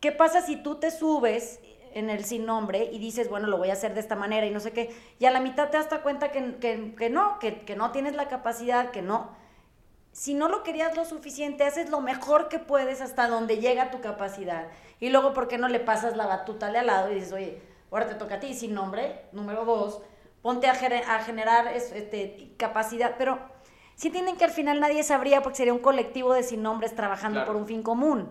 ¿qué 0.00 0.12
pasa 0.12 0.42
si 0.42 0.56
tú 0.56 0.76
te 0.76 0.90
subes 0.90 1.60
en 1.98 2.10
el 2.10 2.24
sin 2.24 2.46
nombre 2.46 2.88
y 2.92 2.98
dices, 2.98 3.28
bueno, 3.28 3.46
lo 3.48 3.58
voy 3.58 3.70
a 3.70 3.74
hacer 3.74 3.94
de 3.94 4.00
esta 4.00 4.16
manera 4.16 4.46
y 4.46 4.50
no 4.50 4.60
sé 4.60 4.72
qué, 4.72 4.94
y 5.18 5.26
a 5.26 5.30
la 5.30 5.40
mitad 5.40 5.68
te 5.70 5.76
das 5.76 5.88
cuenta 6.02 6.30
que, 6.30 6.56
que- 6.56 6.94
que 6.96 7.10
no, 7.10 7.38
que, 7.38 7.60
que 7.60 7.76
no 7.76 7.90
tienes 7.90 8.14
la 8.14 8.28
capacidad, 8.28 8.90
que 8.90 9.02
no 9.02 9.36
si 10.10 10.34
no 10.34 10.48
lo 10.48 10.64
querías 10.64 10.96
lo 10.96 11.04
suficiente, 11.04 11.62
haces 11.64 11.90
lo 11.90 12.00
mejor 12.00 12.48
que 12.48 12.58
puedes 12.58 13.00
hasta 13.00 13.28
donde 13.28 13.58
llega 13.58 13.92
tu 13.92 14.00
capacidad. 14.00 14.66
Y 14.98 15.10
luego, 15.10 15.32
¿por 15.32 15.46
qué 15.46 15.58
no 15.58 15.68
le 15.68 15.78
pasas 15.78 16.16
la 16.16 16.26
batuta 16.26 16.66
al 16.66 16.86
lado 16.86 17.12
y 17.12 17.16
dices, 17.16 17.32
oye, 17.32 17.62
ahora 17.92 18.08
te 18.08 18.14
toca 18.16 18.36
a 18.36 18.40
ti, 18.40 18.52
sin 18.54 18.74
nombre, 18.74 19.26
número 19.30 19.64
dos, 19.64 20.00
ponte 20.42 20.66
a, 20.66 20.72
a 20.72 21.18
generar 21.20 21.68
es- 21.68 21.92
este, 21.92 22.52
capacidad, 22.56 23.14
pero 23.16 23.38
sí 23.94 24.10
tienen 24.10 24.36
que 24.36 24.44
al 24.44 24.50
final 24.50 24.80
nadie 24.80 25.04
sabría 25.04 25.40
porque 25.42 25.58
sería 25.58 25.72
un 25.74 25.78
colectivo 25.78 26.32
de 26.34 26.42
sin 26.42 26.62
nombres 26.62 26.96
trabajando 26.96 27.40
Claro. 27.40 27.52
por 27.52 27.60
un 27.60 27.68
fin 27.68 27.82
común. 27.84 28.28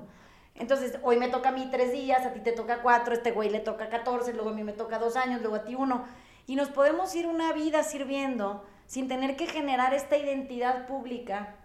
Entonces, 0.60 0.98
hoy 1.04 1.18
me 1.18 1.28
toca 1.30 1.50
a 1.50 1.52
mí 1.52 1.68
tres 1.72 1.92
días, 1.92 2.26
a 2.26 2.34
ti 2.34 2.40
te 2.40 2.52
toca 2.52 2.82
cuatro, 2.82 3.14
este 3.14 3.32
güey 3.32 3.50
le 3.50 3.60
toca 3.60 3.90
14, 3.90 4.34
luego 4.34 4.50
a 4.50 4.54
mí 4.54 4.64
me 4.64 4.74
toca 4.74 4.98
dos 5.00 5.16
años, 5.16 5.42
luego 5.42 5.56
a 5.58 5.64
ti 5.64 5.76
uno. 5.76 6.06
Y 6.48 6.56
nos 6.56 6.70
podemos 6.70 7.14
ir 7.16 7.28
una 7.28 7.54
vida 7.54 7.84
sirviendo 7.84 8.64
sin 8.86 9.08
tener 9.08 9.36
que 9.36 9.48
generar 9.48 9.94
esta 9.94 10.18
identidad 10.18 10.88
pública 10.88 11.56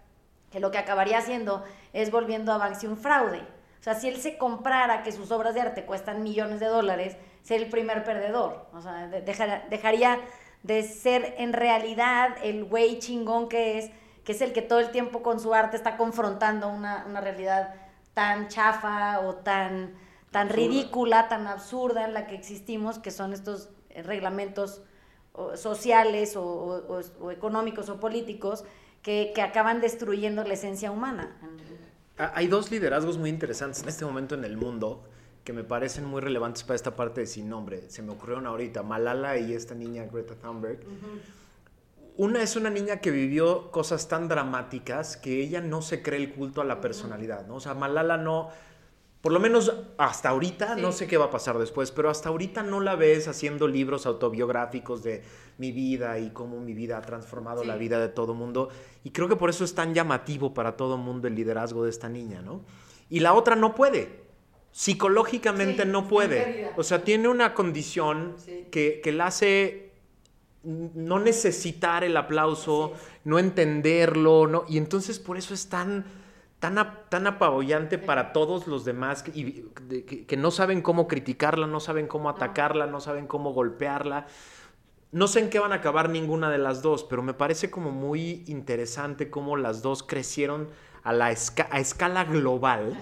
que 0.51 0.59
lo 0.59 0.69
que 0.71 0.77
acabaría 0.77 1.17
haciendo 1.17 1.63
es 1.93 2.11
volviendo 2.11 2.51
a 2.53 2.57
Banksy 2.57 2.85
un 2.87 2.97
fraude. 2.97 3.39
O 3.79 3.83
sea, 3.83 3.95
si 3.95 4.07
él 4.07 4.17
se 4.21 4.37
comprara 4.37 5.03
que 5.03 5.11
sus 5.11 5.31
obras 5.31 5.55
de 5.55 5.61
arte 5.61 5.85
cuestan 5.85 6.21
millones 6.21 6.59
de 6.59 6.67
dólares, 6.67 7.17
sería 7.41 7.65
el 7.65 7.71
primer 7.71 8.03
perdedor. 8.03 8.67
O 8.73 8.81
sea, 8.81 9.07
de- 9.07 9.21
dejar- 9.21 9.67
dejaría 9.69 10.19
de 10.61 10.83
ser 10.83 11.33
en 11.37 11.51
realidad 11.53 12.35
el 12.43 12.65
güey 12.65 12.99
chingón 12.99 13.49
que 13.49 13.79
es, 13.79 13.91
que 14.23 14.31
es 14.33 14.41
el 14.41 14.53
que 14.53 14.61
todo 14.61 14.79
el 14.79 14.91
tiempo 14.91 15.21
con 15.23 15.39
su 15.39 15.53
arte 15.53 15.75
está 15.75 15.97
confrontando 15.97 16.69
una, 16.69 17.03
una 17.07 17.19
realidad 17.19 17.73
tan 18.13 18.47
chafa 18.47 19.19
o 19.21 19.35
tan, 19.35 19.93
tan 20.31 20.49
ridícula, 20.49 21.27
tan 21.29 21.47
absurda 21.47 22.05
en 22.05 22.13
la 22.13 22.27
que 22.27 22.35
existimos, 22.35 22.99
que 22.99 23.11
son 23.11 23.33
estos 23.33 23.69
eh, 23.89 24.03
reglamentos 24.03 24.81
sociales 25.55 26.35
o, 26.35 26.43
o- 26.43 26.99
o- 26.99 27.25
o 27.25 27.31
económicos 27.31 27.89
o 27.89 27.99
políticos 27.99 28.63
que, 29.01 29.31
que 29.33 29.41
acaban 29.41 29.81
destruyendo 29.81 30.43
la 30.43 30.53
esencia 30.53 30.91
humana. 30.91 31.35
Hay 32.35 32.47
dos 32.47 32.69
liderazgos 32.69 33.17
muy 33.17 33.29
interesantes 33.31 33.81
en 33.81 33.89
este 33.89 34.05
momento 34.05 34.35
en 34.35 34.43
el 34.45 34.57
mundo 34.57 35.03
que 35.43 35.51
me 35.51 35.63
parecen 35.63 36.05
muy 36.05 36.21
relevantes 36.21 36.63
para 36.63 36.75
esta 36.75 36.95
parte 36.95 37.21
de 37.21 37.27
sin 37.27 37.49
nombre. 37.49 37.89
Se 37.89 38.01
me 38.03 38.11
ocurrieron 38.11 38.45
ahorita, 38.45 38.83
Malala 38.83 39.37
y 39.39 39.53
esta 39.53 39.73
niña 39.75 40.05
Greta 40.05 40.35
Thunberg. 40.35 40.79
Una 42.15 42.43
es 42.43 42.55
una 42.55 42.69
niña 42.69 43.01
que 43.01 43.09
vivió 43.09 43.71
cosas 43.71 44.07
tan 44.07 44.27
dramáticas 44.27 45.17
que 45.17 45.41
ella 45.41 45.61
no 45.61 45.81
se 45.81 46.03
cree 46.03 46.19
el 46.19 46.33
culto 46.33 46.61
a 46.61 46.65
la 46.65 46.79
personalidad, 46.79 47.47
¿no? 47.47 47.55
O 47.55 47.59
sea, 47.59 47.73
Malala 47.73 48.17
no, 48.17 48.49
por 49.23 49.31
lo 49.31 49.39
menos 49.39 49.73
hasta 49.97 50.29
ahorita, 50.29 50.75
no 50.75 50.91
sé 50.91 51.07
qué 51.07 51.17
va 51.17 51.25
a 51.25 51.29
pasar 51.31 51.57
después, 51.57 51.91
pero 51.91 52.09
hasta 52.09 52.27
ahorita 52.27 52.61
no 52.61 52.81
la 52.81 52.97
ves 52.97 53.29
haciendo 53.29 53.69
libros 53.69 54.05
autobiográficos 54.05 55.01
de 55.01 55.23
mi 55.57 55.71
vida 55.71 56.19
y 56.19 56.31
cómo 56.31 56.59
mi 56.59 56.73
vida 56.73 56.97
ha 56.97 57.01
transformado 57.01 57.63
la 57.63 57.77
vida 57.77 57.99
de 57.99 58.09
todo 58.09 58.33
mundo. 58.33 58.67
Y 59.03 59.11
creo 59.11 59.29
que 59.29 59.37
por 59.37 59.49
eso 59.49 59.63
es 59.63 59.73
tan 59.73 59.93
llamativo 59.93 60.53
para 60.53 60.75
todo 60.75 60.97
mundo 60.97 61.29
el 61.29 61.35
liderazgo 61.35 61.85
de 61.85 61.89
esta 61.89 62.09
niña, 62.09 62.41
¿no? 62.41 62.65
Y 63.09 63.21
la 63.21 63.33
otra 63.33 63.55
no 63.55 63.73
puede. 63.75 64.23
psicológicamente 64.71 65.83
Sí, 65.83 65.89
no 65.89 66.07
puede. 66.07 66.71
O 66.75 66.83
sea, 66.83 67.03
tiene 67.03 67.29
una 67.29 67.53
condición 67.53 68.35
que, 68.71 68.99
que 69.01 69.11
la 69.13 69.27
hace 69.27 69.92
no 70.63 71.19
necesitar 71.19 72.03
el 72.03 72.15
aplauso, 72.17 72.93
no 73.23 73.39
entenderlo, 73.39 74.47
¿no? 74.47 74.65
Y 74.67 74.77
entonces 74.77 75.19
por 75.19 75.37
eso 75.37 75.53
es 75.53 75.67
tan, 75.69 76.05
tan, 76.59 76.77
ap- 76.77 77.09
tan 77.09 77.27
apabullante 77.27 77.97
para 77.97 78.31
todos 78.33 78.67
los 78.67 78.85
demás 78.85 79.23
que, 79.23 79.31
y- 79.37 79.65
de- 79.89 80.05
que- 80.05 80.25
que 80.25 80.37
no 80.37 80.51
saben 80.51 80.81
cómo 80.81 81.07
criticarla, 81.07 81.67
no 81.67 81.79
saben 81.79 82.07
cómo 82.07 82.29
atacarla, 82.29 82.87
no 82.87 83.01
saben 83.01 83.27
cómo 83.27 83.51
golpearla. 83.53 84.27
No 85.11 85.27
sé 85.27 85.41
en 85.41 85.49
qué 85.49 85.59
van 85.59 85.73
a 85.73 85.75
acabar 85.75 86.09
ninguna 86.09 86.49
de 86.49 86.57
las 86.57 86.81
dos, 86.81 87.03
pero 87.03 87.21
me 87.21 87.33
parece 87.35 87.69
como 87.69 87.91
muy 87.91 88.43
interesante 88.47 89.29
cómo 89.29 89.57
las 89.57 89.81
dos 89.83 90.01
crecieron 90.01 90.69
a, 91.03 91.13
la 91.13 91.31
esca- 91.31 91.67
a 91.69 91.79
escala 91.79 92.23
global, 92.23 92.97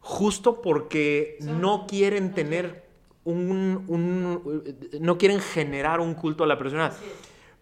justo 0.00 0.62
porque 0.62 1.36
no 1.40 1.86
quieren 1.88 2.32
tener 2.32 2.85
un, 3.26 3.84
un- 3.88 4.74
no 5.00 5.18
quieren 5.18 5.40
generar 5.40 6.00
un 6.00 6.14
culto 6.14 6.44
a 6.44 6.46
la 6.46 6.56
persona. 6.58 6.92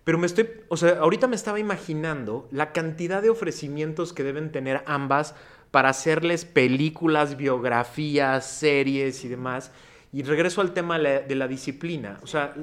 Pero 0.05 0.19
me 0.19 0.27
estoy, 0.27 0.49
o 0.69 0.77
sea, 0.77 0.99
ahorita 1.01 1.27
me 1.27 1.35
estaba 1.37 1.59
imaginando 1.59 2.47
la 2.53 2.73
cantidad 2.73 3.23
de 3.23 3.31
ofrecimientos 3.31 4.13
que 4.13 4.23
deben 4.23 4.53
tener 4.53 4.83
ambas 4.87 5.35
para 5.71 5.89
hacerles 5.89 6.45
películas, 6.45 7.37
biografías, 7.37 8.47
series 8.47 9.25
y 9.25 9.29
demás. 9.29 9.73
Y 10.13 10.23
regreso 10.23 10.61
al 10.61 10.73
tema 10.75 10.99
de 10.99 11.03
la, 11.03 11.21
de 11.21 11.35
la 11.35 11.49
disciplina. 11.49 12.19
O 12.23 12.27
sea, 12.27 12.55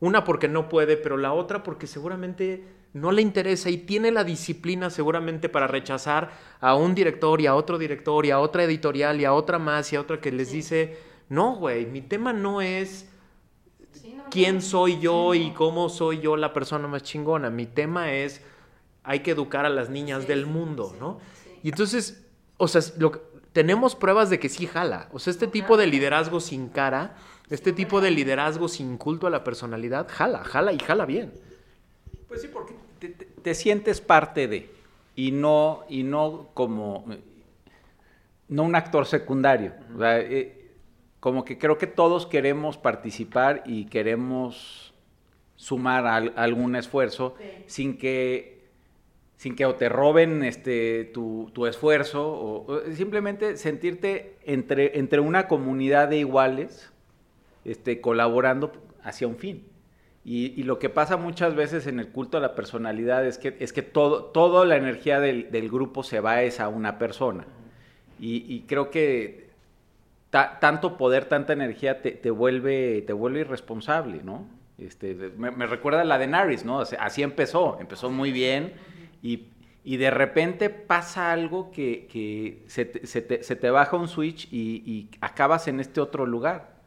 una 0.00 0.24
porque 0.24 0.48
no 0.48 0.68
puede, 0.68 0.96
pero 0.96 1.16
la 1.16 1.32
otra 1.32 1.62
porque 1.62 1.86
seguramente 1.86 2.64
no 2.92 3.12
le 3.12 3.22
interesa 3.22 3.70
y 3.70 3.78
tiene 3.78 4.10
la 4.10 4.24
disciplina 4.24 4.90
seguramente 4.90 5.48
para 5.48 5.68
rechazar 5.68 6.30
a 6.60 6.74
un 6.74 6.94
director 6.94 7.40
y 7.40 7.46
a 7.46 7.54
otro 7.54 7.78
director 7.78 8.26
y 8.26 8.30
a 8.32 8.40
otra 8.40 8.64
editorial 8.64 9.20
y 9.20 9.24
a 9.24 9.32
otra 9.32 9.58
más 9.60 9.92
y 9.92 9.96
a 9.96 10.00
otra 10.00 10.20
que 10.20 10.32
les 10.32 10.48
Sí. 10.48 10.56
dice, 10.56 10.98
no, 11.30 11.54
güey, 11.56 11.86
mi 11.86 12.02
tema 12.02 12.32
no 12.34 12.60
es 12.60 13.06
Sí, 13.92 14.12
no, 14.16 14.24
quién 14.30 14.56
no. 14.56 14.60
soy 14.60 15.00
yo 15.00 15.30
Sí, 15.32 15.44
y 15.44 15.50
cómo 15.52 15.88
soy 15.88 16.20
yo 16.20 16.36
la 16.36 16.52
persona 16.52 16.86
más 16.88 17.02
chingona. 17.02 17.48
Mi 17.50 17.64
tema 17.66 18.12
es, 18.12 18.42
hay 19.02 19.20
que 19.20 19.30
educar 19.30 19.64
a 19.64 19.68
las 19.70 19.88
niñas 19.90 20.22
Sí, 20.22 20.28
del 20.28 20.44
mundo, 20.46 20.90
sí, 20.92 20.96
¿no? 21.00 21.18
sí. 21.42 21.50
Y 21.62 21.68
entonces, 21.70 22.26
o 22.58 22.68
sea, 22.68 22.82
lo 22.98 23.12
que- 23.12 23.20
tenemos 23.52 23.96
pruebas 23.96 24.30
de 24.30 24.38
que 24.38 24.48
sí 24.48 24.66
jala. 24.66 25.08
O 25.12 25.18
sea, 25.18 25.30
este 25.32 25.46
tipo 25.48 25.76
de 25.76 25.86
liderazgo 25.88 26.38
sin 26.40 26.68
cara, 26.68 27.16
este 27.48 27.72
tipo 27.72 28.00
de 28.00 28.10
liderazgo 28.12 28.68
sin 28.68 28.96
culto 28.96 29.26
a 29.26 29.30
la 29.30 29.42
personalidad, 29.42 30.06
jala, 30.08 30.44
jala 30.44 30.72
y 30.72 30.78
jala 30.78 31.04
bien. 31.06 31.32
Pues 32.28 32.42
sí, 32.42 32.48
porque 32.52 32.74
te, 33.00 33.08
te- 33.08 33.24
te 33.24 33.54
sientes 33.54 34.00
parte 34.00 34.46
de 34.46 34.70
y 35.16 35.32
no 35.32 35.82
y 35.88 36.04
no 36.04 36.50
como 36.54 37.04
no 38.48 38.62
un 38.62 38.74
actor 38.76 39.04
secundario. 39.06 39.74
O 39.96 39.98
sea, 39.98 40.20
eh, 40.20 40.59
como 41.20 41.44
que 41.44 41.58
creo 41.58 41.78
que 41.78 41.86
todos 41.86 42.26
queremos 42.26 42.76
participar 42.78 43.62
y 43.66 43.84
queremos 43.86 44.94
sumar 45.56 46.06
al- 46.06 46.32
algún 46.36 46.74
esfuerzo 46.76 47.34
Sí. 47.38 47.44
sin 47.66 47.98
que 47.98 48.58
sin 49.36 49.56
que 49.56 49.64
o 49.64 49.74
te 49.74 49.88
roben 49.88 50.42
este 50.44 51.04
tu, 51.14 51.50
tu 51.54 51.66
esfuerzo 51.66 52.28
o, 52.30 52.72
o 52.72 52.80
simplemente 52.92 53.56
sentirte 53.56 54.36
entre, 54.44 54.98
entre 54.98 55.20
una 55.20 55.48
comunidad 55.48 56.08
de 56.08 56.18
iguales 56.18 56.92
este, 57.64 58.02
colaborando 58.02 58.70
hacia 59.02 59.26
un 59.26 59.36
fin. 59.36 59.64
Y, 60.26 60.48
y 60.60 60.64
lo 60.64 60.78
que 60.78 60.90
pasa 60.90 61.16
muchas 61.16 61.54
veces 61.54 61.86
en 61.86 62.00
el 62.00 62.08
culto 62.08 62.36
a 62.36 62.40
la 62.40 62.54
personalidad 62.54 63.24
es 63.26 63.38
que, 63.38 63.56
es 63.60 63.72
que 63.72 63.80
todo, 63.80 64.24
toda 64.26 64.66
la 64.66 64.76
energía 64.76 65.20
del, 65.20 65.50
del 65.50 65.70
grupo 65.70 66.02
se 66.02 66.20
va 66.20 66.42
a 66.60 66.68
una 66.68 66.98
persona. 66.98 67.46
Y, 68.18 68.44
y 68.46 68.64
creo 68.68 68.90
que 68.90 69.48
ta- 70.30 70.58
tanto 70.60 70.96
poder, 70.96 71.24
tanta 71.26 71.52
energía 71.52 72.02
te, 72.02 72.12
te 72.12 72.30
vuelve, 72.30 73.02
te 73.02 73.12
vuelve 73.12 73.40
irresponsable, 73.40 74.22
¿no? 74.22 74.46
Este, 74.78 75.14
me, 75.36 75.50
me 75.50 75.66
recuerda 75.66 76.00
a 76.00 76.04
la 76.04 76.18
de 76.18 76.26
Naris, 76.26 76.64
¿no? 76.64 76.80
Así 76.80 77.22
empezó, 77.22 77.78
empezó 77.80 78.10
muy 78.10 78.32
bien 78.32 78.72
y, 79.22 79.48
y 79.84 79.96
de 79.98 80.10
repente 80.10 80.70
pasa 80.70 81.32
algo 81.32 81.70
que, 81.70 82.06
que 82.10 82.62
se, 82.66 82.86
te, 82.86 83.06
se 83.06 83.20
te- 83.20 83.42
se 83.42 83.56
te 83.56 83.70
baja 83.70 83.96
un 83.96 84.08
switch 84.08 84.48
y, 84.50 84.82
y 84.86 85.10
acabas 85.20 85.68
en 85.68 85.80
este 85.80 86.00
otro 86.00 86.24
lugar. 86.24 86.78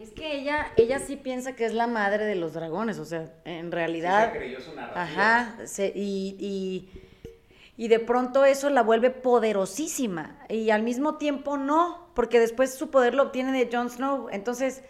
Es 0.00 0.10
que 0.10 0.36
ella, 0.40 0.66
ella 0.76 0.98
sí 0.98 1.16
piensa 1.16 1.54
que 1.56 1.64
es 1.64 1.72
la 1.72 1.86
madre 1.86 2.24
de 2.26 2.34
los 2.34 2.52
dragones, 2.54 2.98
o 2.98 3.04
sea, 3.04 3.32
en 3.44 3.70
realidad. 3.72 4.32
Ajá, 4.94 5.56
se- 5.66 5.92
y, 5.94 6.36
y, 6.38 6.90
y 7.78 7.88
de 7.88 8.00
pronto 8.00 8.44
eso 8.44 8.68
la 8.68 8.82
vuelve 8.82 9.08
poderosísima. 9.08 10.36
Y 10.50 10.68
al 10.68 10.82
mismo 10.82 11.16
tiempo 11.16 11.56
no, 11.56 12.08
porque 12.14 12.40
después 12.40 12.74
su 12.74 12.90
poder 12.90 13.14
lo 13.14 13.22
obtiene 13.22 13.52
de 13.52 13.70
Jon 13.74 13.88
Snow. 13.88 14.28
Entonces, 14.30 14.82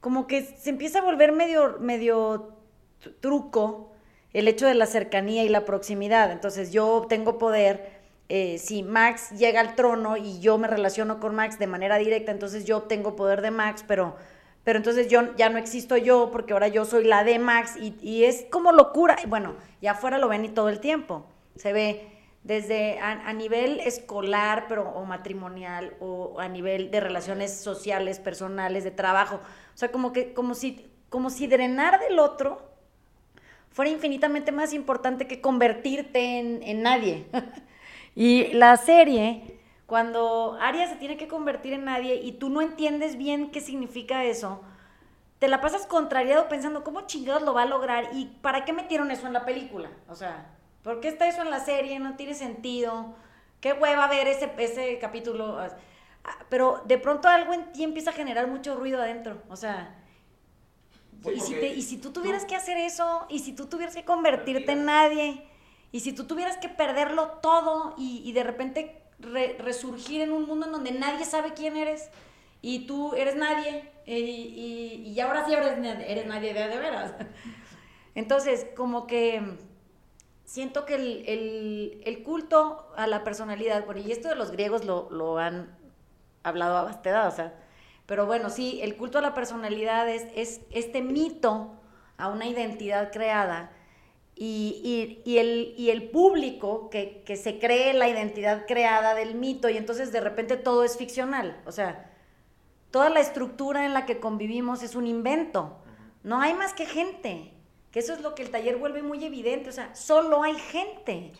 como 0.00 0.26
que 0.26 0.42
se 0.42 0.68
empieza 0.68 0.98
a 0.98 1.02
volver 1.02 1.32
medio, 1.32 1.78
medio 1.80 2.50
tr- 3.02 3.14
truco 3.20 3.92
el 4.32 4.48
hecho 4.48 4.66
de 4.66 4.74
la 4.74 4.86
cercanía 4.86 5.44
y 5.44 5.48
la 5.48 5.64
proximidad. 5.64 6.32
Entonces, 6.32 6.72
yo 6.72 7.06
tengo 7.08 7.38
poder. 7.38 8.02
eh, 8.28 8.58
si 8.58 8.82
Max 8.82 9.30
llega 9.38 9.60
al 9.60 9.76
trono 9.76 10.16
y 10.16 10.40
yo 10.40 10.58
me 10.58 10.66
relaciono 10.66 11.20
con 11.20 11.34
Max 11.34 11.58
de 11.58 11.66
manera 11.68 11.98
directa, 11.98 12.32
entonces 12.32 12.64
yo 12.64 12.78
obtengo 12.78 13.14
poder 13.16 13.42
de 13.42 13.50
Max, 13.50 13.84
pero, 13.86 14.16
pero 14.64 14.78
entonces 14.78 15.08
yo 15.08 15.36
ya 15.36 15.50
no 15.50 15.58
existo 15.58 15.96
yo 15.98 16.30
porque 16.32 16.54
ahora 16.54 16.68
yo 16.68 16.84
soy 16.84 17.04
la 17.04 17.22
de 17.22 17.38
Max 17.38 17.76
y, 17.76 17.94
y 18.02 18.24
es 18.24 18.46
como 18.50 18.72
locura. 18.72 19.16
Bueno, 19.28 19.54
ya 19.80 19.92
afuera 19.92 20.18
lo 20.18 20.28
ven 20.28 20.44
y 20.44 20.48
todo 20.48 20.68
el 20.68 20.80
tiempo. 20.80 21.26
Se 21.56 21.72
ve 21.72 22.10
desde 22.44 23.00
a, 23.00 23.28
a 23.28 23.32
nivel 23.32 23.80
escolar 23.80 24.66
pero, 24.68 24.88
o 24.90 25.04
matrimonial 25.04 25.96
o 25.98 26.38
a 26.38 26.48
nivel 26.48 26.90
de 26.90 27.00
relaciones 27.00 27.56
sociales, 27.56 28.20
personales, 28.20 28.84
de 28.84 28.90
trabajo. 28.90 29.40
O 29.74 29.76
sea, 29.76 29.90
como, 29.90 30.12
que, 30.12 30.34
como, 30.34 30.54
si, 30.54 30.86
como 31.08 31.30
si 31.30 31.46
drenar 31.46 31.98
del 32.00 32.18
otro 32.18 32.70
fuera 33.70 33.90
infinitamente 33.90 34.52
más 34.52 34.72
importante 34.72 35.26
que 35.26 35.40
convertirte 35.40 36.38
en, 36.38 36.62
en 36.62 36.82
nadie. 36.82 37.26
y 38.14 38.52
la 38.52 38.76
serie, 38.76 39.58
cuando 39.86 40.56
Arya 40.60 40.86
se 40.86 40.96
tiene 40.96 41.16
que 41.16 41.28
convertir 41.28 41.72
en 41.72 41.86
nadie 41.86 42.16
y 42.16 42.32
tú 42.32 42.50
no 42.50 42.60
entiendes 42.60 43.16
bien 43.16 43.50
qué 43.50 43.60
significa 43.60 44.22
eso, 44.22 44.60
te 45.38 45.48
la 45.48 45.60
pasas 45.60 45.86
contrariado 45.86 46.48
pensando 46.48 46.84
cómo 46.84 47.02
chingados 47.06 47.42
lo 47.42 47.54
va 47.54 47.62
a 47.62 47.66
lograr 47.66 48.10
y 48.12 48.26
para 48.42 48.64
qué 48.64 48.72
metieron 48.72 49.10
eso 49.10 49.26
en 49.26 49.32
la 49.32 49.44
película. 49.44 49.90
O 50.08 50.14
sea, 50.14 50.53
¿por 50.84 51.00
qué 51.00 51.08
está 51.08 51.26
eso 51.28 51.42
en 51.42 51.50
la 51.50 51.60
serie? 51.60 51.98
No 51.98 52.16
tiene 52.16 52.34
sentido. 52.34 53.16
¿Qué 53.60 53.72
hueva 53.72 54.06
ver 54.08 54.28
ese, 54.28 54.52
ese 54.58 54.98
capítulo? 55.00 55.58
Ah, 55.58 56.38
Pero 56.50 56.82
de 56.86 56.98
pronto 56.98 57.28
algo 57.28 57.52
en 57.54 57.72
ti 57.72 57.82
empieza 57.84 58.10
a 58.10 58.14
generar 58.14 58.46
mucho 58.46 58.76
ruido 58.76 59.00
adentro. 59.02 59.42
O 59.48 59.56
sea, 59.56 60.00
Sí, 61.24 61.30
y, 61.36 61.40
si 61.40 61.54
te- 61.54 61.68
y 61.74 61.82
si 61.82 61.96
tú 61.98 62.12
tuvieras 62.12 62.44
que 62.44 62.54
hacer 62.54 62.76
eso, 62.76 63.26
y 63.30 63.38
si 63.38 63.52
tú 63.54 63.66
tuvieras 63.66 63.94
que 63.94 64.04
convertirte 64.04 64.72
en 64.72 64.84
nadie, 64.84 65.42
y 65.90 66.00
si 66.00 66.12
tú 66.12 66.26
tuvieras 66.26 66.58
que 66.58 66.68
perderlo 66.68 67.28
todo 67.42 67.94
y, 67.96 68.20
y 68.24 68.32
de 68.32 68.42
repente 68.42 69.02
re- 69.20 69.56
resurgir 69.58 70.20
en 70.20 70.32
un 70.32 70.46
mundo 70.46 70.66
en 70.66 70.72
donde 70.72 70.92
nadie 70.92 71.24
sabe 71.24 71.54
quién 71.54 71.76
eres, 71.78 72.10
y 72.60 72.86
tú 72.86 73.14
eres 73.14 73.36
nadie, 73.36 73.90
y, 74.06 74.12
y- 74.14 75.12
y 75.14 75.20
ahora 75.20 75.46
sí 75.46 75.54
eres, 75.54 75.78
eres 76.06 76.26
nadie 76.26 76.52
de, 76.52 76.68
de 76.68 76.78
veras. 76.78 77.14
Entonces, 78.14 78.66
como 78.76 79.06
que 79.06 79.42
siento 80.44 80.84
que 80.84 80.94
el, 80.96 81.24
el- 81.26 82.02
el 82.04 82.22
culto 82.22 82.92
a 82.96 83.06
la 83.06 83.24
personalidad, 83.24 83.84
bueno, 83.86 84.00
y 84.00 84.12
esto 84.12 84.28
de 84.28 84.34
los 84.36 84.50
griegos 84.50 84.84
lo, 84.84 85.08
lo 85.10 85.38
han 85.38 85.76
hablado 86.42 86.76
a 86.76 86.82
bastedad, 86.84 87.26
o 87.28 87.30
sea, 87.30 87.54
pero 88.06 88.26
bueno, 88.26 88.50
sí, 88.50 88.80
el 88.82 88.96
culto 88.96 89.18
a 89.18 89.22
la 89.22 89.32
personalidad 89.34 90.08
es, 90.10 90.26
es 90.36 90.60
este 90.70 91.00
mito 91.02 91.72
a 92.18 92.28
una 92.28 92.46
identidad 92.46 93.10
creada 93.12 93.72
y, 94.36 95.22
y- 95.24 95.30
y 95.30 95.38
el, 95.38 95.74
y 95.78 95.90
el 95.90 96.10
público 96.10 96.90
que, 96.90 97.22
que 97.24 97.36
se 97.36 97.58
cree 97.58 97.94
la 97.94 98.08
identidad 98.08 98.66
creada 98.66 99.14
del 99.14 99.34
mito 99.36 99.68
y 99.70 99.76
entonces 99.78 100.12
de 100.12 100.20
repente 100.20 100.56
todo 100.58 100.84
es 100.84 100.96
ficcional, 100.98 101.60
o 101.66 101.72
sea, 101.72 102.10
toda 102.90 103.08
la 103.10 103.20
estructura 103.20 103.86
en 103.86 103.94
la 103.94 104.04
que 104.06 104.20
convivimos 104.20 104.82
es 104.82 104.94
un 104.94 105.06
invento, 105.06 105.78
no 106.22 106.40
hay 106.42 106.52
más 106.54 106.74
que 106.74 106.84
gente, 106.86 107.53
que 107.94 108.00
eso 108.00 108.12
es 108.12 108.22
lo 108.22 108.34
que 108.34 108.42
el 108.42 108.50
taller 108.50 108.76
vuelve 108.76 109.04
muy 109.04 109.24
evidente, 109.24 109.70
o 109.70 109.72
sea, 109.72 109.94
solo 109.94 110.42
hay 110.42 110.54
gente. 110.54 111.30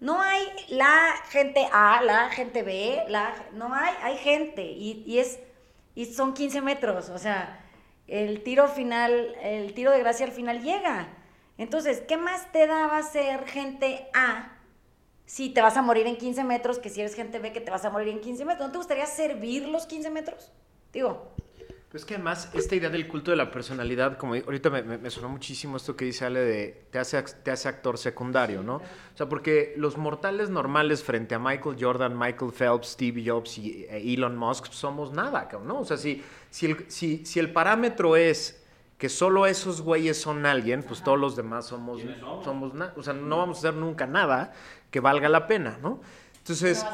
No 0.00 0.20
hay 0.20 0.42
la 0.68 1.14
gente 1.30 1.68
A, 1.72 2.02
la 2.02 2.28
gente 2.28 2.64
B, 2.64 3.04
la, 3.06 3.32
no 3.52 3.72
hay, 3.72 3.94
hay 4.02 4.16
gente 4.16 4.64
y, 4.64 5.04
y 5.06 5.20
es, 5.20 5.38
y 5.94 6.06
son 6.06 6.34
15 6.34 6.60
metros, 6.60 7.08
o 7.08 7.18
sea, 7.18 7.64
el 8.08 8.42
tiro 8.42 8.66
final, 8.66 9.36
el 9.42 9.74
tiro 9.74 9.92
de 9.92 10.00
gracia 10.00 10.26
al 10.26 10.32
final 10.32 10.60
llega. 10.64 11.06
Entonces, 11.56 12.00
¿qué 12.00 12.16
más 12.16 12.50
te 12.50 12.66
da 12.66 12.88
va 12.88 12.98
a 12.98 13.04
ser 13.04 13.46
gente 13.46 14.08
A 14.12 14.58
si 15.24 15.50
te 15.50 15.62
vas 15.62 15.76
a 15.76 15.82
morir 15.82 16.08
en 16.08 16.16
15 16.16 16.42
metros 16.42 16.80
que 16.80 16.90
si 16.90 17.00
eres 17.00 17.14
gente 17.14 17.38
B 17.38 17.52
que 17.52 17.60
te 17.60 17.70
vas 17.70 17.84
a 17.84 17.90
morir 17.90 18.08
en 18.08 18.20
15 18.20 18.44
metros? 18.44 18.66
¿No 18.66 18.72
te 18.72 18.78
gustaría 18.78 19.06
servir 19.06 19.68
los 19.68 19.86
15 19.86 20.10
metros? 20.10 20.50
Digo, 20.92 21.30
Pues 21.92 22.06
que 22.06 22.14
además 22.14 22.48
esta 22.54 22.74
idea 22.74 22.88
del 22.88 23.06
culto 23.06 23.32
de 23.32 23.36
la 23.36 23.50
personalidad, 23.50 24.16
como 24.16 24.32
ahorita 24.32 24.70
me, 24.70 24.82
me, 24.82 25.10
sonó 25.10 25.28
muchísimo 25.28 25.76
esto 25.76 25.94
que 25.94 26.06
dice 26.06 26.24
Ale 26.24 26.40
de 26.40 26.86
te 26.90 26.98
hace, 26.98 27.22
te 27.22 27.50
hace 27.50 27.68
actor 27.68 27.98
secundario, 27.98 28.62
¿no? 28.62 28.76
O 28.76 29.16
sea, 29.16 29.28
porque 29.28 29.74
los 29.76 29.98
mortales 29.98 30.48
normales 30.48 31.04
frente 31.04 31.34
a 31.34 31.38
Michael 31.38 31.76
Jordan, 31.78 32.18
Michael 32.18 32.50
Phelps, 32.50 32.92
Steve 32.92 33.22
Jobs 33.26 33.58
y 33.58 33.84
e 33.90 34.14
Elon 34.14 34.38
Musk 34.38 34.72
somos 34.72 35.12
nada, 35.12 35.50
¿no? 35.66 35.80
O 35.80 35.84
sea, 35.84 35.98
si, 35.98 36.24
si, 36.48 36.64
el, 36.64 36.90
si, 36.90 37.26
si 37.26 37.38
el 37.38 37.52
parámetro 37.52 38.16
es 38.16 38.64
que 38.96 39.10
solo 39.10 39.44
esos 39.44 39.82
güeyes 39.82 40.18
son 40.18 40.46
alguien, 40.46 40.82
pues 40.84 41.04
todos 41.04 41.18
los 41.18 41.36
demás 41.36 41.66
somos, 41.66 42.00
somos 42.42 42.72
nada. 42.72 42.94
O 42.96 43.02
sea, 43.02 43.12
no 43.12 43.36
vamos 43.36 43.58
a 43.58 43.68
hacer 43.68 43.74
nunca 43.74 44.06
nada 44.06 44.54
que 44.90 45.00
valga 45.00 45.28
la 45.28 45.46
pena, 45.46 45.78
¿no? 45.82 46.00
Entonces, 46.38 46.86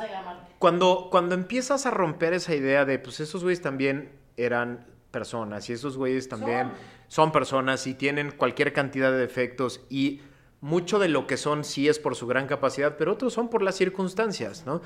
cuando, 0.58 1.06
cuando 1.08 1.36
empiezas 1.36 1.86
a 1.86 1.92
romper 1.92 2.32
esa 2.32 2.56
idea 2.56 2.84
de, 2.84 2.98
pues 2.98 3.20
esos 3.20 3.44
güeyes 3.44 3.62
también 3.62 4.18
eran 4.38 4.86
personas 5.10 5.68
y 5.68 5.72
esos 5.72 5.96
güeyes 5.96 6.28
también 6.28 6.72
son. 7.08 7.32
personas 7.32 7.86
y 7.86 7.94
tienen 7.94 8.30
cualquier 8.30 8.72
cantidad 8.72 9.10
de 9.10 9.18
defectos 9.18 9.80
y 9.90 10.20
mucho 10.60 10.98
de 10.98 11.08
lo 11.08 11.26
que 11.26 11.36
son 11.36 11.64
sí 11.64 11.88
es 11.88 11.98
por 11.98 12.16
su 12.16 12.26
gran 12.26 12.46
capacidad, 12.46 12.96
pero 12.96 13.12
otros 13.12 13.32
son 13.32 13.48
por 13.48 13.62
las 13.62 13.76
circunstancias, 13.76 14.64
¿no? 14.66 14.82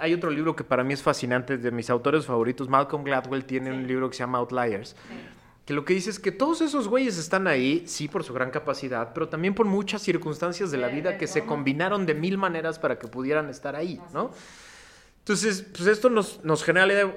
Hay 0.00 0.12
otro 0.12 0.30
libro 0.30 0.56
que 0.56 0.64
para 0.64 0.82
mí 0.82 0.94
es 0.94 1.02
fascinante, 1.02 1.58
de 1.58 1.70
mis 1.70 1.90
autores 1.90 2.26
favoritos, 2.26 2.68
Malcolm 2.68 3.04
Gladwell 3.04 3.44
tiene 3.44 3.70
un 3.70 3.86
libro 3.86 4.10
que 4.10 4.16
se 4.16 4.24
llama 4.24 4.38
Outliers, 4.38 4.96
que 5.64 5.74
lo 5.74 5.84
que 5.84 5.94
dice 5.94 6.10
es 6.10 6.18
que 6.18 6.32
todos 6.32 6.60
esos 6.60 6.88
güeyes 6.88 7.18
están 7.18 7.46
ahí, 7.46 7.84
sí, 7.86 8.08
por 8.08 8.24
su 8.24 8.34
gran 8.34 8.50
capacidad, 8.50 9.12
pero 9.12 9.28
también 9.28 9.54
por 9.54 9.66
muchas 9.66 10.02
circunstancias 10.02 10.72
de 10.72 10.78
la 10.78 10.88
vida 10.88 11.18
que 11.18 11.28
se 11.28 11.44
combinaron 11.44 12.04
de 12.04 12.14
mil 12.14 12.36
maneras 12.36 12.78
para 12.78 12.98
que 12.98 13.06
pudieran 13.06 13.48
estar 13.48 13.76
ahí, 13.76 14.00
¿no? 14.12 14.32
Entonces, 15.20 15.62
pues 15.62 15.88
esto 15.88 16.08
nos, 16.08 16.44
nos 16.44 16.62
genera 16.62 17.12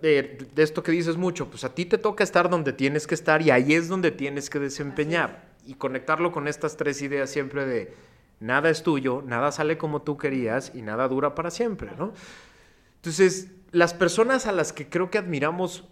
de, 0.00 0.48
esto 0.56 0.82
que 0.82 0.92
dices 0.92 1.16
mucho, 1.16 1.50
pues 1.50 1.64
a 1.64 1.74
ti 1.74 1.84
te 1.84 1.98
toca 1.98 2.24
estar 2.24 2.50
donde 2.50 2.72
tienes 2.72 3.06
que 3.06 3.14
estar 3.14 3.42
y 3.42 3.50
ahí 3.50 3.74
es 3.74 3.88
donde 3.88 4.10
tienes 4.10 4.50
que 4.50 4.58
desempeñar. 4.58 5.50
Y 5.66 5.74
conectarlo 5.74 6.32
con 6.32 6.48
estas 6.48 6.76
tres 6.76 7.02
ideas 7.02 7.30
siempre 7.30 7.66
de 7.66 7.94
nada 8.40 8.70
es 8.70 8.82
tuyo, 8.82 9.22
nada 9.26 9.52
sale 9.52 9.78
como 9.78 10.02
tú 10.02 10.16
querías 10.16 10.72
y 10.74 10.82
nada 10.82 11.06
dura 11.06 11.34
para 11.34 11.50
siempre, 11.50 11.90
¿no? 11.98 12.12
Entonces, 12.96 13.48
las 13.70 13.94
personas 13.94 14.46
a 14.46 14.52
las 14.52 14.72
que 14.72 14.88
creo 14.88 15.10
que 15.10 15.18
admiramos 15.18 15.84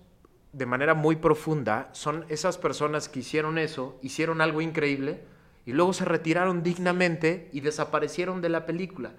de 0.53 0.67
manera 0.67 0.95
muy 0.95 1.17
profunda 1.17 1.91
son 1.93 2.25
esas 2.29 2.59
personas 2.59 3.09
que 3.09 3.21
hicieron 3.21 3.59
eso, 3.59 3.99
hicieron 4.03 4.41
algo 4.41 4.61
increíble 4.61 5.21
y 5.67 5.73
luego 5.73 5.93
se 5.93 6.07
retiraron 6.07 6.63
dignamente 6.63 7.51
y 7.53 7.61
desaparecieron 7.61 8.41
de 8.41 8.49
la 8.49 8.65
película. 8.65 9.13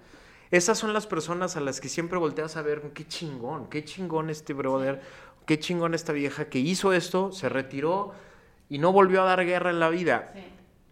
Esas 0.50 0.78
son 0.78 0.92
las 0.92 1.06
personas 1.06 1.56
a 1.56 1.60
las 1.60 1.80
que 1.80 1.88
siempre 1.88 2.18
volteas 2.18 2.56
a 2.56 2.62
ver, 2.62 2.80
qué 2.92 3.06
chingón, 3.06 3.68
qué 3.68 3.84
chingón 3.84 4.30
este 4.30 4.52
brother, 4.52 5.00
qué 5.46 5.60
chingón 5.60 5.94
esta 5.94 6.12
vieja 6.12 6.48
que 6.48 6.58
hizo 6.58 6.92
esto, 6.92 7.30
se 7.30 7.48
retiró 7.48 8.12
y 8.68 8.78
no 8.78 8.92
volvió 8.92 9.22
a 9.22 9.26
dar 9.26 9.44
guerra 9.44 9.70
en 9.70 9.78
la 9.78 9.90
vida. 9.90 10.32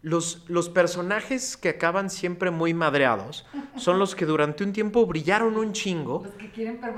Los, 0.01 0.45
los 0.49 0.69
personajes 0.69 1.57
que 1.57 1.71
acaban 1.71 2.09
siempre 2.09 2.53
muy 2.53 2.73
madreados 2.73 3.47
son 3.77 3.99
los 3.99 4.15
que 4.15 4.27
durante 4.27 4.63
un 4.63 4.73
tiempo 4.73 5.05
brillaron 5.07 5.57
un 5.57 5.73
chingo, 5.73 6.25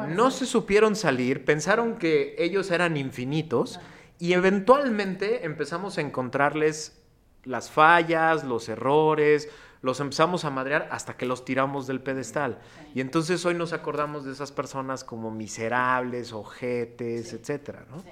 no 0.09 0.31
se 0.31 0.45
supieron 0.45 0.95
salir, 0.97 1.47
pensaron 1.47 1.97
que 1.97 2.35
ellos 2.39 2.71
eran 2.71 2.99
infinitos 2.99 3.81
y 4.19 4.35
eventualmente 4.35 5.47
empezamos 5.47 5.97
a 5.97 6.03
encontrarles 6.03 7.03
las 7.45 7.71
fallas, 7.71 8.45
los 8.45 8.69
errores, 8.69 9.49
los 9.83 10.01
empezamos 10.01 10.45
a 10.45 10.51
madrear 10.51 10.89
hasta 10.91 11.17
que 11.17 11.27
los 11.27 11.45
tiramos 11.45 11.87
del 11.87 12.01
pedestal. 12.01 12.59
Y 12.95 13.01
entonces 13.01 13.45
hoy 13.47 13.55
nos 13.55 13.73
acordamos 13.73 14.25
de 14.25 14.33
esas 14.33 14.53
personas 14.53 15.05
como 15.05 15.31
miserables, 15.31 16.33
ojetes, 16.33 17.33
etcétera, 17.33 17.87
¿no? 17.91 18.03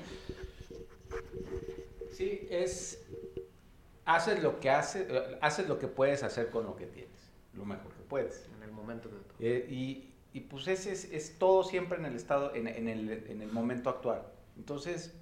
Sí. 2.12 2.46
es 2.50 3.04
haces 4.04 4.42
lo 4.42 4.58
que 4.58 4.70
haces, 4.70 5.06
haces 5.42 5.68
lo 5.68 5.78
que 5.78 5.86
puedes 5.86 6.22
hacer 6.22 6.48
con 6.48 6.64
lo 6.64 6.74
que 6.74 6.86
tienes, 6.86 7.30
lo 7.52 7.66
mejor 7.66 7.92
que 7.92 8.02
puedes. 8.02 8.48
En 8.56 8.62
el 8.62 8.72
momento 8.72 9.08
de 9.10 9.16
todo. 9.16 9.36
Eh, 9.38 9.66
y, 9.68 10.14
y, 10.32 10.40
pues 10.40 10.66
ese 10.66 10.92
es, 10.92 11.04
es, 11.12 11.38
todo 11.38 11.62
siempre 11.62 11.98
en 11.98 12.06
el 12.06 12.16
estado, 12.16 12.54
en, 12.54 12.66
en, 12.66 12.88
el, 12.88 13.26
en 13.28 13.42
el 13.42 13.52
momento 13.52 13.90
actual. 13.90 14.22
Entonces, 14.56 15.14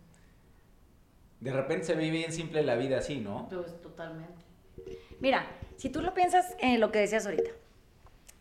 de 1.41 1.53
repente 1.53 1.87
se 1.87 1.95
vive 1.97 2.19
bien 2.19 2.33
simple 2.33 2.63
la 2.63 2.77
vida 2.77 2.99
así, 2.99 3.19
¿no? 3.19 3.49
Pues 3.51 3.81
totalmente. 3.83 4.45
Mira, 5.21 5.47
si 5.77 5.91
tú 5.91 6.01
lo 6.01 6.15
piensas 6.15 6.55
en 6.59 6.81
lo 6.81 6.91
que 6.91 7.01
decías 7.01 7.27
ahorita, 7.27 7.51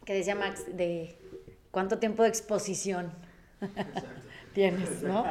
que 0.05 0.13
decía 0.13 0.36
Max, 0.36 0.65
de 0.75 1.15
cuánto 1.71 1.99
tiempo 1.99 2.23
de 2.23 2.29
exposición 2.29 3.11
tienes, 4.53 5.01
¿no? 5.03 5.25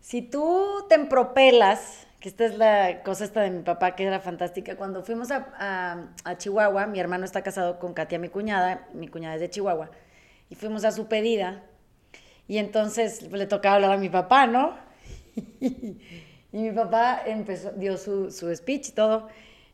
Si 0.00 0.22
tú 0.22 0.86
te 0.88 0.94
empropelas, 0.94 2.06
que 2.20 2.28
esta 2.28 2.44
es 2.46 2.56
la 2.56 3.02
cosa 3.02 3.24
esta 3.24 3.42
de 3.42 3.50
mi 3.50 3.62
papá 3.62 3.96
que 3.96 4.04
era 4.04 4.20
fantástica, 4.20 4.76
cuando 4.76 5.02
fuimos 5.02 5.30
a, 5.30 6.36
Chihuahua, 6.38 6.86
mi 6.86 7.00
hermano 7.00 7.24
está 7.24 7.42
casado 7.42 7.78
con 7.78 7.92
Katia, 7.92 8.18
mi 8.18 8.28
cuñada, 8.28 8.88
mi 8.94 9.08
cuñada 9.08 9.34
es 9.34 9.40
de 9.40 9.50
Chihuahua, 9.50 9.90
y 10.48 10.54
fuimos 10.54 10.84
a 10.84 10.92
su 10.92 11.08
pedida, 11.08 11.62
y 12.48 12.58
entonces 12.58 13.22
le 13.22 13.46
tocaba 13.46 13.76
hablar 13.76 13.92
a 13.92 13.96
mi 13.96 14.08
papá, 14.08 14.46
¿no? 14.46 14.76
y 15.60 15.98
mi 16.52 16.70
papá 16.70 17.22
empezó, 17.26 17.72
dio 17.72 17.98
su, 17.98 18.30
su 18.30 18.54
speech 18.54 18.90
y 18.90 18.92
todo, 18.92 19.28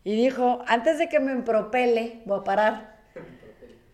y 0.05 0.17
dijo, 0.17 0.63
antes 0.67 0.99
de 0.99 1.09
que 1.09 1.21
me 1.21 1.33
empropele, 1.33 2.23
voy 2.25 2.41
a 2.41 2.45
parar. 2.45 2.97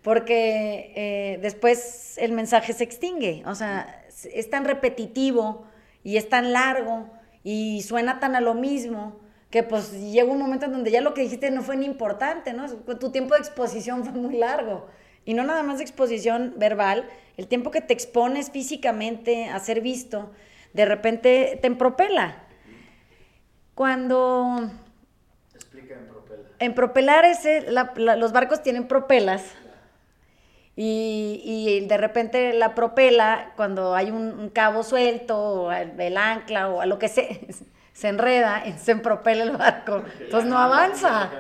Porque 0.03 0.93
eh, 0.97 1.39
después 1.43 2.17
el 2.19 2.33
mensaje 2.33 2.73
se 2.73 2.85
extingue. 2.85 3.43
O 3.47 3.55
sea, 3.55 4.07
es 4.33 4.49
tan 4.49 4.65
repetitivo 4.65 5.67
y 6.03 6.17
es 6.17 6.29
tan 6.29 6.53
largo 6.53 7.11
y 7.45 7.83
suena 7.83 8.21
tan 8.21 8.37
a 8.37 8.41
lo 8.41 8.55
mismo 8.55 9.21
que 9.51 9.63
pues 9.63 9.93
llega 9.93 10.31
un 10.31 10.39
momento 10.39 10.67
en 10.67 10.73
donde 10.73 10.91
ya 10.91 11.01
lo 11.01 11.15
que 11.15 11.23
dijiste 11.23 11.51
no 11.51 11.63
fue 11.63 11.77
ni 11.77 11.87
importante, 11.87 12.53
¿no? 12.53 12.69
Tu 12.69 13.11
tiempo 13.11 13.35
de 13.35 13.41
exposición 13.41 14.05
fue 14.05 14.13
muy 14.13 14.37
largo. 14.37 14.87
Y 15.25 15.35
no 15.35 15.45
nada 15.45 15.63
más 15.63 15.79
de 15.79 15.85
exposición 15.85 16.55
verbal, 16.57 17.09
el 17.37 17.49
tiempo 17.49 17.71
que 17.71 17.81
te 17.81 17.93
expones 17.93 18.51
físicamente 18.51 19.49
a 19.49 19.59
ser 19.59 19.81
visto, 19.81 20.31
de 20.73 20.85
repente 20.85 21.59
te 21.61 21.67
empropela. 21.67 22.45
Cuando 23.75 24.71
en 26.59 26.75
propelar 26.75 27.25
ese, 27.25 27.67
los 27.97 28.33
barcos 28.33 28.63
tienen 28.63 28.89
propelas 28.89 29.43
y, 30.81 31.87
de 31.89 31.97
repente 31.97 32.53
la 32.53 32.77
propela, 32.77 33.53
cuando 33.57 33.97
hay 33.97 34.13
un, 34.13 34.49
cabo 34.51 34.85
suelto, 34.85 35.37
o 35.37 35.73
el, 35.73 36.17
ancla 36.17 36.69
o 36.69 36.81
a 36.81 36.87
lo 36.87 37.01
que 37.01 37.09
se, 37.09 37.49
se 37.93 38.09
enreda, 38.09 38.63
se 38.79 38.95
propela 38.95 39.43
el 39.43 39.57
barco, 39.57 40.05
entonces 40.21 40.49
no 40.49 40.57
avanza, 40.57 41.31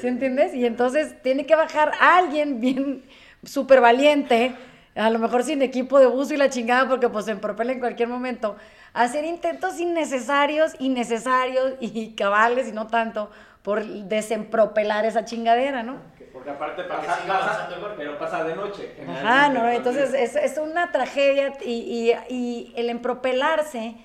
¿sí 0.00 0.06
entiendes? 0.06 0.54
Y 0.54 0.64
entonces 0.64 1.20
tiene 1.22 1.44
que 1.44 1.54
bajar 1.54 1.92
alguien 2.00 2.60
bien 2.60 3.04
súper 3.44 3.82
valiente, 3.82 4.54
a 4.94 5.10
lo 5.10 5.18
mejor 5.18 5.44
sin 5.44 5.60
equipo 5.60 6.00
de 6.00 6.06
buzo 6.06 6.32
y 6.32 6.38
la 6.38 6.48
chingada, 6.48 6.88
porque 6.88 7.10
pues 7.10 7.26
se 7.26 7.36
propela 7.36 7.72
en 7.72 7.80
cualquier 7.80 8.08
momento, 8.08 8.56
hacer 8.94 9.26
intentos 9.26 9.78
innecesarios, 9.78 10.72
innecesarios 10.78 11.74
y 11.80 12.14
cabales 12.14 12.66
y 12.66 12.72
no 12.72 12.86
tanto, 12.86 13.30
por 13.66 13.84
desempropelar 13.84 15.06
esa 15.06 15.24
chingadera, 15.24 15.82
¿no? 15.82 15.96
Porque 16.32 16.50
aparte 16.50 16.84
pasa, 16.84 17.18
pasa, 17.26 17.68
pero 17.96 18.16
pasa 18.16 18.44
de 18.44 18.54
noche. 18.54 18.92
Ajá, 19.08 19.48
no, 19.48 19.68
entonces 19.68 20.14
es, 20.14 20.36
es 20.36 20.56
una 20.58 20.92
tragedia 20.92 21.52
y, 21.64 21.72
y, 21.72 22.32
y 22.32 22.72
el 22.76 22.90
empropelarse, 22.90 23.96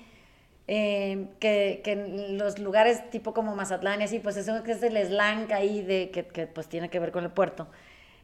eh, 0.66 1.28
que, 1.38 1.80
que, 1.84 1.92
en 1.92 2.38
los 2.38 2.58
lugares 2.58 3.08
tipo 3.10 3.32
como 3.32 3.54
Mazatlán 3.54 4.00
y 4.00 4.04
así, 4.04 4.18
pues 4.18 4.36
eso 4.36 4.64
que 4.64 4.72
es 4.72 4.82
el 4.82 4.96
slang 4.96 5.52
ahí 5.52 5.80
de, 5.82 6.10
que, 6.10 6.26
que 6.26 6.48
pues 6.48 6.68
tiene 6.68 6.88
que 6.88 6.98
ver 6.98 7.12
con 7.12 7.22
el 7.22 7.30
puerto. 7.30 7.68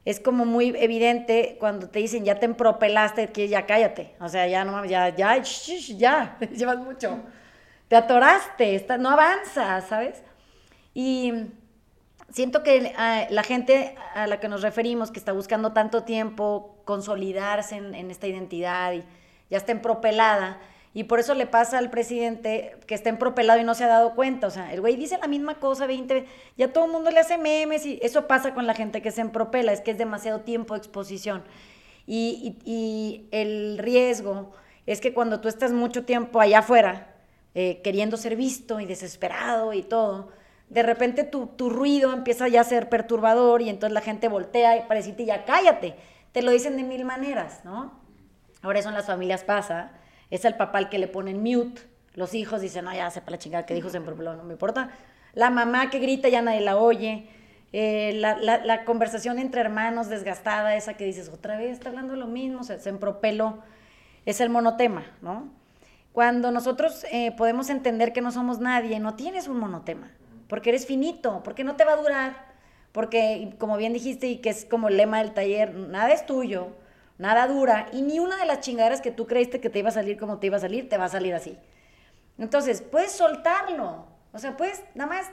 Es 0.05 0.19
como 0.19 0.45
muy 0.45 0.75
evidente 0.77 1.57
cuando 1.61 1.89
te 1.89 2.01
dicen 2.01 2.25
ya 2.25 2.41
te 2.41 2.47
empropelaste, 2.47 3.29
que 3.29 3.47
ya 3.47 3.65
cállate. 3.65 4.17
O 4.19 4.29
sea, 4.29 4.49
ya 4.49 4.65
no 4.65 4.73
mames, 4.73 4.91
ya, 4.91 5.11
ya, 5.11 5.41
ya, 5.41 6.37
llevas 6.51 6.79
mucho. 6.79 7.21
Te 7.87 7.95
atoraste, 7.95 8.85
no 8.99 9.11
avanzas, 9.11 9.87
¿sabes? 9.87 10.25
Y 11.01 11.33
siento 12.29 12.65
que 12.65 12.93
ah, 12.97 13.29
la 13.31 13.45
gente 13.45 13.95
a 14.17 14.27
la 14.27 14.41
que 14.41 14.49
nos 14.49 14.63
referimos, 14.63 15.13
que 15.13 15.21
está 15.21 15.31
buscando 15.31 15.73
tanto 15.73 16.03
tiempo 16.03 16.75
consolidarse 16.85 17.77
en, 17.77 18.11
esta 18.11 18.27
identidad 18.27 18.93
y 18.95 19.05
ya 19.49 19.59
está 19.59 19.71
empropelada, 19.71 20.59
y 20.95 21.05
por 21.05 21.21
eso 21.21 21.35
le 21.35 21.47
pasa 21.47 21.79
al 21.79 21.91
presidente 21.91 22.77
que 22.89 22.97
está 22.97 23.11
empropelado 23.11 23.61
y 23.61 23.63
no 23.63 23.77
se 23.77 23.85
ha 23.85 23.87
dado 23.87 24.17
cuenta. 24.17 24.49
O 24.49 24.51
sea, 24.51 24.73
el 24.73 24.81
güey 24.81 24.97
dice 24.97 25.19
la 25.23 25.29
misma 25.29 25.61
cosa 25.61 25.87
20 25.87 26.27
ya 26.57 26.73
todo 26.73 26.87
el 26.87 26.91
mundo 26.91 27.13
le 27.13 27.21
hace 27.21 27.39
memes 27.39 27.87
y 27.87 28.01
eso 28.03 28.27
pasa 28.27 28.53
con 28.53 28.67
la 28.67 28.75
gente 28.75 29.01
que 29.01 29.13
se 29.13 29.21
empropela, 29.21 29.73
es 29.73 29.81
que 29.81 29.93
es 29.93 29.99
demasiado 29.99 30.41
tiempo 30.41 30.75
de 30.75 30.79
exposición. 30.79 31.45
Y, 32.09 33.29
el 33.31 33.79
riesgo 33.79 34.51
es 34.85 35.01
que 35.01 35.15
cuando 35.15 35.41
tú 35.41 35.47
estás 35.47 35.71
mucho 35.71 36.05
tiempo 36.05 36.41
allá 36.41 36.59
afuera, 36.59 37.15
eh, 37.55 37.83
queriendo 37.85 38.17
ser 38.17 38.35
visto 38.35 38.81
y 38.81 38.87
desesperado 38.87 39.73
y 39.73 39.85
todo, 39.85 40.37
de 40.71 40.83
repente 40.83 41.25
tu, 41.25 41.49
ruido 41.71 42.13
empieza 42.13 42.49
ya 42.49 42.61
a 42.61 42.65
ser 42.65 42.89
perturbador 42.89 43.63
y 43.63 43.69
entonces 43.69 43.95
la 43.95 44.01
gente 44.01 44.29
voltea 44.29 44.77
y 44.77 44.83
para 44.83 44.97
decirte 44.97 45.25
ya 45.25 45.45
cállate. 45.45 45.95
Te 46.33 46.43
lo 46.43 46.51
dicen 46.51 46.77
de 46.77 46.83
mil 46.83 47.05
maneras, 47.05 47.65
¿no? 47.65 47.93
Ahora 48.63 48.79
eso 48.79 48.89
en 48.89 48.95
las 48.95 49.07
familias 49.07 49.45
pasa. 49.45 49.93
Es 50.31 50.45
el 50.45 50.57
papá 50.57 50.91
que 50.91 50.99
le 50.99 51.09
ponen 51.09 51.43
mute 51.43 51.81
Los 52.15 52.35
hijos 52.35 52.61
dicen, 52.61 52.85
no, 52.85 52.95
ya 52.95 53.11
sepa 53.11 53.31
la 53.31 53.39
chingada 53.39 53.65
que 53.65 53.75
dijo, 53.75 53.89
se 53.89 53.97
empropeló, 53.97 54.37
no 54.37 54.45
me 54.45 54.53
importa. 54.53 54.91
La 55.33 55.51
mamá 55.51 55.89
que 55.91 56.01
grita, 56.01 56.29
ya 56.29 56.43
nadie 56.43 56.61
la 56.61 56.77
oye. 56.77 57.29
Eh, 57.73 58.13
la, 58.17 58.37
la, 58.37 58.65
la, 58.65 58.85
conversación 58.85 59.39
entre 59.39 59.61
hermanos 59.61 60.09
desgastada, 60.09 60.75
esa 60.75 60.95
que 60.95 61.05
dices, 61.05 61.29
otra 61.29 61.59
vez 61.59 61.73
está 61.73 61.91
hablando 61.91 62.17
lo 62.17 62.27
mismo, 62.27 62.65
se, 62.65 62.79
se 62.79 62.89
empropeló. 62.89 63.63
Es 64.27 64.41
el 64.41 64.51
monotema, 64.51 65.05
¿no? 65.23 65.51
Cuando 66.13 66.51
nosotros 66.51 67.05
eh, 67.13 67.33
podemos 67.37 67.71
entender 67.71 68.13
que 68.13 68.21
no 68.21 68.33
somos 68.33 68.59
nadie, 68.59 68.99
no 68.99 69.15
tienes 69.15 69.47
un 69.47 69.59
monotema, 69.59 70.11
porque 70.49 70.71
eres 70.71 70.87
finito, 70.87 71.43
porque 71.45 71.65
no 71.65 71.77
te 71.77 71.85
va 71.85 71.93
a 71.93 71.97
durar, 71.97 72.49
porque, 72.93 73.55
como 73.59 73.77
bien 73.77 73.93
dijiste, 73.93 74.27
y 74.27 74.39
que 74.39 74.51
es 74.51 74.65
como 74.65 74.89
el 74.89 74.97
lema 74.97 75.19
del 75.19 75.33
taller, 75.33 75.75
nada 75.75 76.11
es 76.13 76.27
tuyo, 76.27 76.69
nada 77.19 77.47
dura, 77.47 77.89
y 77.93 78.03
ni 78.03 78.19
una 78.19 78.37
de 78.37 78.47
las 78.47 78.61
chingaderas 78.61 79.01
que 79.01 79.11
tú 79.11 79.27
creíste 79.27 79.61
que 79.61 79.71
te 79.71 79.79
iba 79.79 79.89
a 79.89 79.93
salir 79.93 80.19
como 80.19 80.39
te 80.39 80.47
iba 80.47 80.57
a 80.57 80.61
salir, 80.61 80.89
te 80.89 80.97
va 80.97 81.05
a 81.05 81.09
salir 81.09 81.35
así. 81.35 81.59
Entonces, 82.39 82.83
puedes 82.83 83.13
soltarlo, 83.13 84.07
o 84.33 84.39
sea, 84.39 84.57
puedes 84.57 84.83
nada 84.95 85.11
más 85.11 85.31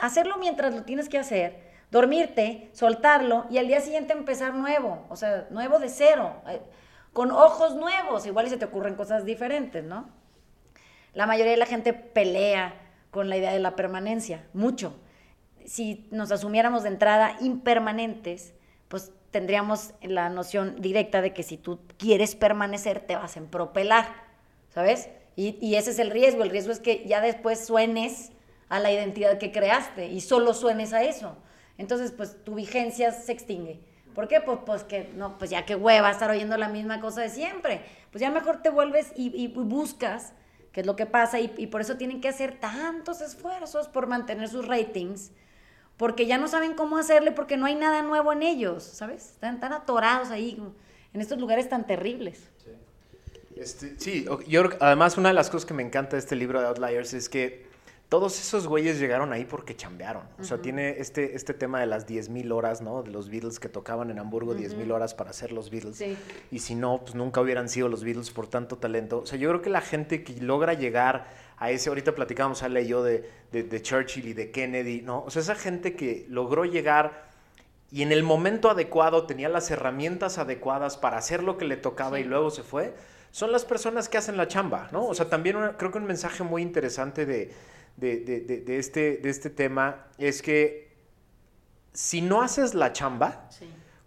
hacerlo 0.00 0.36
mientras 0.38 0.74
lo 0.74 0.82
tienes 0.84 1.08
que 1.08 1.18
hacer, 1.18 1.58
dormirte, 1.90 2.70
soltarlo 2.72 3.46
y 3.50 3.58
al 3.58 3.68
día 3.68 3.80
siguiente 3.80 4.12
empezar 4.12 4.54
nuevo, 4.54 5.04
o 5.08 5.16
sea, 5.16 5.46
nuevo 5.50 5.78
de 5.78 5.88
cero 5.88 6.34
con 7.12 7.30
ojos 7.30 7.76
nuevos, 7.76 8.26
igual 8.26 8.48
se 8.48 8.56
te 8.56 8.64
ocurren 8.64 8.96
cosas 8.96 9.24
diferentes, 9.24 9.84
¿no? 9.84 10.10
La 11.14 11.26
mayoría 11.26 11.52
de 11.52 11.58
la 11.58 11.66
gente 11.66 11.92
pelea 11.94 12.74
con 13.14 13.28
la 13.28 13.36
idea 13.36 13.52
de 13.52 13.60
la 13.60 13.76
permanencia, 13.76 14.44
mucho. 14.54 14.92
Si 15.64 16.08
nos 16.10 16.32
asumiéramos 16.32 16.82
de 16.82 16.88
entrada 16.88 17.36
impermanentes, 17.40 18.54
pues 18.88 19.12
tendríamos 19.30 19.94
la 20.02 20.30
noción 20.30 20.82
directa 20.82 21.22
de 21.22 21.32
que 21.32 21.44
si 21.44 21.56
tú 21.56 21.78
quieres 21.96 22.34
permanecer, 22.34 22.98
te 22.98 23.14
vas 23.14 23.36
a 23.36 23.38
empropelar, 23.38 24.08
¿sabes? 24.70 25.10
Y, 25.36 25.56
y, 25.60 25.76
ese 25.76 25.92
es 25.92 26.00
el 26.00 26.10
riesgo. 26.10 26.42
El 26.42 26.50
riesgo 26.50 26.72
es 26.72 26.80
que 26.80 27.04
ya 27.06 27.20
después 27.20 27.64
suenes 27.64 28.32
a 28.68 28.80
la 28.80 28.90
identidad 28.90 29.38
que 29.38 29.52
creaste 29.52 30.08
y 30.08 30.20
solo 30.20 30.52
suenes 30.52 30.92
a 30.92 31.04
eso. 31.04 31.36
Entonces, 31.78 32.10
pues 32.10 32.42
tu 32.42 32.56
vigencia 32.56 33.12
se 33.12 33.30
extingue. 33.30 33.80
¿Por 34.12 34.26
qué? 34.26 34.40
Pues, 34.40 34.58
pues 34.66 34.82
que 34.82 35.12
no, 35.14 35.38
pues 35.38 35.50
ya 35.50 35.64
que 35.64 35.76
hueva 35.76 36.10
estar 36.10 36.30
oyendo 36.30 36.56
la 36.56 36.68
misma 36.68 37.00
cosa 37.00 37.20
de 37.20 37.28
siempre. 37.28 37.80
Pues 38.10 38.22
ya 38.22 38.30
mejor 38.32 38.60
te 38.60 38.70
vuelves 38.70 39.12
y, 39.14 39.46
buscas 39.46 40.32
qué 40.74 40.80
es 40.80 40.86
lo 40.86 40.96
que 40.96 41.06
pasa 41.06 41.38
y, 41.38 41.66
por 41.68 41.80
eso 41.80 41.96
tienen 41.96 42.20
que 42.20 42.28
hacer 42.28 42.58
tantos 42.58 43.20
esfuerzos 43.20 43.86
por 43.86 44.08
mantener 44.08 44.48
sus 44.48 44.66
ratings, 44.66 45.30
porque 45.96 46.26
ya 46.26 46.36
no 46.36 46.48
saben 46.48 46.74
cómo 46.74 46.98
hacerle 46.98 47.30
porque 47.30 47.56
no 47.56 47.66
hay 47.66 47.76
nada 47.76 48.02
nuevo 48.02 48.32
en 48.32 48.42
ellos, 48.42 48.82
¿sabes? 48.82 49.30
Están 49.30 49.60
tan 49.60 49.72
atorados 49.72 50.30
ahí 50.30 50.60
en 51.12 51.20
estos 51.20 51.38
lugares 51.38 51.68
tan 51.68 51.86
terribles. 51.86 52.50
Sí, 52.58 52.70
este, 53.54 54.00
sí 54.00 54.26
yo 54.48 54.64
además 54.80 55.16
una 55.16 55.28
de 55.28 55.36
las 55.36 55.48
cosas 55.48 55.64
que 55.64 55.74
me 55.74 55.84
encanta 55.84 56.16
de 56.16 56.18
este 56.18 56.34
libro 56.34 56.60
de 56.60 56.66
Outliers 56.66 57.14
es 57.14 57.28
que 57.28 57.68
todos 58.08 58.38
esos 58.38 58.66
güeyes 58.66 59.00
llegaron 59.00 59.32
ahí 59.32 59.44
porque 59.44 59.76
chambearon. 59.76 60.22
O 60.38 60.44
sea, 60.44 60.58
tiene 60.58 60.96
este, 60.98 61.34
este 61.34 61.54
tema 61.54 61.80
de 61.80 61.86
las 61.86 62.06
10.000 62.06 62.52
horas, 62.52 62.80
¿no? 62.80 63.02
De 63.02 63.10
los 63.10 63.28
Beatles 63.28 63.58
que 63.58 63.68
tocaban 63.68 64.10
en 64.10 64.18
Hamburgo 64.18 64.54
10.000 64.54 64.92
horas 64.92 65.14
para 65.14 65.30
hacer 65.30 65.52
los 65.52 65.70
Beatles. 65.70 66.02
Y 66.50 66.58
si 66.60 66.74
no, 66.74 67.00
pues 67.00 67.14
nunca 67.14 67.40
hubieran 67.40 67.68
sido 67.68 67.88
los 67.88 68.04
Beatles 68.04 68.30
por 68.30 68.46
tanto 68.46 68.76
talento. 68.76 69.20
O 69.20 69.26
sea, 69.26 69.38
yo 69.38 69.48
creo 69.48 69.62
que 69.62 69.70
la 69.70 69.80
gente 69.80 70.22
que 70.22 70.40
logra 70.40 70.74
llegar 70.74 71.26
a 71.56 71.70
ese, 71.70 71.88
ahorita 71.88 72.14
platicábamos, 72.14 72.62
Ale 72.62 72.82
y 72.82 72.88
yo, 72.88 73.02
de, 73.02 73.28
de, 73.50 73.82
Churchill 73.82 74.26
y 74.26 74.32
de 74.32 74.50
Kennedy, 74.50 75.02
¿no? 75.02 75.24
O 75.24 75.30
sea, 75.30 75.42
esa 75.42 75.54
gente 75.54 75.94
que 75.94 76.26
logró 76.28 76.64
llegar 76.64 77.32
y 77.90 78.02
en 78.02 78.12
el 78.12 78.22
momento 78.22 78.70
adecuado 78.70 79.26
tenía 79.26 79.48
las 79.48 79.70
herramientas 79.70 80.38
adecuadas 80.38 80.96
para 80.96 81.16
hacer 81.16 81.42
lo 81.42 81.56
que 81.56 81.64
le 81.64 81.76
tocaba 81.76 82.18
y 82.18 82.24
luego 82.24 82.50
se 82.50 82.62
fue, 82.62 82.94
son 83.30 83.52
las 83.52 83.64
personas 83.64 84.08
que 84.08 84.18
hacen 84.18 84.36
la 84.36 84.48
chamba, 84.48 84.88
¿no? 84.92 85.06
O 85.06 85.14
sea, 85.14 85.28
también 85.28 85.56
creo 85.76 85.90
que 85.90 85.98
un 85.98 86.04
mensaje 86.04 86.42
muy 86.42 86.62
interesante 86.62 87.24
de 87.26 87.52
de, 87.96 88.64
este, 88.78 89.18
de 89.18 89.30
este 89.30 89.50
tema 89.50 90.06
es 90.18 90.42
que 90.42 90.94
si 91.92 92.20
no 92.20 92.42
haces 92.42 92.74
la 92.74 92.92
chamba, 92.92 93.48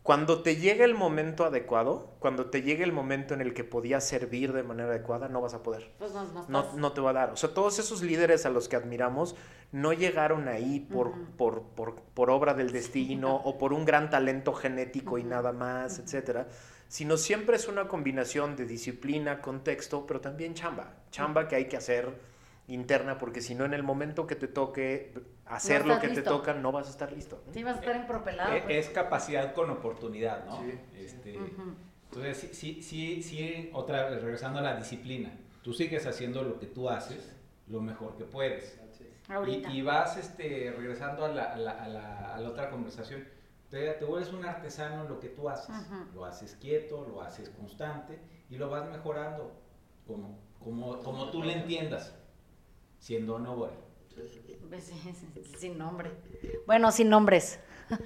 cuando 0.03 0.41
te 0.41 0.55
llegue 0.55 0.83
el 0.83 0.93
momento 0.93 1.45
adecuado, 1.45 2.15
cuando 2.19 2.49
te 2.49 2.61
llegue 2.61 2.83
el 2.83 2.91
momento 2.91 3.33
en 3.33 3.41
el 3.41 3.53
que 3.53 3.63
podías 3.63 4.05
servir 4.05 4.53
de 4.53 4.63
manera 4.63 4.89
adecuada, 4.89 5.27
no 5.29 5.41
vas 5.41 5.53
a 5.53 5.63
poder. 5.63 5.91
Pues 5.99 6.11
no, 6.13 6.65
no, 6.75 6.91
te 6.93 7.01
va 7.01 7.09
a 7.09 7.13
dar. 7.13 7.31
O 7.31 7.37
sea, 7.37 7.53
todos 7.53 7.79
esos 7.79 8.01
líderes 8.01 8.45
a 8.45 8.49
los 8.49 8.67
que 8.69 8.75
admiramos 8.75 9.35
no 9.71 9.93
llegaron 9.93 10.47
ahí 10.47 10.79
por, 10.79 11.13
por, 11.37 11.63
por, 11.63 12.29
obra 12.29 12.53
del 12.53 12.71
destino 12.71 13.35
o 13.35 13.57
por 13.57 13.73
un 13.73 13.85
gran 13.85 14.09
talento 14.09 14.53
genético 14.53 15.17
y 15.17 15.23
nada 15.23 15.51
más, 15.51 15.99
etcétera 15.99 16.47
sino 16.87 17.17
siempre 17.17 17.57
es 17.57 17.67
una 17.67 17.87
combinación 17.87 18.55
de 18.55 18.65
disciplina, 18.65 19.41
contexto, 19.41 20.05
pero 20.07 20.21
también 20.21 20.53
chamba. 20.53 20.93
Chamba 21.11 21.47
que 21.47 21.55
hay 21.55 21.65
que 21.67 21.77
hacer 21.77 22.17
interna, 22.67 23.17
porque 23.17 23.41
si 23.41 23.55
no, 23.55 23.65
en 23.65 23.73
el 23.73 23.83
momento 23.83 24.27
que 24.27 24.35
te 24.35 24.47
toque 24.47 25.13
hacer 25.45 25.85
lo 25.85 25.99
que 25.99 26.09
te 26.09 26.21
toca, 26.21 26.53
no 26.53 26.71
vas 26.71 26.87
a 26.87 26.91
estar 26.91 27.11
listo. 27.11 27.41
Sí, 27.51 27.63
vas 27.63 27.77
a 27.77 27.79
estar 27.79 27.95
empropelado. 27.95 28.53
Es, 28.53 28.63
pues. 28.63 28.87
es 28.87 28.89
capacidad 28.93 29.53
con 29.53 29.69
oportunidad, 29.69 30.45
¿no? 30.45 30.63
Este, 30.95 31.39
entonces, 32.03 32.49
sí, 32.53 32.81
sí, 32.81 33.21
sí, 33.23 33.69
otra 33.73 34.09
vez, 34.09 34.21
regresando 34.21 34.59
a 34.59 34.61
la 34.61 34.75
disciplina, 34.75 35.31
tú 35.61 35.73
sigues 35.73 36.05
haciendo 36.05 36.43
lo 36.43 36.59
que 36.59 36.67
tú 36.67 36.89
haces 36.89 37.33
lo 37.67 37.81
mejor 37.81 38.15
que 38.17 38.25
puedes. 38.25 38.79
Y, 39.73 39.81
vas 39.81 40.15
este, 40.15 40.73
regresando 40.77 41.25
a 41.25 41.27
la, 41.27 41.53
a 41.53 41.57
la, 41.57 41.71
a 42.33 42.39
la, 42.39 42.49
otra 42.49 42.69
conversación. 42.69 43.25
Te, 43.69 43.91
te, 43.91 44.05
vuelves 44.05 44.31
un 44.31 44.45
artesano 44.45 45.03
en 45.03 45.09
lo 45.09 45.19
que 45.19 45.27
tú 45.27 45.49
haces. 45.49 45.75
Lo 46.13 46.23
haces 46.23 46.55
quieto, 46.55 47.05
lo 47.09 47.21
haces 47.21 47.49
constante 47.49 48.19
y 48.49 48.57
lo 48.57 48.69
vas 48.69 48.89
mejorando 48.89 49.51
como, 50.05 50.39
como, 50.59 50.99
como 50.99 51.29
tú 51.29 51.43
le 51.43 51.53
entiendas 51.53 52.13
siendo 52.99 53.39
Nobody. 53.39 53.73
Sin 55.57 55.77
nombre. 55.77 56.11
Bueno, 56.65 56.91
sin 56.91 57.09
nombres. 57.09 57.59
Nos 57.89 57.97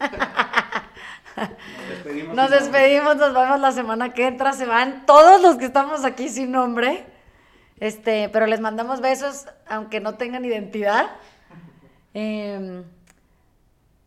despedimos. 1.89 2.35
Nos 2.35 2.51
despedimos, 2.51 3.15
nos 3.17 3.33
vemos 3.33 3.59
la 3.59 3.71
semana 3.71 4.13
que 4.13 4.27
entra. 4.27 4.53
Se 4.53 4.65
van 4.65 5.05
todos 5.05 5.41
los 5.41 5.57
que 5.57 5.65
estamos 5.65 6.05
aquí 6.05 6.29
sin 6.29 6.51
nombre. 6.51 7.05
Este, 7.79 8.29
pero 8.29 8.45
les 8.45 8.59
mandamos 8.59 9.01
besos, 9.01 9.47
aunque 9.67 9.99
no 9.99 10.15
tengan 10.15 10.45
identidad. 10.45 11.09
Eh, 12.13 12.83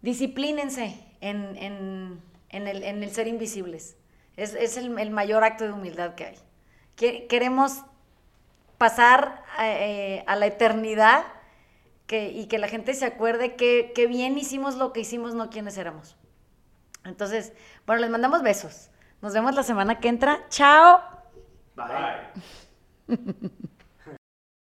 disciplínense 0.02 1.00
en, 1.20 1.56
en, 1.56 2.20
en, 2.50 2.68
el, 2.68 2.82
en, 2.84 3.02
el, 3.02 3.10
ser 3.10 3.26
invisibles. 3.26 3.96
Es, 4.36 4.54
es 4.54 4.76
el, 4.76 4.96
el, 4.98 5.10
mayor 5.10 5.42
acto 5.42 5.64
de 5.64 5.72
humildad 5.72 6.14
que 6.14 6.24
hay. 6.26 7.26
queremos 7.28 7.82
pasar 8.78 9.42
eh, 9.60 10.24
a 10.26 10.36
la 10.36 10.46
eternidad 10.46 11.24
que, 12.06 12.28
y 12.30 12.46
que 12.46 12.58
la 12.58 12.68
gente 12.68 12.94
se 12.94 13.04
acuerde 13.04 13.56
que, 13.56 13.92
que 13.94 14.06
bien 14.06 14.36
hicimos 14.38 14.76
lo 14.76 14.92
que 14.92 15.00
hicimos, 15.00 15.34
no 15.34 15.50
quienes 15.50 15.78
éramos. 15.78 16.16
Entonces, 17.04 17.52
bueno, 17.86 18.02
les 18.02 18.10
mandamos 18.10 18.42
besos. 18.42 18.90
Nos 19.20 19.32
vemos 19.32 19.54
la 19.54 19.62
semana 19.62 20.00
que 20.00 20.08
entra. 20.08 20.46
Chao. 20.48 21.00
Bye. 21.76 23.48